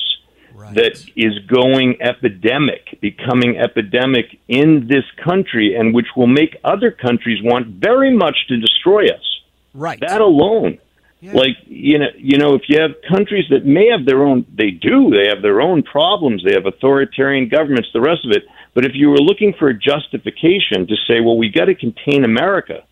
[0.54, 0.74] right.
[0.74, 7.40] that is going epidemic, becoming epidemic in this country, and which will make other countries
[7.42, 9.40] want very much to destroy us.
[9.74, 9.98] Right.
[10.00, 10.78] That alone.
[11.20, 11.32] Yeah.
[11.34, 14.70] Like you know, you know, if you have countries that may have their own, they
[14.70, 15.10] do.
[15.10, 16.42] They have their own problems.
[16.42, 17.90] They have authoritarian governments.
[17.92, 18.44] The rest of it.
[18.72, 22.24] But if you were looking for a justification to say, well, we got to contain
[22.24, 22.84] America,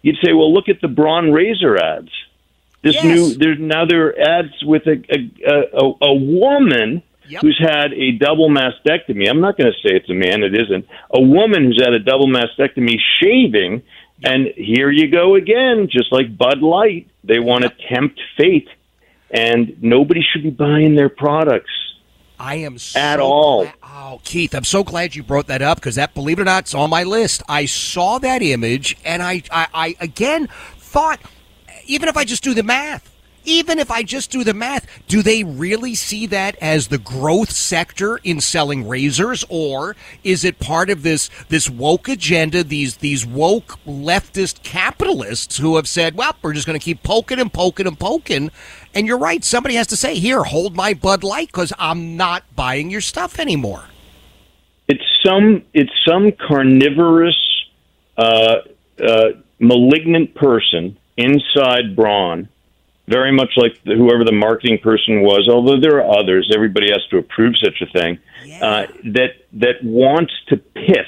[0.00, 2.10] you'd say, well, look at the Braun Razor ads.
[2.84, 3.04] This yes.
[3.04, 7.40] new there's now there are ads with a a, a, a woman yep.
[7.40, 9.28] who's had a double mastectomy.
[9.28, 10.86] I'm not going to say it's a man; it isn't.
[11.10, 13.82] A woman who's had a double mastectomy, shaving,
[14.22, 17.08] and here you go again, just like Bud Light.
[17.24, 18.68] They want to tempt fate,
[19.30, 21.70] and nobody should be buying their products.
[22.38, 23.62] I am so at all.
[23.62, 26.44] Glad, oh, Keith, I'm so glad you brought that up because that, believe it or
[26.44, 27.42] not, it's on my list.
[27.48, 31.20] I saw that image, and I, I, I again thought
[31.86, 35.22] even if I just do the math, even if I just do the math, do
[35.22, 40.90] they really see that as the growth sector in selling razors, or is it part
[40.90, 42.64] of this this woke agenda?
[42.64, 47.38] These these woke leftist capitalists who have said, "Well, we're just going to keep poking
[47.38, 48.50] and poking and poking."
[48.94, 49.44] And you're right.
[49.44, 53.38] Somebody has to say, "Here, hold my Bud Light," because I'm not buying your stuff
[53.38, 53.84] anymore.
[54.88, 57.36] It's some it's some carnivorous,
[58.16, 58.56] uh,
[59.02, 59.28] uh,
[59.58, 62.48] malignant person inside Braun,
[63.06, 67.04] very much like the, whoever the marketing person was, although there are others, everybody has
[67.10, 68.64] to approve such a thing, yeah.
[68.64, 71.06] uh, that, that wants to pith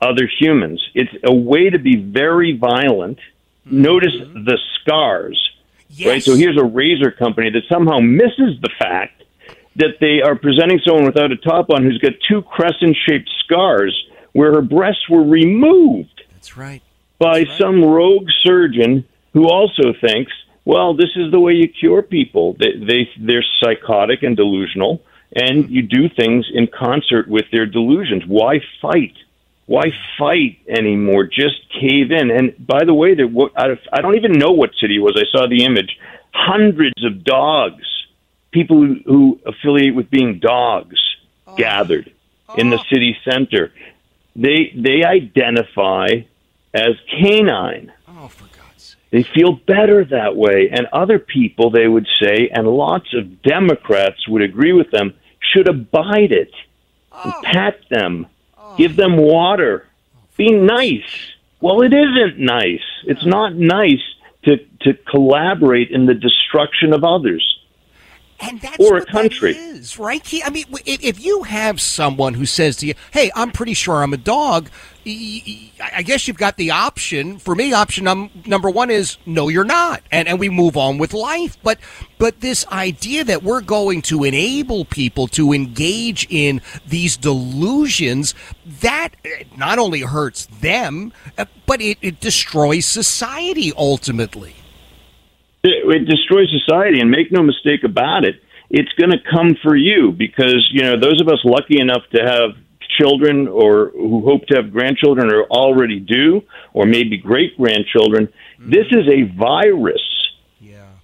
[0.00, 0.82] other humans.
[0.94, 3.18] It's a way to be very violent.
[3.66, 3.82] Mm-hmm.
[3.82, 5.50] Notice the scars,
[5.90, 6.08] yes.
[6.08, 6.22] right?
[6.22, 9.24] So here's a razor company that somehow misses the fact
[9.76, 13.94] that they are presenting someone without a top on who's got two crescent shaped scars
[14.32, 16.22] where her breasts were removed.
[16.32, 16.82] That's right.
[17.18, 17.58] By That's right.
[17.58, 19.04] some rogue surgeon
[19.36, 20.32] who also thinks,
[20.64, 22.56] well, this is the way you cure people.
[22.58, 28.22] They, they they're psychotic and delusional, and you do things in concert with their delusions.
[28.26, 29.14] Why fight?
[29.66, 31.24] Why fight anymore?
[31.24, 32.30] Just cave in.
[32.30, 35.20] And by the way, there, what, I I don't even know what city it was.
[35.22, 35.98] I saw the image.
[36.32, 37.86] Hundreds of dogs,
[38.52, 40.98] people who, who affiliate with being dogs,
[41.46, 41.56] oh.
[41.56, 42.10] gathered
[42.56, 42.84] in the oh.
[42.90, 43.70] city center.
[44.34, 46.06] They they identify
[46.72, 47.92] as canine.
[49.16, 50.68] Oh, They feel better that way.
[50.70, 55.68] And other people, they would say, and lots of Democrats would agree with them, should
[55.68, 56.52] abide it.
[57.24, 58.26] And pat them,
[58.58, 58.74] oh.
[58.76, 59.86] give them water,
[60.36, 61.32] be nice.
[61.60, 62.82] Well, it isn't nice.
[63.04, 64.02] It's not nice
[64.44, 67.55] to, to collaborate in the destruction of others
[68.40, 69.52] And that's or a what country.
[69.52, 70.22] Is, right?
[70.44, 74.12] I mean, if, you have someone who says to you, "Hey, I'm pretty sure I'm
[74.12, 74.68] a dog,"
[75.06, 77.38] I guess you've got the option.
[77.38, 80.98] For me, option num- number one is no, you're not, and and we move on
[80.98, 81.56] with life.
[81.62, 81.78] But
[82.18, 88.34] but this idea that we're going to enable people to engage in these delusions
[88.66, 94.56] that eh, not only hurts them, uh, but it, it destroys society ultimately.
[95.66, 98.36] It, destroys society and make no mistake about it
[98.70, 102.20] it's going to come for you because you know those of us lucky enough to
[102.20, 102.50] have
[102.98, 108.70] children or who hope to have grandchildren or already do or maybe great grandchildren mm-hmm.
[108.70, 110.00] this is a virus.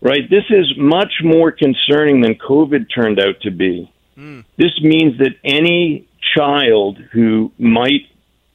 [0.00, 0.28] Right?
[0.28, 3.92] This is much more concerning than covid turned out to be.
[4.16, 4.40] Hmm.
[4.58, 8.08] This means that any child who might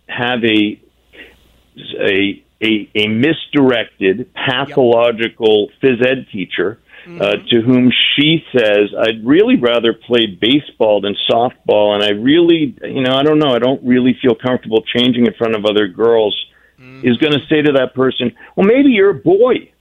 [0.07, 0.81] have a
[2.01, 9.55] a a, a misdirected pathological phys ed teacher uh, to whom she says, "I'd really
[9.55, 13.81] rather play baseball than softball, and I really, you know, I don't know, I don't
[13.85, 16.35] really feel comfortable changing in front of other girls."
[16.79, 19.71] Is going to say to that person, "Well, maybe you're a boy."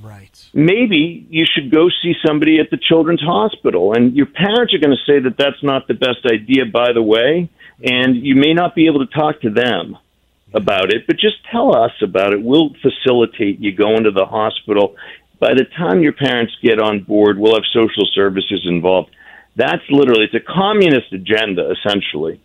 [0.00, 0.48] Right.
[0.54, 4.96] Maybe you should go see somebody at the children's hospital and your parents are going
[4.96, 7.50] to say that that's not the best idea by the way
[7.82, 9.98] and you may not be able to talk to them
[10.54, 14.96] about it but just tell us about it we'll facilitate you going to the hospital
[15.38, 19.10] by the time your parents get on board we'll have social services involved
[19.56, 22.40] that's literally it's a communist agenda essentially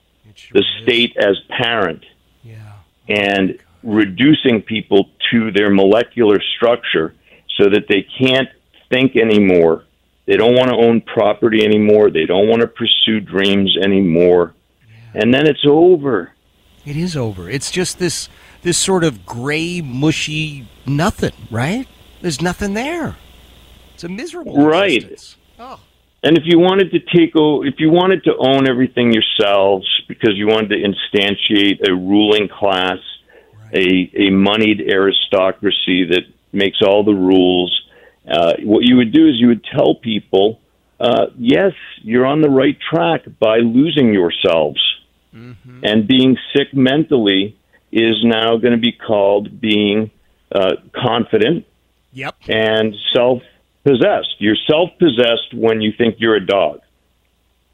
[0.51, 2.03] the state as parent
[2.43, 2.73] yeah,
[3.07, 7.13] and reducing people to their molecular structure
[7.57, 8.49] so that they can't
[8.89, 9.83] think anymore.
[10.25, 12.09] They don't want to own property anymore.
[12.09, 14.53] They don't want to pursue dreams anymore.
[15.13, 16.32] And then it's over.
[16.85, 17.49] It is over.
[17.49, 18.29] It's just this
[18.61, 21.87] this sort of gray, mushy nothing, right?
[22.21, 23.15] There's nothing there.
[23.93, 25.03] It's a miserable Right.
[25.03, 25.35] existence.
[25.59, 25.79] Oh.
[26.23, 30.33] And if you wanted to take o if you wanted to own everything yourselves because
[30.35, 32.99] you wanted to instantiate a ruling class,
[33.73, 36.23] a a moneyed aristocracy that
[36.53, 37.71] makes all the rules,
[38.29, 40.59] uh, what you would do is you would tell people,
[40.99, 44.79] uh, yes, you're on the right track by losing yourselves,
[45.33, 47.57] and being sick mentally
[47.91, 50.11] is now going to be called being
[50.51, 51.65] uh, confident
[52.13, 52.35] Yep.
[52.47, 53.41] and self
[53.83, 54.35] possessed.
[54.39, 56.81] You're self possessed when you think you're a dog.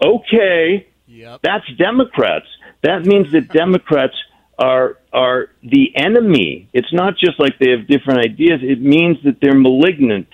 [0.01, 0.87] Okay.
[1.07, 1.41] yep.
[1.41, 2.47] That's Democrats.
[2.81, 4.15] That means that Democrats
[4.57, 6.69] are are the enemy.
[6.73, 8.59] It's not just like they have different ideas.
[8.63, 10.27] It means that they're malignant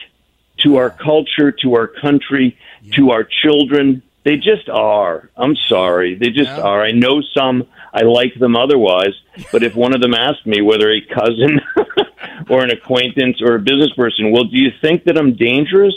[0.59, 2.57] to our culture, to our country,
[2.93, 4.03] to our children.
[4.25, 5.29] They just are.
[5.37, 6.15] I'm sorry.
[6.15, 6.81] They just are.
[6.81, 7.67] I know some.
[7.93, 9.13] I like them otherwise.
[9.51, 11.61] But if one of them asked me whether a cousin
[12.49, 15.93] or an acquaintance or a business person, well, do you think that I'm dangerous?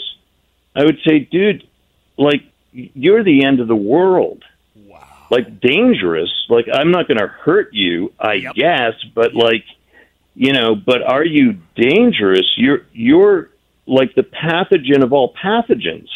[0.75, 1.67] I would say, dude,
[2.17, 4.43] like you're the end of the world.
[4.75, 5.07] Wow.
[5.31, 6.31] Like dangerous.
[6.49, 9.65] Like I'm not going to hurt you, I guess, but like
[10.35, 12.45] you know, but are you dangerous?
[12.57, 13.49] You're you're
[13.87, 16.09] like the pathogen of all pathogens.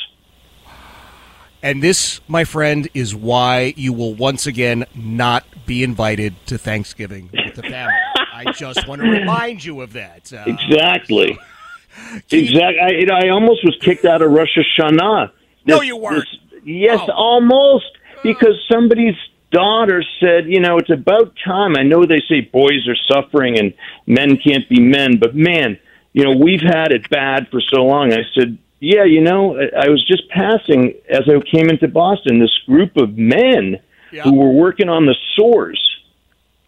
[1.64, 7.30] And this, my friend, is why you will once again not be invited to Thanksgiving
[7.34, 7.94] with the family.
[8.34, 10.32] I just want to remind you of that.
[10.34, 11.40] Uh, Exactly.
[12.32, 12.80] exactly.
[12.82, 15.32] I, you know, I almost was kicked out of Rosh Hashanah.
[15.66, 16.26] No, you weren't.
[16.52, 17.86] this- yes, almost.
[18.24, 19.16] Because somebody's
[19.52, 21.76] daughter said, you know, it's about time.
[21.78, 23.74] I know they say boys are suffering and
[24.08, 25.78] men can't be men, but man,
[26.14, 28.14] you know, we've had it bad for so long.
[28.14, 32.52] I said, yeah, you know, I was just passing as I came into Boston this
[32.66, 33.80] group of men
[34.24, 35.80] who were working on the source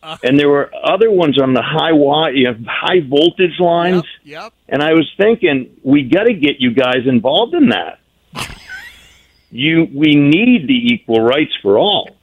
[0.02, 0.18] uh.
[0.24, 4.04] and there were other ones on the high wi- you know, high voltage lines.
[4.24, 4.54] Yep.
[4.70, 8.00] And I was thinking, we got to get you guys involved in that.
[9.52, 12.15] you, we need the equal rights for all.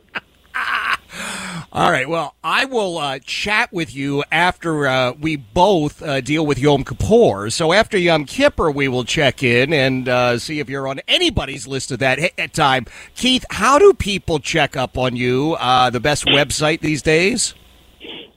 [1.75, 2.07] All right.
[2.07, 6.85] Well, I will uh, chat with you after uh, we both uh, deal with Yom
[6.85, 7.49] Kippur.
[7.49, 11.67] So after Yom Kippur, we will check in and uh, see if you're on anybody's
[11.67, 12.85] list at that time.
[13.15, 15.57] Keith, how do people check up on you?
[15.59, 17.55] Uh, the best website these days?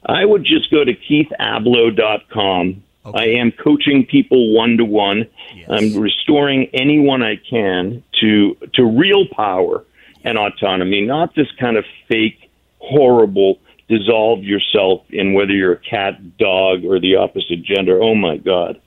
[0.06, 2.82] I would just go to keithablow.com.
[3.04, 5.26] I am coaching people one to one.
[5.68, 9.84] I'm restoring anyone I can to to real power
[10.24, 12.45] and autonomy, not this kind of fake,
[12.86, 13.58] horrible
[13.88, 18.02] dissolve yourself in whether you're a cat, dog, or the opposite gender.
[18.02, 18.80] Oh my God.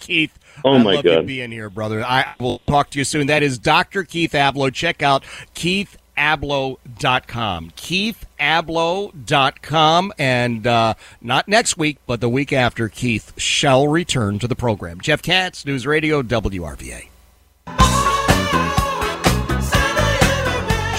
[0.00, 0.36] Keith.
[0.64, 1.26] Oh I my love you God.
[1.26, 2.02] being here, brother.
[2.02, 3.26] I will talk to you soon.
[3.26, 4.04] That is Dr.
[4.04, 4.72] Keith Ablow.
[4.72, 5.22] Check out
[5.54, 7.70] keithablow.com.
[7.72, 10.12] keithablow.com.
[10.18, 15.02] And uh, not next week, but the week after, Keith shall return to the program.
[15.02, 17.08] Jeff Katz, News Radio, WRVA.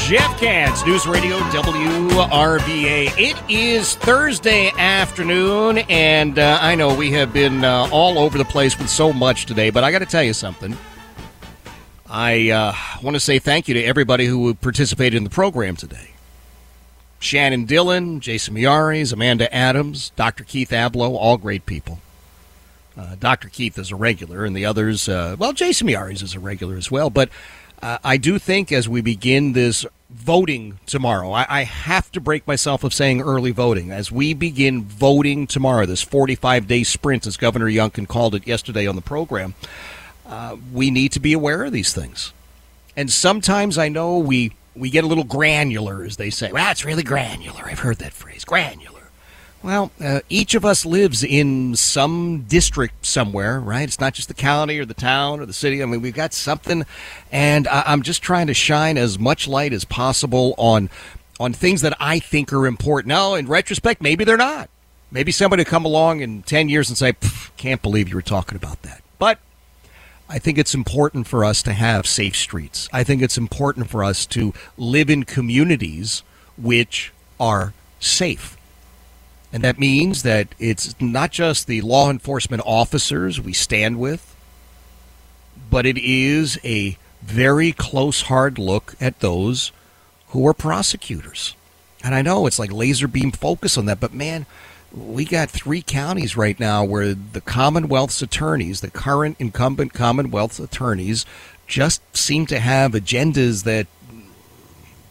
[0.07, 3.11] Jeff Katz, News Radio WRVA.
[3.17, 8.45] It is Thursday afternoon, and uh, I know we have been uh, all over the
[8.45, 10.77] place with so much today, but I got to tell you something.
[12.09, 12.73] I uh,
[13.03, 16.11] want to say thank you to everybody who participated in the program today.
[17.19, 20.45] Shannon Dillon, Jason Miyares, Amanda Adams, Dr.
[20.45, 21.99] Keith Ablow, all great people.
[22.97, 23.49] Uh, Dr.
[23.49, 26.89] Keith is a regular, and the others, uh, well, Jason Miyares is a regular as
[26.89, 27.09] well.
[27.09, 27.27] But
[27.81, 32.47] uh, I do think as we begin this voting tomorrow, I, I have to break
[32.47, 33.91] myself of saying early voting.
[33.91, 38.87] As we begin voting tomorrow, this 45 day sprint, as Governor Youngkin called it yesterday
[38.87, 39.55] on the program,
[40.25, 42.33] uh, we need to be aware of these things.
[42.95, 46.51] And sometimes I know we, we get a little granular, as they say.
[46.51, 47.65] Well, it's really granular.
[47.65, 48.96] I've heard that phrase, granular.
[49.67, 53.81] Well, uh, each of us lives in some district somewhere, right?
[53.81, 55.83] It's not just the county or the town or the city.
[55.83, 56.85] I mean, we've got something,
[57.33, 60.89] and I- I'm just trying to shine as much light as possible on
[61.37, 63.09] on things that I think are important.
[63.09, 64.69] Now, in retrospect, maybe they're not.
[65.11, 67.15] Maybe somebody will come along in ten years and say,
[67.57, 69.37] "Can't believe you were talking about that." But
[70.29, 72.87] I think it's important for us to have safe streets.
[72.93, 76.23] I think it's important for us to live in communities
[76.55, 78.56] which are safe.
[79.51, 84.35] And that means that it's not just the law enforcement officers we stand with,
[85.69, 89.71] but it is a very close, hard look at those
[90.29, 91.55] who are prosecutors.
[92.03, 94.45] And I know it's like laser beam focus on that, but man,
[94.93, 101.25] we got three counties right now where the Commonwealth's attorneys, the current incumbent Commonwealth attorneys,
[101.65, 103.87] just seem to have agendas that,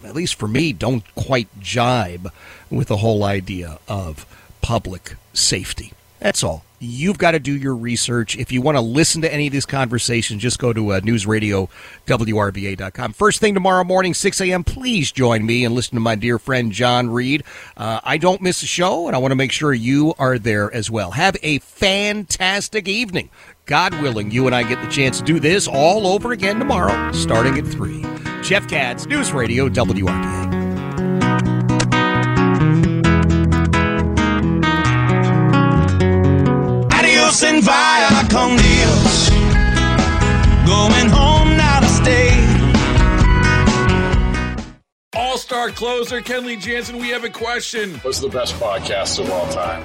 [0.07, 2.33] at least for me, don't quite jibe
[2.71, 4.25] with the whole idea of
[4.63, 5.93] public safety.
[6.27, 6.65] That's all.
[6.81, 8.37] You've got to do your research.
[8.37, 13.13] If you want to listen to any of these conversations, just go to uh, newsradiowrva.com.
[13.13, 16.73] First thing tomorrow morning, 6 a.m., please join me and listen to my dear friend
[16.73, 17.45] John Reid.
[17.77, 20.75] Uh, I don't miss a show, and I want to make sure you are there
[20.75, 21.13] as well.
[21.13, 23.31] Have a fantastic evening.
[23.65, 27.13] God willing, you and I get the chance to do this all over again tomorrow,
[27.13, 28.05] starting at 3.
[28.43, 30.66] Jeff Katz, News Radio, WRVA.
[37.37, 39.31] Adios and via con Dios.
[40.67, 42.33] Going home now to stay.
[45.15, 47.95] All star closer Kenley Jansen, we have a question.
[48.01, 49.85] What's the best podcast of all time?